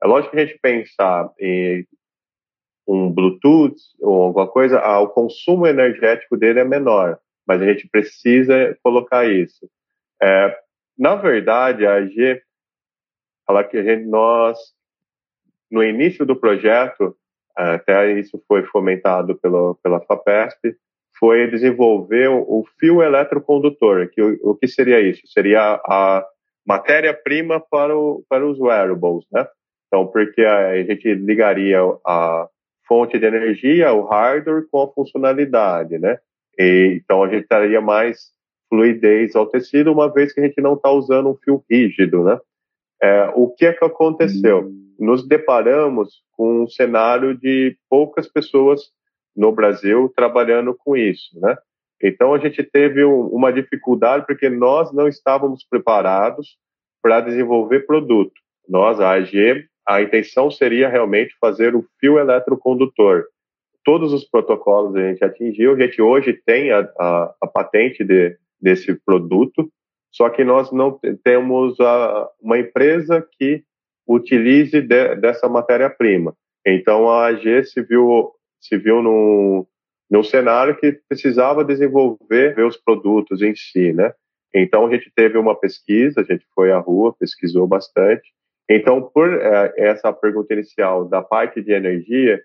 É 0.04 0.08
lógico 0.08 0.32
que 0.32 0.41
a 0.41 0.45
gente 0.45 0.60
pensar 0.60 1.30
em 1.39 1.86
um 2.88 3.12
Bluetooth 3.12 3.76
ou 4.00 4.24
alguma 4.24 4.48
coisa, 4.48 4.80
ah, 4.80 5.00
o 5.00 5.10
consumo 5.10 5.68
energético 5.68 6.38
dele 6.38 6.60
é 6.60 6.64
menor, 6.64 7.20
mas 7.48 7.62
a 7.62 7.66
gente 7.66 7.88
precisa 7.88 8.78
colocar 8.84 9.26
isso. 9.26 9.70
É, 10.22 10.58
na 10.98 11.16
verdade, 11.16 11.86
a 11.86 11.96
AG 11.96 12.42
falar 13.46 13.64
que 13.66 13.78
a 13.78 13.84
gente, 13.84 14.06
nós, 14.06 14.58
no 15.70 15.84
início 15.84 16.26
do 16.26 16.36
projeto, 16.36 17.16
até 17.56 18.12
isso 18.14 18.42
foi 18.48 18.64
fomentado 18.64 19.36
pelo, 19.36 19.76
pela 19.84 20.00
FAPESP, 20.02 20.76
foi 21.20 21.50
desenvolver 21.50 22.30
o, 22.30 22.66
fio 22.80 23.04
eletrocondutor. 23.04 24.10
Que, 24.10 24.22
o, 24.22 24.40
o, 24.42 24.56
que 24.56 24.68
seria 24.68 25.00
isso? 25.02 25.22
Seria 25.28 25.80
a 25.86 26.26
matéria-prima 26.66 27.60
para, 27.60 27.94
para 28.30 28.46
os 28.46 28.60
wearables, 28.60 29.26
né? 29.32 29.48
Então, 29.88 30.08
porque 30.08 30.42
a 30.42 30.82
gente 30.84 31.14
ligaria 31.16 31.80
a 32.06 32.48
fonte 32.92 33.18
de 33.18 33.26
energia, 33.26 33.94
o 33.94 34.04
hardware, 34.04 34.68
com 34.70 34.82
a 34.82 34.92
funcionalidade, 34.92 35.98
né? 35.98 36.18
E, 36.60 37.00
então, 37.02 37.24
a 37.24 37.30
gente 37.30 37.48
daria 37.50 37.80
mais 37.80 38.34
fluidez 38.68 39.34
ao 39.34 39.46
tecido, 39.46 39.94
uma 39.94 40.12
vez 40.12 40.34
que 40.34 40.42
a 40.42 40.44
gente 40.44 40.60
não 40.60 40.74
está 40.74 40.92
usando 40.92 41.30
um 41.30 41.38
fio 41.38 41.64
rígido, 41.72 42.22
né? 42.26 42.38
É, 43.02 43.32
o 43.34 43.48
que 43.48 43.66
é 43.66 43.72
que 43.72 43.86
aconteceu? 43.86 44.70
Nos 45.00 45.26
deparamos 45.26 46.22
com 46.34 46.64
um 46.64 46.68
cenário 46.68 47.34
de 47.34 47.78
poucas 47.89 48.28
pessoas 48.28 48.82
no 49.34 49.54
Brasil 49.54 50.12
trabalhando 50.14 50.76
com 50.76 50.98
isso, 50.98 51.39
né? 51.39 51.56
Então 52.04 52.34
a 52.34 52.39
gente 52.39 52.62
teve 52.62 53.06
um, 53.06 53.28
uma 53.28 53.54
dificuldade 53.54 54.26
porque 54.28 54.50
nós 54.50 54.92
não 54.92 55.08
estávamos 55.08 55.64
preparados 55.64 56.58
para 57.02 57.22
desenvolver 57.22 57.86
produto. 57.86 58.34
Nós, 58.68 59.00
a 59.00 59.12
AG, 59.12 59.66
a 59.88 60.02
intenção 60.02 60.50
seria 60.52 60.90
realmente 60.90 61.36
fazer 61.40 61.76
o 61.76 61.86
fio 62.00 62.20
eletrocondutor. 62.20 63.26
Todos 63.84 64.14
os 64.14 64.24
protocolos 64.24 64.96
a 64.96 65.10
gente 65.10 65.24
atingiu, 65.24 65.74
a 65.74 65.80
gente 65.80 66.02
hoje 66.02 66.34
tem 66.46 66.72
a, 66.72 66.80
a, 67.00 67.36
a 67.42 67.48
patente 67.48 68.04
de, 68.04 68.38
desse 68.62 68.94
produto, 68.94 69.72
só 70.12 70.30
que 70.30 70.44
nós 70.44 70.72
não 70.72 71.00
temos 71.24 71.80
a, 71.80 72.30
uma 72.40 72.60
empresa 72.60 73.26
que 73.38 73.64
utilize 74.08 74.80
de, 74.82 75.16
dessa 75.16 75.48
matéria-prima. 75.48 76.36
Então 76.66 77.10
a 77.10 77.28
AG 77.28 77.64
se 77.66 77.82
viu, 77.82 78.32
se 78.60 78.78
viu 78.78 79.02
num, 79.02 79.66
num 80.10 80.24
cenário 80.24 80.78
que 80.78 81.00
precisava 81.08 81.66
desenvolver 81.66 82.60
os 82.60 82.78
produtos 82.78 83.42
em 83.42 83.56
si, 83.56 83.94
né? 83.94 84.14
Então 84.54 84.86
a 84.86 84.92
gente 84.92 85.12
teve 85.16 85.38
uma 85.38 85.56
pesquisa, 85.56 86.22
a 86.22 86.24
gente 86.24 86.46
foi 86.54 86.72
à 86.72 86.78
rua, 86.78 87.16
pesquisou 87.18 87.66
bastante. 87.66 88.30
Então, 88.74 89.02
por 89.02 89.34
é, 89.34 89.74
essa 89.78 90.14
pergunta 90.14 90.54
inicial 90.54 91.06
da 91.06 91.22
parte 91.22 91.62
de 91.62 91.74
energia, 91.74 92.42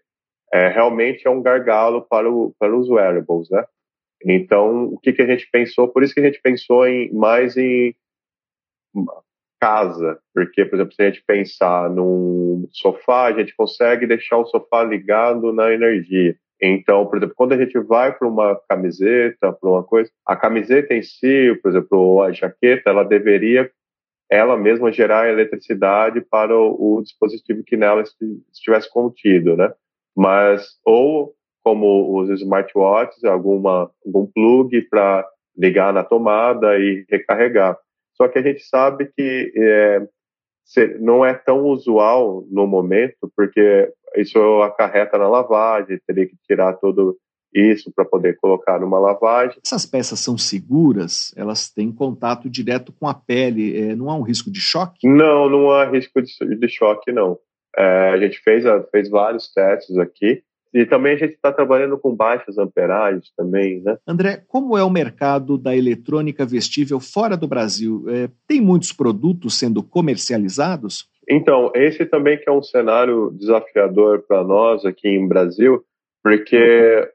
é, 0.53 0.69
realmente 0.69 1.27
é 1.27 1.31
um 1.31 1.43
gargalo 1.43 2.03
para, 2.03 2.29
o, 2.29 2.53
para 2.59 2.77
os 2.77 2.89
wearables, 2.89 3.49
né? 3.51 3.65
Então, 4.25 4.87
o 4.87 4.99
que, 4.99 5.13
que 5.13 5.23
a 5.23 5.27
gente 5.27 5.49
pensou? 5.51 5.89
Por 5.89 6.03
isso 6.03 6.15
que 6.15 6.21
a 6.21 6.25
gente 6.25 6.41
pensou 6.41 6.87
em 6.87 7.13
mais 7.13 7.57
em 7.57 7.95
casa, 9.61 10.19
porque, 10.35 10.65
por 10.65 10.77
exemplo, 10.77 10.95
se 10.95 11.03
a 11.03 11.11
gente 11.11 11.23
pensar 11.25 11.91
num 11.91 12.67
sofá, 12.73 13.27
a 13.27 13.33
gente 13.33 13.55
consegue 13.55 14.07
deixar 14.07 14.39
o 14.39 14.47
sofá 14.47 14.83
ligado 14.83 15.53
na 15.53 15.73
energia. 15.73 16.37
Então, 16.61 17.07
por 17.07 17.19
exemplo, 17.19 17.35
quando 17.37 17.53
a 17.53 17.59
gente 17.59 17.79
vai 17.79 18.13
para 18.17 18.27
uma 18.27 18.59
camiseta, 18.69 19.53
para 19.53 19.71
uma 19.71 19.85
coisa, 19.85 20.11
a 20.27 20.35
camiseta 20.35 20.95
em 20.95 21.03
si, 21.03 21.59
por 21.63 21.71
exemplo, 21.71 22.23
a 22.23 22.33
jaqueta, 22.33 22.91
ela 22.91 23.05
deveria 23.05 23.71
ela 24.31 24.57
mesma 24.57 24.93
gerar 24.93 25.29
eletricidade 25.29 26.21
para 26.21 26.57
o, 26.57 26.99
o 26.99 27.03
dispositivo 27.03 27.63
que 27.65 27.77
nela 27.77 28.03
estivesse 28.53 28.91
contido, 28.91 29.57
né? 29.57 29.73
Mas 30.17 30.79
ou 30.85 31.35
como 31.63 32.21
os 32.21 32.31
smartwatches, 32.31 33.25
alguma, 33.25 33.91
algum 34.05 34.27
plug 34.27 34.83
para 34.83 35.29
ligar 35.57 35.93
na 35.93 36.05
tomada 36.05 36.79
e 36.79 37.05
recarregar. 37.09 37.77
Só 38.15 38.29
que 38.29 38.39
a 38.39 38.43
gente 38.43 38.61
sabe 38.61 39.11
que 39.17 39.53
é, 39.57 40.09
não 41.01 41.25
é 41.25 41.35
tão 41.35 41.65
usual 41.65 42.45
no 42.51 42.67
momento, 42.67 43.31
porque 43.37 43.93
isso 44.17 44.63
acarreta 44.63 45.19
na 45.19 45.29
lavagem, 45.29 46.01
teria 46.07 46.27
que 46.27 46.37
tirar 46.47 46.75
todo 46.75 47.19
isso 47.61 47.93
para 47.95 48.05
poder 48.05 48.37
colocar 48.37 48.81
numa 48.81 48.99
lavagem. 48.99 49.59
Essas 49.65 49.87
peças 49.87 50.21
são 50.21 50.37
seguras? 50.37 51.33
Elas 51.37 51.71
têm 51.71 51.93
contato 51.93 52.49
direto 52.49 52.93
com 52.93 53.09
a 53.09 53.15
pele? 53.15 53.79
É, 53.79 53.95
não 53.95 54.11
há 54.11 54.17
um 54.17 54.23
risco 54.23 54.51
de 54.51 54.61
choque? 54.61 55.07
Não, 55.07 55.49
não 55.49 55.71
há 55.71 55.85
risco 55.85 56.21
de, 56.23 56.57
de 56.57 56.69
choque, 56.69 57.13
não. 57.13 57.39
É, 57.77 58.11
a 58.11 58.19
gente 58.19 58.39
fez, 58.41 58.65
fez 58.91 59.09
vários 59.11 59.53
testes 59.53 59.99
aqui. 59.99 60.43
E 60.75 60.85
também 60.85 61.15
a 61.15 61.17
gente 61.17 61.35
está 61.35 61.51
trabalhando 61.51 61.97
com 61.97 62.15
baixas 62.15 62.59
amperagens 62.59 63.33
também, 63.35 63.81
né? 63.81 63.97
André, 64.07 64.43
como 64.47 64.77
é 64.77 64.85
o 64.85 64.91
mercado 64.91 65.57
da 65.57 65.75
eletrônica 65.75 66.45
vestível 66.45 67.01
fora 67.01 67.35
do 67.35 67.49
Brasil? 67.49 68.05
É, 68.09 68.29
tem 68.47 68.61
muitos 68.61 68.93
produtos 68.93 69.59
sendo 69.59 69.83
comercializados? 69.83 71.09
Então, 71.29 71.73
esse 71.75 72.05
também 72.05 72.39
que 72.39 72.49
é 72.49 72.53
um 72.53 72.63
cenário 72.63 73.31
desafiador 73.39 74.23
para 74.29 74.45
nós 74.45 74.85
aqui 74.85 75.09
em 75.09 75.27
Brasil, 75.27 75.83
porque 76.23 77.09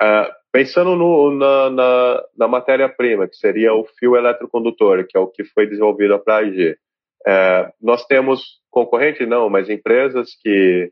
é, 0.00 0.30
pensando 0.52 0.96
no, 0.96 1.30
na, 1.32 1.70
na, 1.70 2.24
na 2.36 2.48
matéria-prima, 2.48 3.28
que 3.28 3.36
seria 3.36 3.74
o 3.74 3.84
fio 3.98 4.16
eletrocondutor, 4.16 5.06
que 5.06 5.16
é 5.16 5.20
o 5.20 5.28
que 5.28 5.44
foi 5.44 5.66
desenvolvido 5.66 6.18
para 6.18 6.36
a 6.36 6.38
AG, 6.38 6.76
é, 7.26 7.72
nós 7.80 8.06
temos 8.06 8.60
concorrente 8.70 9.26
não, 9.26 9.50
mas 9.50 9.68
empresas 9.68 10.30
que 10.42 10.90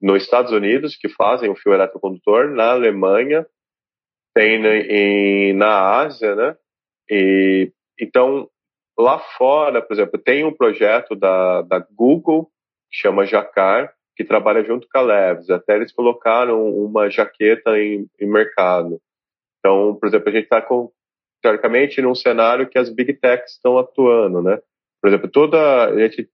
nos 0.00 0.22
Estados 0.22 0.52
Unidos 0.52 0.96
que 0.96 1.08
fazem 1.08 1.50
o 1.50 1.56
fio 1.56 1.72
eletrocondutor, 1.72 2.50
na 2.50 2.70
Alemanha, 2.70 3.46
tem 4.34 4.64
em, 4.64 5.52
na 5.54 5.98
Ásia, 6.00 6.34
né? 6.34 6.56
E, 7.10 7.72
então, 7.98 8.48
lá 8.98 9.18
fora, 9.18 9.80
por 9.80 9.94
exemplo, 9.94 10.18
tem 10.18 10.44
um 10.44 10.52
projeto 10.52 11.14
da, 11.14 11.62
da 11.62 11.78
Google, 11.78 12.50
que 12.90 12.98
chama 12.98 13.26
Jacar, 13.26 13.95
que 14.16 14.24
trabalha 14.24 14.64
junto 14.64 14.88
com 14.88 14.98
a 14.98 15.02
Leves. 15.02 15.50
Até 15.50 15.76
eles 15.76 15.92
colocaram 15.92 16.68
uma 16.74 17.10
jaqueta 17.10 17.78
em, 17.78 18.08
em 18.18 18.26
mercado. 18.26 19.00
Então, 19.58 19.94
por 19.94 20.08
exemplo, 20.08 20.28
a 20.28 20.32
gente 20.32 20.44
está 20.44 20.66
teoricamente, 21.42 22.00
num 22.00 22.14
cenário 22.14 22.68
que 22.68 22.78
as 22.78 22.88
big 22.88 23.12
techs 23.14 23.52
estão 23.52 23.78
atuando, 23.78 24.42
né? 24.42 24.58
Por 25.00 25.08
exemplo, 25.08 25.28
toda 25.28 25.84
a 25.84 25.98
gente 25.98 26.28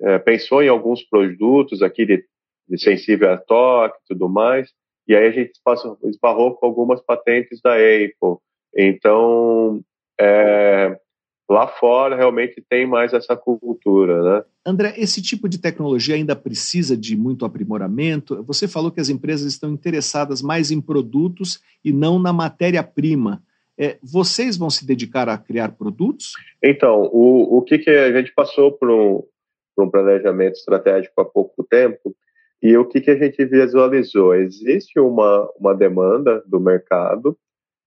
é, 0.00 0.18
pensou 0.18 0.62
em 0.62 0.68
alguns 0.68 1.02
produtos 1.02 1.82
aqui 1.82 2.04
de 2.04 2.24
de 2.70 2.80
sensível 2.80 3.32
a 3.32 3.36
toque 3.36 3.98
e 3.98 4.14
tudo 4.14 4.28
mais. 4.28 4.70
E 5.08 5.16
aí 5.16 5.26
a 5.26 5.32
gente 5.32 5.52
esbarrou 6.04 6.54
com 6.54 6.66
algumas 6.66 7.00
patentes 7.02 7.60
da 7.60 7.74
Apple. 7.74 8.38
Então, 8.76 9.82
é, 10.18 10.96
lá 11.50 11.66
fora 11.66 12.14
realmente 12.14 12.64
tem 12.68 12.86
mais 12.86 13.12
essa 13.12 13.36
cultura, 13.36 14.22
né? 14.22 14.44
André, 14.64 14.94
esse 14.96 15.20
tipo 15.20 15.48
de 15.48 15.58
tecnologia 15.58 16.14
ainda 16.14 16.36
precisa 16.36 16.96
de 16.96 17.16
muito 17.16 17.44
aprimoramento. 17.44 18.40
Você 18.44 18.68
falou 18.68 18.92
que 18.92 19.00
as 19.00 19.08
empresas 19.08 19.52
estão 19.52 19.72
interessadas 19.72 20.40
mais 20.40 20.70
em 20.70 20.80
produtos 20.80 21.60
e 21.84 21.92
não 21.92 22.20
na 22.20 22.32
matéria-prima. 22.32 23.42
É, 23.76 23.98
vocês 24.00 24.56
vão 24.56 24.70
se 24.70 24.86
dedicar 24.86 25.28
a 25.28 25.36
criar 25.36 25.72
produtos? 25.72 26.34
Então, 26.62 27.10
o, 27.12 27.58
o 27.58 27.62
que, 27.62 27.78
que 27.78 27.90
a 27.90 28.12
gente 28.12 28.32
passou 28.32 28.70
por 28.70 28.88
um, 28.88 29.22
por 29.74 29.86
um 29.86 29.90
planejamento 29.90 30.54
estratégico 30.54 31.20
há 31.20 31.24
pouco 31.24 31.64
tempo 31.64 32.14
e 32.62 32.76
o 32.76 32.84
que, 32.84 33.00
que 33.00 33.10
a 33.10 33.16
gente 33.16 33.44
visualizou? 33.44 34.34
Existe 34.34 35.00
uma, 35.00 35.50
uma 35.58 35.74
demanda 35.74 36.44
do 36.46 36.60
mercado 36.60 37.36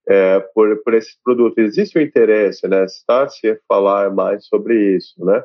é, 0.08 0.40
por, 0.54 0.82
por 0.82 0.94
esse 0.94 1.16
produto. 1.22 1.58
Existe 1.58 1.98
o 1.98 2.00
um 2.00 2.04
interesse, 2.04 2.66
né? 2.68 2.84
Está-se 2.84 3.50
a 3.50 3.58
falar 3.68 4.12
mais 4.12 4.46
sobre 4.46 4.96
isso, 4.96 5.24
né? 5.24 5.42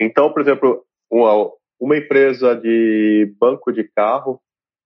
Então, 0.00 0.32
por 0.32 0.42
exemplo, 0.42 0.84
uma, 1.10 1.50
uma 1.80 1.96
empresa 1.96 2.54
de 2.54 3.32
banco 3.38 3.72
de 3.72 3.84
carro 3.84 4.40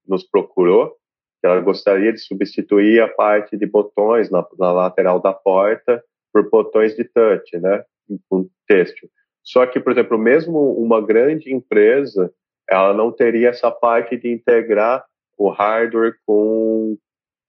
nos 0.07 0.25
procurou, 0.25 0.95
ela 1.43 1.61
gostaria 1.61 2.13
de 2.13 2.19
substituir 2.19 3.01
a 3.01 3.09
parte 3.09 3.57
de 3.57 3.67
botões 3.67 4.31
na, 4.31 4.45
na 4.59 4.73
lateral 4.73 5.21
da 5.21 5.33
porta 5.33 6.03
por 6.33 6.51
botões 6.51 6.95
de 6.97 7.05
touch, 7.05 7.59
né? 7.59 7.85
Com 8.29 8.49
texto. 8.67 9.09
Só 9.43 9.65
que, 9.65 9.79
por 9.79 9.93
exemplo, 9.93 10.19
mesmo 10.19 10.73
uma 10.73 11.01
grande 11.01 11.53
empresa 11.53 12.33
ela 12.69 12.93
não 12.93 13.13
teria 13.13 13.51
essa 13.51 13.71
parte 13.71 14.17
de 14.17 14.29
integrar 14.29 15.05
o 15.39 15.49
hardware 15.49 16.15
com 16.27 16.97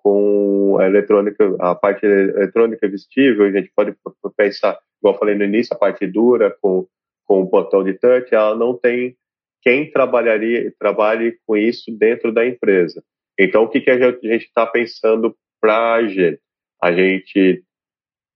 com 0.08 0.78
a 0.80 0.86
eletrônica, 0.86 1.54
a 1.60 1.76
parte 1.76 2.06
eletrônica 2.06 2.88
vestível, 2.88 3.46
a 3.46 3.52
gente 3.52 3.70
pode 3.76 3.94
pensar, 4.38 4.80
igual 5.02 5.16
eu 5.16 5.20
falei 5.20 5.36
no 5.36 5.44
início, 5.44 5.76
a 5.76 5.78
parte 5.78 6.08
dura 6.08 6.56
com, 6.62 6.88
com 7.26 7.42
o 7.42 7.46
botão 7.46 7.84
de 7.84 7.94
touch, 7.94 8.34
ela 8.34 8.56
não 8.56 8.74
tem 8.74 9.18
quem 9.62 9.92
trabalharia, 9.92 10.74
trabalhe 10.80 11.38
com 11.46 11.58
isso 11.58 11.92
dentro 11.92 12.32
da 12.32 12.48
empresa. 12.48 13.04
Então, 13.38 13.64
o 13.64 13.68
que, 13.68 13.82
que 13.82 13.92
a 13.92 14.00
gente 14.00 14.46
está 14.46 14.66
pensando 14.66 15.36
para 15.60 15.96
a 15.96 16.08
gente? 16.08 16.40
A 16.82 16.94
gente 16.94 17.64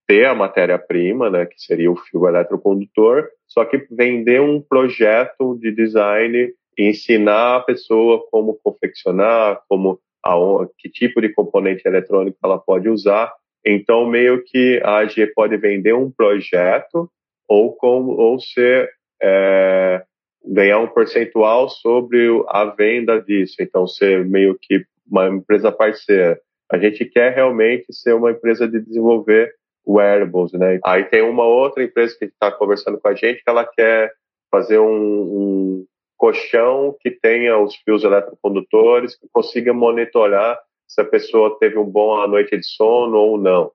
ter 0.06 0.26
a 0.26 0.36
matéria-prima, 0.36 1.30
né, 1.30 1.46
que 1.46 1.58
seria 1.58 1.90
o 1.90 1.96
fio 1.96 2.28
eletrocondutor, 2.28 3.30
só 3.48 3.64
que 3.64 3.88
vender 3.90 4.42
um 4.42 4.62
projeto 4.62 5.58
de 5.58 5.72
design 5.72 6.54
ensinar 6.78 7.58
a 7.58 7.62
pessoa 7.62 8.28
como 8.30 8.60
confeccionar, 8.62 9.62
como 9.70 10.02
a, 10.24 10.34
que 10.78 10.90
tipo 10.90 11.22
de 11.22 11.30
componente 11.30 11.88
eletrônico 11.88 12.38
ela 12.44 12.60
pode 12.60 12.90
usar. 12.90 13.34
Então, 13.66 14.06
meio 14.08 14.44
que 14.44 14.82
a 14.84 15.00
AG 15.00 15.28
pode 15.36 15.58
vender 15.58 15.94
um 15.94 16.10
projeto 16.10 17.10
ou, 17.48 17.74
como, 17.74 18.12
ou 18.14 18.40
ser 18.40 18.90
é, 19.22 20.04
ganhar 20.46 20.80
um 20.80 20.88
percentual 20.88 21.70
sobre 21.70 22.28
a 22.48 22.66
venda 22.66 23.22
disso. 23.22 23.56
Então, 23.60 23.86
ser 23.88 24.26
meio 24.26 24.58
que 24.60 24.86
uma 25.10 25.28
empresa 25.28 25.72
parceira. 25.72 26.40
A 26.72 26.78
gente 26.78 27.04
quer 27.06 27.34
realmente 27.34 27.94
ser 27.94 28.14
uma 28.14 28.32
empresa 28.32 28.68
de 28.68 28.80
desenvolver 28.80 29.54
wearables, 29.86 30.54
né? 30.54 30.80
Aí 30.86 31.04
tem 31.04 31.22
uma 31.22 31.46
outra 31.46 31.84
empresa 31.84 32.16
que 32.18 32.26
está 32.26 32.52
conversando 32.52 33.00
com 33.00 33.08
a 33.10 33.14
gente 33.14 33.44
que 33.44 33.50
ela 33.50 33.66
quer 33.66 34.12
fazer 34.50 34.80
um, 34.80 34.86
um 34.88 35.86
colchão 36.22 36.96
que 37.02 37.10
tenha 37.10 37.58
os 37.58 37.76
fios 37.78 38.04
eletrocondutores, 38.04 39.16
que 39.16 39.28
consiga 39.34 39.74
monitorar 39.74 40.60
se 40.88 41.02
a 41.02 41.04
pessoa 41.04 41.58
teve 41.60 41.80
um 41.80 41.84
bom 41.84 42.28
noite 42.28 42.56
de 42.56 42.64
sono 42.64 43.18
ou 43.18 43.40
não. 43.40 43.72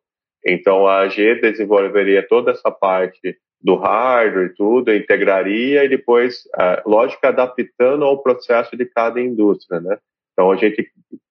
Então 0.46 0.86
a 0.86 1.00
AG 1.00 1.40
desenvolveria 1.40 2.24
toda 2.24 2.52
essa 2.52 2.70
parte 2.70 3.36
do 3.60 3.74
hardware 3.74 4.46
e 4.46 4.54
tudo, 4.54 4.94
integraria 4.94 5.82
e 5.82 5.88
depois, 5.88 6.44
lógico, 6.86 7.26
adaptando 7.26 8.04
ao 8.04 8.22
processo 8.22 8.76
de 8.76 8.86
cada 8.86 9.20
indústria, 9.20 9.80
né? 9.80 9.98
Então 10.32 10.52
a 10.52 10.56
gente 10.56 10.88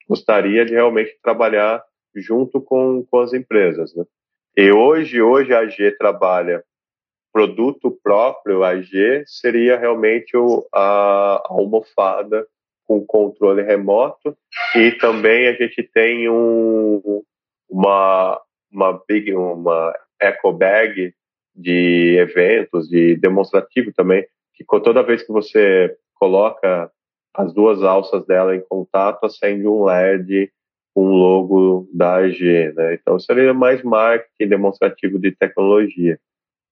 gostaria 0.09 0.65
de 0.65 0.73
realmente 0.73 1.17
trabalhar 1.23 1.81
junto 2.13 2.59
com, 2.59 3.05
com 3.09 3.19
as 3.21 3.31
empresas, 3.31 3.95
né? 3.95 4.03
E 4.57 4.69
hoje, 4.69 5.21
hoje 5.21 5.53
a 5.53 5.59
AG 5.59 5.95
trabalha 5.97 6.61
produto 7.35 7.91
próprio, 8.01 8.63
AG, 8.63 9.25
seria 9.27 9.77
realmente 9.77 10.37
o, 10.37 10.65
a, 10.73 11.35
a 11.35 11.47
almofada 11.49 12.47
com 12.87 13.05
controle 13.05 13.61
remoto 13.61 14.37
e 14.73 14.93
também 14.93 15.49
a 15.49 15.51
gente 15.51 15.83
tem 15.83 16.29
um, 16.29 17.21
uma, 17.69 18.41
uma 18.71 19.01
big, 19.05 19.33
uma 19.33 19.93
eco 20.17 20.53
bag 20.53 21.13
de 21.53 22.15
eventos, 22.17 22.87
de 22.87 23.17
demonstrativo 23.17 23.91
também, 23.91 24.25
que 24.53 24.63
toda 24.81 25.03
vez 25.03 25.21
que 25.21 25.33
você 25.33 25.93
coloca 26.13 26.89
as 27.33 27.53
duas 27.53 27.83
alças 27.83 28.25
dela 28.25 28.55
em 28.55 28.61
contato, 28.61 29.25
acende 29.25 29.67
um 29.67 29.83
LED 29.83 30.53
com 30.93 31.07
o 31.07 31.17
logo 31.17 31.89
da 31.93 32.15
AG, 32.15 32.71
né? 32.73 32.93
Então 32.93 33.19
seria 33.19 33.53
mais 33.53 33.83
marketing 33.83 34.47
demonstrativo 34.47 35.19
de 35.19 35.33
tecnologia. 35.33 36.17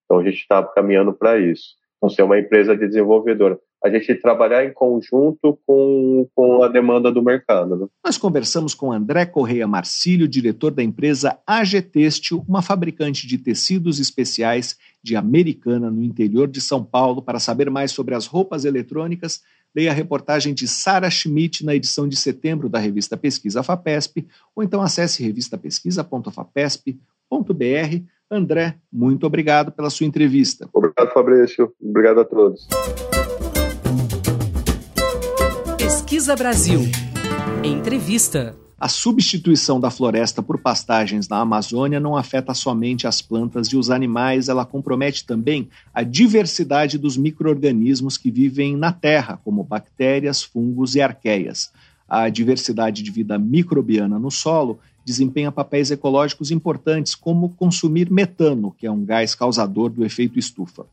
Então 0.06 0.20
a 0.20 0.24
gente 0.24 0.38
está 0.38 0.62
caminhando 0.64 1.14
para 1.14 1.40
isso. 1.40 1.76
Então 1.98 2.10
ser 2.10 2.24
uma 2.24 2.38
empresa 2.38 2.76
de 2.76 2.86
desenvolvedora. 2.86 3.58
A 3.84 3.90
gente 3.90 4.16
trabalhar 4.16 4.66
em 4.66 4.74
conjunto 4.74 5.60
com, 5.66 6.28
com 6.34 6.64
a 6.64 6.70
demanda 6.70 7.12
do 7.12 7.22
mercado. 7.22 7.76
Né? 7.76 7.86
Nós 8.06 8.18
conversamos 8.18 8.74
com 8.74 8.94
André 8.94 9.26
Correia 9.26 9.68
Marcílio, 9.68 10.28
diretor 10.28 10.72
da 10.72 10.84
empresa 10.84 11.38
AG 11.46 11.82
Têxtil, 11.82 12.46
uma 12.48 12.62
fabricante 12.62 13.28
de 13.28 13.38
tecidos 13.38 14.00
especiais 14.00 14.78
de 15.02 15.18
Americana, 15.18 15.92
no 15.92 16.02
interior 16.02 16.48
de 16.48 16.62
São 16.62 16.82
Paulo. 16.84 17.22
Para 17.22 17.40
saber 17.40 17.70
mais 17.70 17.92
sobre 17.92 18.16
as 18.16 18.26
roupas 18.26 18.64
eletrônicas, 18.64 19.42
leia 19.76 19.92
a 19.92 19.94
reportagem 19.94 20.54
de 20.54 20.66
Sara 20.68 21.10
Schmidt 21.10 21.66
na 21.66 21.76
edição 21.76 22.08
de 22.08 22.16
setembro 22.16 22.70
da 22.70 22.80
revista 22.80 23.18
Pesquisa 23.18 23.64
FAPESP, 23.64 24.26
ou 24.56 24.64
então 24.64 24.82
acesse 24.82 25.22
revistapesquisa.fapesp.br 25.24 28.13
André, 28.34 28.76
muito 28.92 29.26
obrigado 29.26 29.72
pela 29.72 29.90
sua 29.90 30.06
entrevista. 30.06 30.68
Obrigado, 30.74 31.14
Fabrício. 31.14 31.72
Obrigado 31.82 32.22
a 32.22 32.26
todos. 32.26 32.68
Pesquisa 35.78 36.36
Brasil. 36.36 36.82
Entrevista. 37.64 38.56
A 38.84 38.90
substituição 38.90 39.80
da 39.80 39.90
floresta 39.90 40.44
por 40.44 40.58
pastagens 40.58 41.30
na 41.30 41.40
Amazônia 41.40 42.02
não 42.02 42.18
afeta 42.18 42.54
somente 42.54 43.08
as 43.08 43.22
plantas 43.22 43.68
e 43.68 43.78
os 43.78 43.90
animais, 43.90 44.50
ela 44.50 44.66
compromete 44.66 45.26
também 45.26 45.70
a 45.94 46.04
diversidade 46.04 46.98
dos 46.98 47.16
micro-organismos 47.16 48.18
que 48.18 48.30
vivem 48.30 48.76
na 48.76 48.92
Terra, 48.92 49.40
como 49.42 49.64
bactérias, 49.64 50.44
fungos 50.44 50.96
e 50.96 51.02
arqueias. 51.02 51.72
A 52.10 52.28
diversidade 52.28 53.02
de 53.02 53.10
vida 53.10 53.40
microbiana 53.40 54.20
no 54.20 54.30
solo 54.30 54.80
desempenha 55.06 55.52
papéis 55.52 55.92
ecológicos 55.92 56.52
importantes, 56.52 57.16
como 57.16 57.50
consumir 57.50 58.10
metano, 58.10 58.74
que 58.78 58.88
é 58.88 58.92
um 58.92 59.04
gás 59.04 59.36
causador 59.36 59.90
do 59.90 60.06
efeito 60.06 60.40
estufa. 60.40 60.86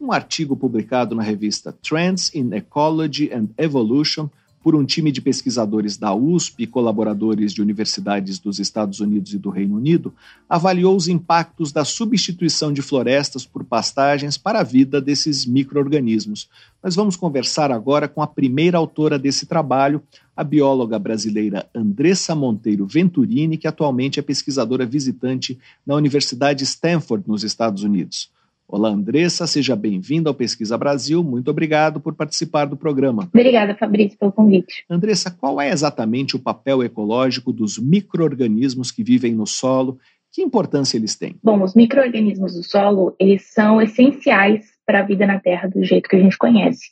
Um 0.00 0.12
artigo 0.12 0.56
publicado 0.56 1.14
na 1.14 1.22
revista 1.22 1.72
Trends 1.72 2.34
in 2.34 2.52
Ecology 2.52 3.32
and 3.32 3.48
Evolution 3.56 4.28
por 4.64 4.74
um 4.74 4.82
time 4.82 5.12
de 5.12 5.20
pesquisadores 5.20 5.98
da 5.98 6.14
USP 6.14 6.62
e 6.62 6.66
colaboradores 6.66 7.52
de 7.52 7.60
universidades 7.60 8.38
dos 8.38 8.58
Estados 8.58 8.98
Unidos 8.98 9.34
e 9.34 9.38
do 9.38 9.50
Reino 9.50 9.76
Unido, 9.76 10.14
avaliou 10.48 10.96
os 10.96 11.06
impactos 11.06 11.70
da 11.70 11.84
substituição 11.84 12.72
de 12.72 12.80
florestas 12.80 13.44
por 13.44 13.62
pastagens 13.62 14.38
para 14.38 14.60
a 14.60 14.62
vida 14.62 15.02
desses 15.02 15.44
micro-organismos. 15.44 16.48
Nós 16.82 16.94
vamos 16.94 17.14
conversar 17.14 17.70
agora 17.70 18.08
com 18.08 18.22
a 18.22 18.26
primeira 18.26 18.78
autora 18.78 19.18
desse 19.18 19.44
trabalho, 19.44 20.02
a 20.34 20.42
bióloga 20.42 20.98
brasileira 20.98 21.68
Andressa 21.74 22.34
Monteiro 22.34 22.86
Venturini, 22.86 23.58
que 23.58 23.68
atualmente 23.68 24.18
é 24.18 24.22
pesquisadora 24.22 24.86
visitante 24.86 25.58
na 25.86 25.94
Universidade 25.94 26.64
Stanford, 26.64 27.28
nos 27.28 27.44
Estados 27.44 27.82
Unidos. 27.82 28.30
Olá, 28.76 28.88
Andressa, 28.88 29.46
seja 29.46 29.76
bem-vinda 29.76 30.28
ao 30.28 30.34
Pesquisa 30.34 30.76
Brasil. 30.76 31.22
Muito 31.22 31.48
obrigado 31.48 32.00
por 32.00 32.12
participar 32.12 32.64
do 32.64 32.76
programa. 32.76 33.22
Obrigada, 33.32 33.72
Fabrício, 33.76 34.18
pelo 34.18 34.32
convite. 34.32 34.84
Andressa, 34.90 35.30
qual 35.30 35.60
é 35.60 35.70
exatamente 35.70 36.34
o 36.34 36.40
papel 36.40 36.82
ecológico 36.82 37.52
dos 37.52 37.78
micro-organismos 37.78 38.90
que 38.90 39.04
vivem 39.04 39.32
no 39.32 39.46
solo? 39.46 39.96
Que 40.32 40.42
importância 40.42 40.96
eles 40.96 41.14
têm? 41.14 41.36
Bom, 41.40 41.62
os 41.62 41.72
micro-organismos 41.76 42.54
do 42.54 42.64
solo, 42.64 43.14
eles 43.16 43.44
são 43.44 43.80
essenciais 43.80 44.66
para 44.84 44.98
a 44.98 45.04
vida 45.04 45.24
na 45.24 45.38
Terra 45.38 45.68
do 45.68 45.84
jeito 45.84 46.08
que 46.08 46.16
a 46.16 46.20
gente 46.20 46.36
conhece. 46.36 46.88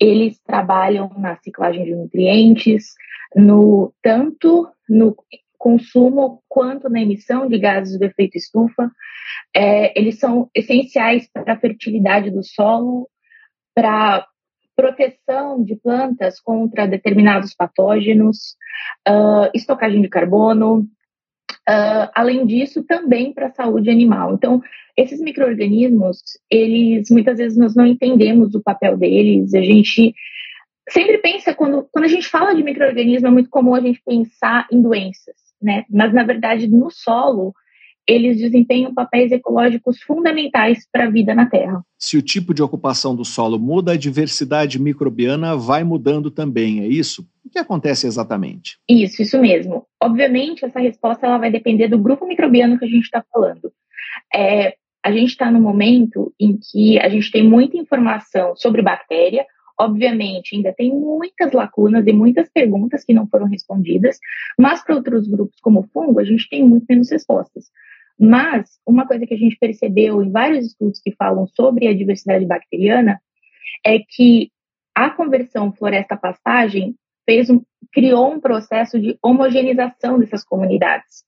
Eles 0.00 0.40
trabalham 0.46 1.10
na 1.18 1.36
ciclagem 1.36 1.84
de 1.84 1.94
nutrientes, 1.94 2.94
no 3.36 3.92
tanto 4.02 4.66
no 4.88 5.14
consumo 5.58 6.42
quanto 6.48 6.88
na 6.88 7.00
emissão 7.00 7.48
de 7.48 7.58
gases 7.58 7.98
do 7.98 8.04
efeito 8.04 8.38
estufa. 8.38 8.90
É, 9.54 9.98
eles 9.98 10.18
são 10.18 10.48
essenciais 10.54 11.28
para 11.30 11.52
a 11.52 11.58
fertilidade 11.58 12.30
do 12.30 12.42
solo, 12.44 13.08
para 13.74 14.26
proteção 14.78 15.64
de 15.64 15.74
plantas 15.74 16.40
contra 16.40 16.86
determinados 16.86 17.52
patógenos, 17.52 18.54
uh, 19.08 19.50
estocagem 19.52 20.00
de 20.00 20.08
carbono, 20.08 20.86
uh, 21.68 22.08
além 22.14 22.46
disso, 22.46 22.84
também 22.84 23.32
para 23.32 23.48
a 23.48 23.52
saúde 23.52 23.90
animal. 23.90 24.34
Então, 24.34 24.62
esses 24.96 25.20
micro-organismos, 25.20 26.22
eles, 26.48 27.10
muitas 27.10 27.38
vezes 27.38 27.58
nós 27.58 27.74
não 27.74 27.84
entendemos 27.84 28.54
o 28.54 28.62
papel 28.62 28.96
deles, 28.96 29.52
a 29.52 29.60
gente 29.60 30.14
sempre 30.88 31.18
pensa, 31.18 31.54
quando, 31.54 31.88
quando 31.92 32.04
a 32.04 32.08
gente 32.08 32.28
fala 32.28 32.54
de 32.54 32.62
micro-organismo, 32.62 33.26
é 33.26 33.30
muito 33.30 33.50
comum 33.50 33.74
a 33.74 33.80
gente 33.80 34.00
pensar 34.04 34.66
em 34.72 34.80
doenças, 34.80 35.36
né? 35.60 35.84
Mas, 35.90 36.12
na 36.12 36.22
verdade, 36.22 36.66
no 36.66 36.90
solo, 36.90 37.52
eles 38.08 38.38
desempenham 38.38 38.94
papéis 38.94 39.30
ecológicos 39.30 40.00
fundamentais 40.00 40.88
para 40.90 41.04
a 41.04 41.10
vida 41.10 41.34
na 41.34 41.46
Terra. 41.46 41.84
Se 41.98 42.16
o 42.16 42.22
tipo 42.22 42.54
de 42.54 42.62
ocupação 42.62 43.14
do 43.14 43.24
solo 43.24 43.58
muda, 43.58 43.92
a 43.92 43.96
diversidade 43.96 44.80
microbiana 44.80 45.54
vai 45.54 45.84
mudando 45.84 46.30
também, 46.30 46.80
é 46.80 46.86
isso? 46.86 47.28
O 47.44 47.50
que 47.50 47.58
acontece 47.58 48.06
exatamente? 48.06 48.78
Isso, 48.88 49.20
isso 49.20 49.38
mesmo. 49.38 49.86
Obviamente, 50.02 50.64
essa 50.64 50.80
resposta 50.80 51.26
ela 51.26 51.38
vai 51.38 51.50
depender 51.50 51.88
do 51.88 51.98
grupo 51.98 52.26
microbiano 52.26 52.78
que 52.78 52.84
a 52.86 52.88
gente 52.88 53.04
está 53.04 53.22
falando. 53.30 53.70
É, 54.34 54.74
a 55.04 55.12
gente 55.12 55.30
está 55.30 55.50
no 55.50 55.60
momento 55.60 56.32
em 56.40 56.56
que 56.56 56.98
a 56.98 57.08
gente 57.10 57.30
tem 57.30 57.46
muita 57.46 57.76
informação 57.76 58.56
sobre 58.56 58.80
bactéria, 58.80 59.44
Obviamente, 59.80 60.56
ainda 60.56 60.72
tem 60.72 60.92
muitas 60.92 61.52
lacunas 61.52 62.06
e 62.06 62.12
muitas 62.12 62.48
perguntas 62.50 63.04
que 63.04 63.14
não 63.14 63.28
foram 63.28 63.46
respondidas, 63.46 64.18
mas 64.58 64.82
para 64.82 64.96
outros 64.96 65.28
grupos, 65.28 65.60
como 65.60 65.88
fungo, 65.92 66.18
a 66.18 66.24
gente 66.24 66.48
tem 66.48 66.64
muito 66.64 66.86
menos 66.88 67.10
respostas. 67.10 67.66
Mas 68.18 68.80
uma 68.84 69.06
coisa 69.06 69.24
que 69.24 69.34
a 69.34 69.38
gente 69.38 69.56
percebeu 69.56 70.20
em 70.22 70.32
vários 70.32 70.66
estudos 70.66 71.00
que 71.00 71.14
falam 71.14 71.46
sobre 71.46 71.86
a 71.86 71.94
diversidade 71.94 72.44
bacteriana 72.44 73.20
é 73.86 74.00
que 74.00 74.50
a 74.94 75.10
conversão 75.10 75.72
floresta-pastagem 75.72 76.96
fez 77.24 77.48
um, 77.48 77.62
criou 77.92 78.32
um 78.32 78.40
processo 78.40 78.98
de 78.98 79.16
homogeneização 79.22 80.18
dessas 80.18 80.42
comunidades. 80.42 81.24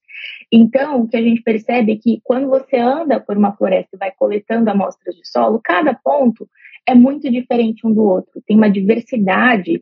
Então, 0.51 1.01
o 1.01 1.07
que 1.07 1.15
a 1.15 1.21
gente 1.21 1.41
percebe 1.41 1.93
é 1.93 1.95
que 1.95 2.19
quando 2.23 2.49
você 2.49 2.77
anda 2.77 3.19
por 3.19 3.37
uma 3.37 3.55
floresta 3.55 3.95
e 3.95 3.99
vai 3.99 4.11
coletando 4.11 4.69
amostras 4.69 5.15
de 5.15 5.25
solo, 5.25 5.61
cada 5.63 5.93
ponto 5.93 6.49
é 6.87 6.95
muito 6.95 7.29
diferente 7.31 7.85
um 7.85 7.93
do 7.93 8.03
outro. 8.03 8.41
Tem 8.45 8.57
uma 8.57 8.69
diversidade 8.69 9.81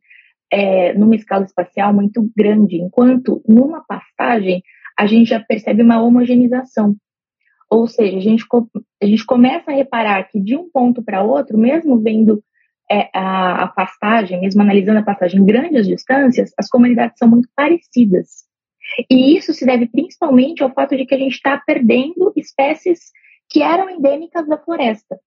é, 0.52 0.93
numa 0.93 1.16
escala 1.16 1.45
espacial 1.45 1.93
muito 1.93 2.30
grande, 2.36 2.78
enquanto 2.78 3.41
numa 3.47 3.84
pastagem 3.86 4.64
a 4.97 5.06
gente 5.06 5.30
já 5.30 5.39
percebe 5.39 5.82
uma 5.82 6.02
homogeneização. 6.02 6.95
Ou 7.70 7.88
seja, 7.88 8.18
a 8.18 8.22
gente, 8.22 8.43
a 9.02 9.06
gente 9.06 9.26
começa 9.26 9.72
a 9.72 9.76
reparar 9.76 10.24
que 10.24 10.39
de 10.39 10.56
um 10.56 10.70
ponto 10.70 11.04
para 11.04 11.24
outro, 11.24 11.58
mesmo 11.58 12.00
vendo 12.00 12.43
é, 12.91 13.10
a, 13.14 13.64
a 13.64 13.68
pastagem, 13.68 14.41
mesmo 14.41 14.62
analisando 14.62 15.00
a 15.00 15.04
pastagem 15.04 15.39
em 15.39 15.45
grandes 15.45 15.88
distâncias, 15.88 16.52
as 16.58 16.68
comunidades 16.68 17.18
são 17.18 17.30
muito 17.30 17.47
parecidas. 17.56 18.50
E 19.10 19.38
isso 19.38 19.54
se 19.54 19.66
deve 19.66 19.88
principalmente 19.88 20.64
ao 20.64 20.74
fato 20.74 20.97
de 20.97 21.06
que 21.06 21.14
a 21.14 21.18
gente 21.18 21.36
está 21.36 21.58
perdendo 21.58 22.34
espécies 22.36 23.12
que 23.47 23.62
eram 23.62 23.89
endêmicas 23.89 24.47
da 24.47 24.58
floresta. 24.58 25.20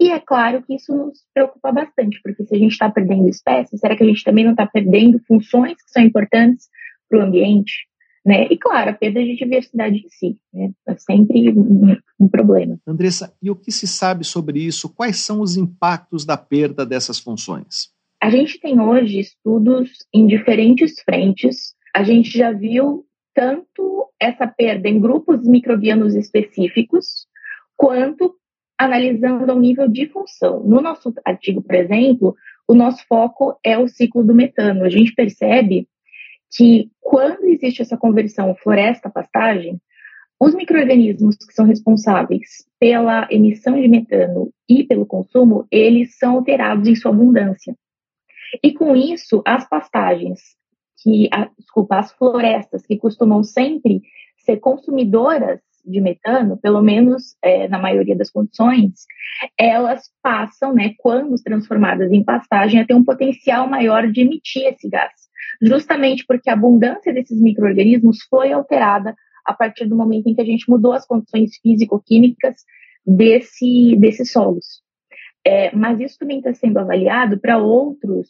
E 0.00 0.10
é 0.10 0.18
claro 0.18 0.62
que 0.62 0.74
isso 0.74 0.96
nos 0.96 1.22
preocupa 1.34 1.70
bastante, 1.70 2.18
porque 2.22 2.42
se 2.44 2.54
a 2.54 2.58
gente 2.58 2.72
está 2.72 2.90
perdendo 2.90 3.28
espécies, 3.28 3.78
será 3.78 3.94
que 3.94 4.02
a 4.02 4.06
gente 4.06 4.24
também 4.24 4.44
não 4.44 4.52
está 4.52 4.66
perdendo 4.66 5.20
funções 5.28 5.74
que 5.74 5.90
são 5.90 6.02
importantes 6.02 6.68
para 7.06 7.18
o 7.18 7.22
ambiente? 7.22 7.86
Né? 8.24 8.46
E 8.50 8.56
claro, 8.56 8.90
a 8.90 8.94
perda 8.94 9.22
de 9.22 9.36
diversidade 9.36 9.98
em 9.98 10.08
si, 10.08 10.38
né? 10.52 10.70
é 10.88 10.96
sempre 10.96 11.50
um, 11.52 11.96
um, 12.18 12.28
problema. 12.28 12.78
Andressa, 12.86 13.34
e 13.42 13.50
o 13.50 13.56
que 13.56 13.70
se 13.70 13.86
sabe 13.86 14.24
sobre 14.24 14.60
isso? 14.60 14.88
Quais 14.94 15.18
são 15.18 15.40
os 15.42 15.56
impactos 15.56 16.24
da 16.24 16.36
perda 16.36 16.86
dessas 16.86 17.18
funções? 17.18 17.90
A 18.22 18.30
gente 18.30 18.58
tem 18.58 18.80
hoje 18.80 19.20
estudos 19.20 19.90
em 20.14 20.26
diferentes 20.26 21.00
frentes. 21.02 21.74
A 21.94 22.02
gente 22.02 22.36
já 22.36 22.52
viu 22.52 23.06
tanto 23.34 24.06
essa 24.20 24.46
perda 24.46 24.88
em 24.88 25.00
grupos 25.00 25.46
microbianos 25.46 26.14
específicos, 26.14 27.26
quanto 27.74 28.34
analisando 28.80 29.52
ao 29.52 29.58
nível 29.58 29.86
de 29.86 30.06
função. 30.06 30.60
No 30.60 30.80
nosso 30.80 31.12
artigo, 31.22 31.62
por 31.62 31.74
exemplo, 31.74 32.34
o 32.66 32.74
nosso 32.74 33.06
foco 33.06 33.58
é 33.62 33.76
o 33.76 33.86
ciclo 33.86 34.24
do 34.24 34.34
metano. 34.34 34.84
A 34.84 34.88
gente 34.88 35.14
percebe 35.14 35.86
que 36.50 36.90
quando 36.98 37.44
existe 37.44 37.82
essa 37.82 37.98
conversão 37.98 38.54
floresta-pastagem, 38.54 39.78
os 40.40 40.54
micro-organismos 40.54 41.36
que 41.36 41.52
são 41.52 41.66
responsáveis 41.66 42.64
pela 42.78 43.28
emissão 43.30 43.78
de 43.78 43.86
metano 43.86 44.50
e 44.66 44.82
pelo 44.82 45.04
consumo, 45.04 45.66
eles 45.70 46.16
são 46.16 46.36
alterados 46.36 46.88
em 46.88 46.94
sua 46.94 47.10
abundância. 47.10 47.76
E 48.64 48.72
com 48.72 48.96
isso, 48.96 49.42
as 49.44 49.68
pastagens, 49.68 50.40
que, 51.02 51.28
a, 51.30 51.50
desculpa, 51.58 51.98
as 51.98 52.12
florestas 52.12 52.86
que 52.86 52.96
costumam 52.96 53.44
sempre 53.44 54.00
ser 54.38 54.56
consumidoras 54.56 55.60
de 55.84 56.00
metano, 56.00 56.56
pelo 56.56 56.82
menos 56.82 57.36
é, 57.42 57.68
na 57.68 57.78
maioria 57.78 58.16
das 58.16 58.30
condições, 58.30 59.06
elas 59.58 60.10
passam, 60.22 60.74
né, 60.74 60.94
quando 60.98 61.34
transformadas 61.42 62.10
em 62.12 62.24
pastagem, 62.24 62.80
a 62.80 62.86
ter 62.86 62.94
um 62.94 63.04
potencial 63.04 63.68
maior 63.68 64.10
de 64.10 64.20
emitir 64.20 64.66
esse 64.66 64.88
gás 64.88 65.12
justamente 65.60 66.24
porque 66.26 66.48
a 66.48 66.54
abundância 66.54 67.12
desses 67.12 67.40
micro-organismos 67.40 68.18
foi 68.28 68.52
alterada 68.52 69.14
a 69.44 69.52
partir 69.52 69.86
do 69.86 69.96
momento 69.96 70.26
em 70.28 70.34
que 70.34 70.40
a 70.40 70.44
gente 70.44 70.68
mudou 70.68 70.92
as 70.92 71.06
condições 71.06 71.56
físico-químicas 71.62 72.56
desse, 73.06 73.96
desses 73.96 74.32
solos. 74.32 74.82
É, 75.44 75.74
mas 75.74 76.00
isso 76.00 76.18
também 76.18 76.38
está 76.38 76.52
sendo 76.52 76.78
avaliado 76.78 77.38
para 77.40 77.58
outros, 77.58 78.28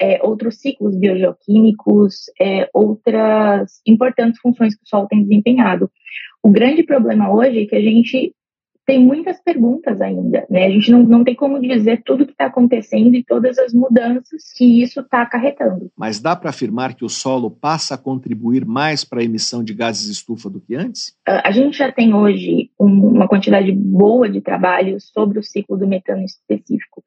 é, 0.00 0.22
outros 0.22 0.60
ciclos 0.60 0.96
biogeoquímicos, 0.96 2.30
é, 2.40 2.68
outras 2.72 3.80
importantes 3.86 4.40
funções 4.40 4.74
que 4.74 4.82
o 4.82 4.88
solo 4.88 5.06
tem 5.06 5.22
desempenhado. 5.22 5.90
O 6.42 6.50
grande 6.50 6.82
problema 6.82 7.32
hoje 7.32 7.62
é 7.62 7.66
que 7.66 7.76
a 7.76 7.80
gente 7.80 8.34
tem 8.88 8.98
muitas 8.98 9.38
perguntas 9.42 10.00
ainda, 10.00 10.46
né? 10.48 10.64
A 10.64 10.70
gente 10.70 10.90
não, 10.90 11.02
não 11.02 11.22
tem 11.22 11.34
como 11.34 11.60
dizer 11.60 12.02
tudo 12.02 12.22
o 12.22 12.26
que 12.26 12.32
está 12.32 12.46
acontecendo 12.46 13.14
e 13.14 13.22
todas 13.22 13.58
as 13.58 13.74
mudanças 13.74 14.50
que 14.56 14.82
isso 14.82 15.00
está 15.00 15.20
acarretando. 15.20 15.92
Mas 15.94 16.20
dá 16.20 16.34
para 16.34 16.48
afirmar 16.48 16.94
que 16.94 17.04
o 17.04 17.08
solo 17.10 17.50
passa 17.50 17.96
a 17.96 17.98
contribuir 17.98 18.64
mais 18.64 19.04
para 19.04 19.20
a 19.20 19.24
emissão 19.24 19.62
de 19.62 19.74
gases 19.74 20.08
estufa 20.08 20.48
do 20.48 20.58
que 20.58 20.74
antes? 20.74 21.14
A 21.26 21.50
gente 21.50 21.76
já 21.76 21.92
tem 21.92 22.14
hoje 22.14 22.70
uma 22.78 23.28
quantidade 23.28 23.70
boa 23.72 24.26
de 24.26 24.40
trabalho 24.40 24.98
sobre 24.98 25.38
o 25.38 25.42
ciclo 25.42 25.76
do 25.76 25.86
metano 25.86 26.24
específico. 26.24 27.04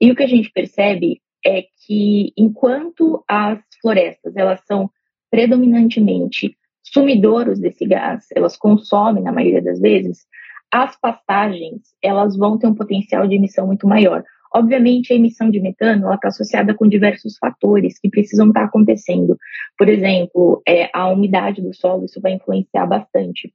E 0.00 0.12
o 0.12 0.14
que 0.14 0.22
a 0.22 0.28
gente 0.28 0.52
percebe 0.52 1.20
é 1.44 1.64
que 1.84 2.32
enquanto 2.38 3.24
as 3.28 3.58
florestas 3.82 4.36
elas 4.36 4.60
são 4.68 4.88
predominantemente 5.32 6.56
sumidouros 6.94 7.58
desse 7.58 7.84
gás, 7.84 8.26
elas 8.34 8.56
consomem 8.56 9.24
na 9.24 9.32
maioria 9.32 9.60
das 9.60 9.80
vezes, 9.80 10.24
as 10.70 10.96
pastagens 10.98 11.82
elas 12.00 12.36
vão 12.36 12.56
ter 12.56 12.68
um 12.68 12.74
potencial 12.74 13.26
de 13.26 13.34
emissão 13.34 13.66
muito 13.66 13.86
maior. 13.86 14.22
Obviamente, 14.54 15.12
a 15.12 15.16
emissão 15.16 15.50
de 15.50 15.60
metano 15.60 16.12
está 16.14 16.28
associada 16.28 16.72
com 16.72 16.86
diversos 16.86 17.36
fatores 17.36 17.98
que 17.98 18.08
precisam 18.08 18.48
estar 18.48 18.60
tá 18.60 18.66
acontecendo. 18.66 19.36
Por 19.76 19.88
exemplo, 19.88 20.62
é, 20.66 20.88
a 20.94 21.08
umidade 21.08 21.60
do 21.60 21.74
solo, 21.74 22.04
isso 22.04 22.20
vai 22.20 22.34
influenciar 22.34 22.86
bastante. 22.86 23.52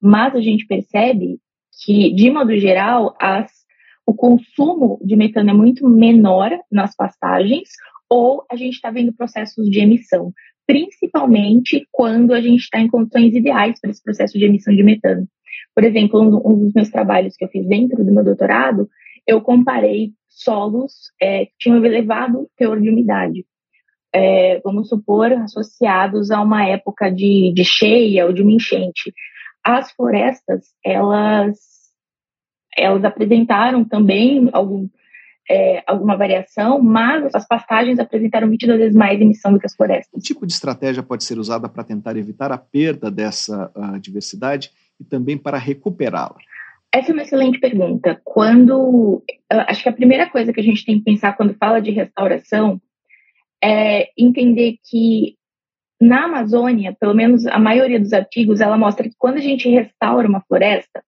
Mas 0.00 0.34
a 0.34 0.40
gente 0.42 0.66
percebe 0.66 1.38
que, 1.82 2.12
de 2.12 2.30
modo 2.30 2.54
geral, 2.58 3.16
as, 3.18 3.50
o 4.04 4.12
consumo 4.12 5.00
de 5.02 5.16
metano 5.16 5.48
é 5.48 5.54
muito 5.54 5.88
menor 5.88 6.50
nas 6.70 6.94
pastagens, 6.94 7.70
ou 8.10 8.44
a 8.50 8.56
gente 8.56 8.74
está 8.74 8.90
vendo 8.90 9.14
processos 9.14 9.70
de 9.70 9.80
emissão, 9.80 10.34
principalmente 10.66 11.86
quando 11.90 12.32
a 12.32 12.40
gente 12.40 12.60
está 12.60 12.80
em 12.80 12.88
condições 12.88 13.34
ideais 13.34 13.80
para 13.80 13.90
esse 13.90 14.02
processo 14.02 14.38
de 14.38 14.44
emissão 14.44 14.74
de 14.74 14.82
metano. 14.82 15.28
Por 15.74 15.84
exemplo, 15.84 16.20
um, 16.44 16.58
dos 16.58 16.72
meus 16.74 16.90
trabalhos 16.90 17.36
que 17.36 17.44
eu 17.44 17.48
fiz 17.48 17.66
dentro 17.66 18.04
do 18.04 18.12
meu 18.12 18.24
doutorado, 18.24 18.88
eu 19.26 19.40
comparei 19.40 20.12
solos 20.28 20.92
é, 21.20 21.46
que 21.46 21.52
tinham 21.58 21.84
elevado 21.84 22.48
teor 22.56 22.80
de 22.80 22.90
umidade. 22.90 23.44
É, 24.14 24.60
vamos 24.60 24.88
supor, 24.88 25.32
associados 25.32 26.30
a 26.30 26.40
uma 26.42 26.66
época 26.68 27.10
de, 27.10 27.52
de 27.54 27.64
cheia 27.64 28.26
ou 28.26 28.32
de 28.32 28.42
uma 28.42 28.52
enchente. 28.52 29.12
As 29.64 29.90
florestas, 29.92 30.66
elas, 30.84 31.58
elas 32.76 33.04
apresentaram 33.04 33.84
também 33.84 34.50
algum, 34.52 34.88
é, 35.50 35.82
alguma 35.86 36.16
variação, 36.16 36.80
mas 36.80 37.34
as 37.34 37.46
pastagens 37.46 37.98
apresentaram 37.98 38.48
22 38.48 38.78
vezes 38.78 38.96
mais 38.96 39.20
emissão 39.20 39.52
do 39.52 39.58
que 39.58 39.66
as 39.66 39.74
florestas. 39.74 40.10
Que 40.12 40.20
tipo 40.20 40.46
de 40.46 40.52
estratégia 40.52 41.02
pode 41.02 41.24
ser 41.24 41.38
usada 41.38 41.68
para 41.68 41.84
tentar 41.84 42.16
evitar 42.16 42.52
a 42.52 42.58
perda 42.58 43.10
dessa 43.10 43.70
uh, 43.74 43.98
diversidade 43.98 44.70
e 45.00 45.04
também 45.04 45.36
para 45.36 45.58
recuperá-la? 45.58 46.36
Essa 46.94 47.10
é 47.10 47.14
uma 47.14 47.22
excelente 47.22 47.58
pergunta. 47.58 48.20
Quando 48.22 49.24
acho 49.50 49.82
que 49.82 49.88
a 49.88 49.94
primeira 49.94 50.28
coisa 50.28 50.52
que 50.52 50.60
a 50.60 50.62
gente 50.62 50.84
tem 50.84 50.98
que 50.98 51.04
pensar 51.04 51.36
quando 51.36 51.54
fala 51.54 51.80
de 51.80 51.90
restauração 51.90 52.80
é 53.64 54.10
entender 54.16 54.76
que 54.84 55.36
na 56.00 56.24
Amazônia, 56.24 56.94
pelo 56.98 57.14
menos 57.14 57.46
a 57.46 57.58
maioria 57.58 57.98
dos 57.98 58.12
artigos, 58.12 58.60
ela 58.60 58.76
mostra 58.76 59.08
que 59.08 59.14
quando 59.16 59.36
a 59.36 59.40
gente 59.40 59.68
restaura 59.68 60.28
uma 60.28 60.42
floresta, 60.42 61.02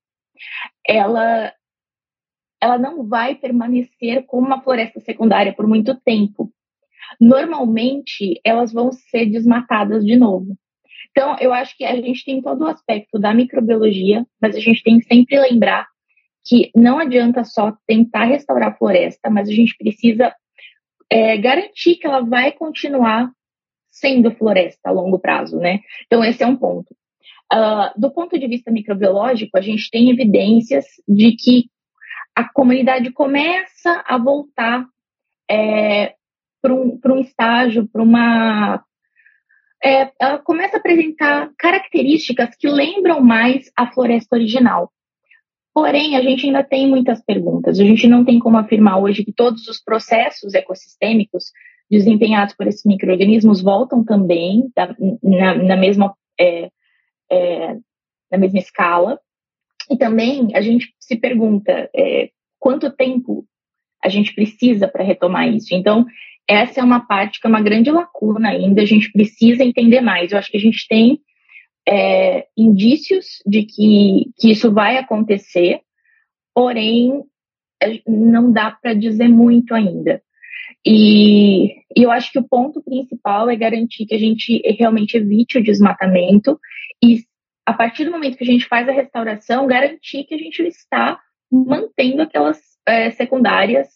ela 0.86 1.52
ela 2.64 2.78
não 2.78 3.06
vai 3.06 3.34
permanecer 3.34 4.24
como 4.24 4.46
uma 4.46 4.62
floresta 4.62 4.98
secundária 4.98 5.52
por 5.52 5.66
muito 5.66 5.94
tempo. 6.00 6.50
Normalmente, 7.20 8.40
elas 8.42 8.72
vão 8.72 8.90
ser 8.90 9.26
desmatadas 9.26 10.02
de 10.02 10.16
novo. 10.16 10.56
Então, 11.10 11.36
eu 11.38 11.52
acho 11.52 11.76
que 11.76 11.84
a 11.84 11.94
gente 11.94 12.24
tem 12.24 12.40
todo 12.40 12.62
o 12.62 12.66
aspecto 12.66 13.18
da 13.18 13.34
microbiologia, 13.34 14.26
mas 14.40 14.56
a 14.56 14.60
gente 14.60 14.82
tem 14.82 14.98
que 14.98 15.04
sempre 15.04 15.38
lembrar 15.38 15.86
que 16.42 16.70
não 16.74 16.98
adianta 16.98 17.44
só 17.44 17.76
tentar 17.86 18.24
restaurar 18.24 18.70
a 18.70 18.74
floresta, 18.74 19.28
mas 19.28 19.46
a 19.46 19.52
gente 19.52 19.76
precisa 19.76 20.34
é, 21.10 21.36
garantir 21.36 21.96
que 21.96 22.06
ela 22.06 22.22
vai 22.22 22.50
continuar 22.50 23.30
sendo 23.90 24.30
floresta 24.30 24.88
a 24.88 24.90
longo 24.90 25.18
prazo, 25.18 25.58
né? 25.58 25.80
Então, 26.06 26.24
esse 26.24 26.42
é 26.42 26.46
um 26.46 26.56
ponto. 26.56 26.96
Uh, 27.52 28.00
do 28.00 28.10
ponto 28.10 28.38
de 28.38 28.48
vista 28.48 28.70
microbiológico, 28.70 29.58
a 29.58 29.60
gente 29.60 29.90
tem 29.90 30.08
evidências 30.08 30.86
de 31.06 31.36
que 31.36 31.68
a 32.34 32.48
comunidade 32.52 33.12
começa 33.12 34.02
a 34.06 34.18
voltar 34.18 34.86
é, 35.50 36.14
para 36.60 36.74
um, 36.74 36.98
um 37.04 37.20
estágio, 37.20 37.86
para 37.86 38.02
uma 38.02 38.84
é, 39.84 40.10
ela 40.18 40.38
começa 40.38 40.76
a 40.76 40.80
apresentar 40.80 41.50
características 41.58 42.56
que 42.58 42.66
lembram 42.66 43.20
mais 43.20 43.70
a 43.76 43.92
floresta 43.92 44.34
original. 44.34 44.90
Porém, 45.74 46.16
a 46.16 46.22
gente 46.22 46.46
ainda 46.46 46.64
tem 46.64 46.88
muitas 46.88 47.22
perguntas. 47.22 47.78
A 47.78 47.84
gente 47.84 48.06
não 48.06 48.24
tem 48.24 48.38
como 48.38 48.56
afirmar 48.56 48.98
hoje 48.98 49.24
que 49.24 49.32
todos 49.32 49.68
os 49.68 49.82
processos 49.82 50.54
ecossistêmicos 50.54 51.50
desempenhados 51.90 52.54
por 52.54 52.66
esses 52.66 52.84
micro-organismos 52.84 53.60
voltam 53.60 54.02
também 54.02 54.72
da, 54.74 54.96
na, 55.22 55.54
na, 55.54 55.76
mesma, 55.76 56.14
é, 56.40 56.70
é, 57.30 57.76
na 58.30 58.38
mesma 58.38 58.58
escala. 58.58 59.20
E 59.90 59.96
também 59.96 60.48
a 60.54 60.60
gente 60.60 60.94
se 60.98 61.16
pergunta 61.16 61.90
é, 61.94 62.30
quanto 62.58 62.90
tempo 62.90 63.46
a 64.02 64.08
gente 64.08 64.34
precisa 64.34 64.86
para 64.88 65.04
retomar 65.04 65.48
isso. 65.48 65.74
Então, 65.74 66.06
essa 66.48 66.80
é 66.80 66.84
uma 66.84 67.06
parte 67.06 67.40
que 67.40 67.46
é 67.46 67.50
uma 67.50 67.62
grande 67.62 67.90
lacuna 67.90 68.50
ainda, 68.50 68.82
a 68.82 68.86
gente 68.86 69.10
precisa 69.10 69.64
entender 69.64 70.00
mais. 70.00 70.30
Eu 70.30 70.38
acho 70.38 70.50
que 70.50 70.58
a 70.58 70.60
gente 70.60 70.86
tem 70.88 71.20
é, 71.88 72.46
indícios 72.56 73.42
de 73.46 73.64
que, 73.64 74.30
que 74.38 74.50
isso 74.50 74.72
vai 74.72 74.98
acontecer, 74.98 75.80
porém 76.54 77.22
é, 77.82 78.00
não 78.06 78.52
dá 78.52 78.70
para 78.70 78.94
dizer 78.94 79.28
muito 79.28 79.74
ainda. 79.74 80.22
E, 80.84 81.76
e, 81.96 82.02
eu 82.02 82.10
acho 82.10 82.30
que 82.30 82.38
o 82.38 82.48
ponto 82.48 82.82
principal 82.82 83.48
é 83.48 83.56
garantir 83.56 84.04
que 84.06 84.14
a 84.14 84.18
gente 84.18 84.62
realmente 84.78 85.16
evite 85.16 85.58
o 85.58 85.62
desmatamento 85.62 86.58
e, 87.02 87.24
a 87.66 87.72
partir 87.72 88.04
do 88.04 88.10
momento 88.10 88.36
que 88.36 88.44
a 88.44 88.46
gente 88.46 88.66
faz 88.66 88.88
a 88.88 88.92
restauração, 88.92 89.66
garantir 89.66 90.24
que 90.24 90.34
a 90.34 90.38
gente 90.38 90.62
está 90.62 91.18
mantendo 91.50 92.22
aquelas 92.22 92.60
é, 92.86 93.10
secundárias 93.10 93.88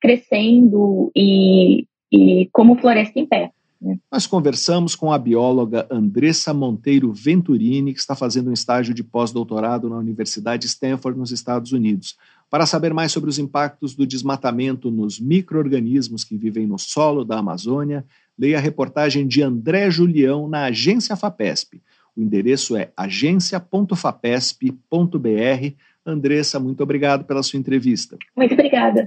crescendo 0.00 1.12
e, 1.14 1.86
e 2.10 2.48
como 2.52 2.76
floresta 2.76 3.18
em 3.18 3.26
pé. 3.26 3.52
Né? 3.80 3.98
Nós 4.10 4.26
conversamos 4.26 4.94
com 4.94 5.12
a 5.12 5.18
bióloga 5.18 5.86
Andressa 5.90 6.52
Monteiro 6.52 7.12
Venturini, 7.12 7.92
que 7.92 8.00
está 8.00 8.14
fazendo 8.14 8.50
um 8.50 8.52
estágio 8.52 8.94
de 8.94 9.04
pós-doutorado 9.04 9.88
na 9.88 9.96
Universidade 9.96 10.66
Stanford, 10.66 11.18
nos 11.18 11.30
Estados 11.30 11.72
Unidos. 11.72 12.16
Para 12.48 12.66
saber 12.66 12.92
mais 12.92 13.12
sobre 13.12 13.30
os 13.30 13.38
impactos 13.38 13.94
do 13.94 14.06
desmatamento 14.06 14.90
nos 14.90 15.20
micro-organismos 15.20 16.24
que 16.24 16.36
vivem 16.36 16.66
no 16.66 16.78
solo 16.78 17.24
da 17.24 17.38
Amazônia, 17.38 18.04
leia 18.38 18.58
a 18.58 18.60
reportagem 18.60 19.26
de 19.26 19.42
André 19.42 19.90
Julião 19.90 20.48
na 20.48 20.64
agência 20.64 21.14
FAPESP. 21.14 21.80
O 22.20 22.22
endereço 22.22 22.76
é 22.76 22.92
agência.fapesp.br. 22.94 25.74
Andressa, 26.04 26.60
muito 26.60 26.82
obrigado 26.82 27.24
pela 27.24 27.42
sua 27.42 27.58
entrevista. 27.58 28.18
Muito 28.36 28.52
obrigada. 28.52 29.06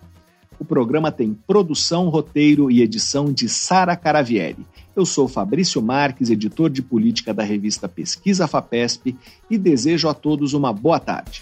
O 0.60 0.64
programa 0.64 1.12
tem 1.12 1.34
produção, 1.34 2.08
roteiro 2.10 2.70
e 2.70 2.84
edição 2.84 3.34
de 3.34 3.50
Sara 3.50 3.96
Caravieri. 3.96 4.64
Eu 4.96 5.08
sou 5.08 5.28
Fabrício 5.28 5.82
Marques, 5.82 6.30
editor 6.30 6.70
de 6.70 6.84
política 6.84 7.34
da 7.34 7.42
revista 7.42 7.90
Pesquisa 7.90 8.48
FAPESP, 8.48 9.18
e 9.50 9.58
desejo 9.58 10.08
a 10.08 10.14
todos 10.14 10.54
uma 10.54 10.72
boa 10.72 11.00
tarde. 11.00 11.42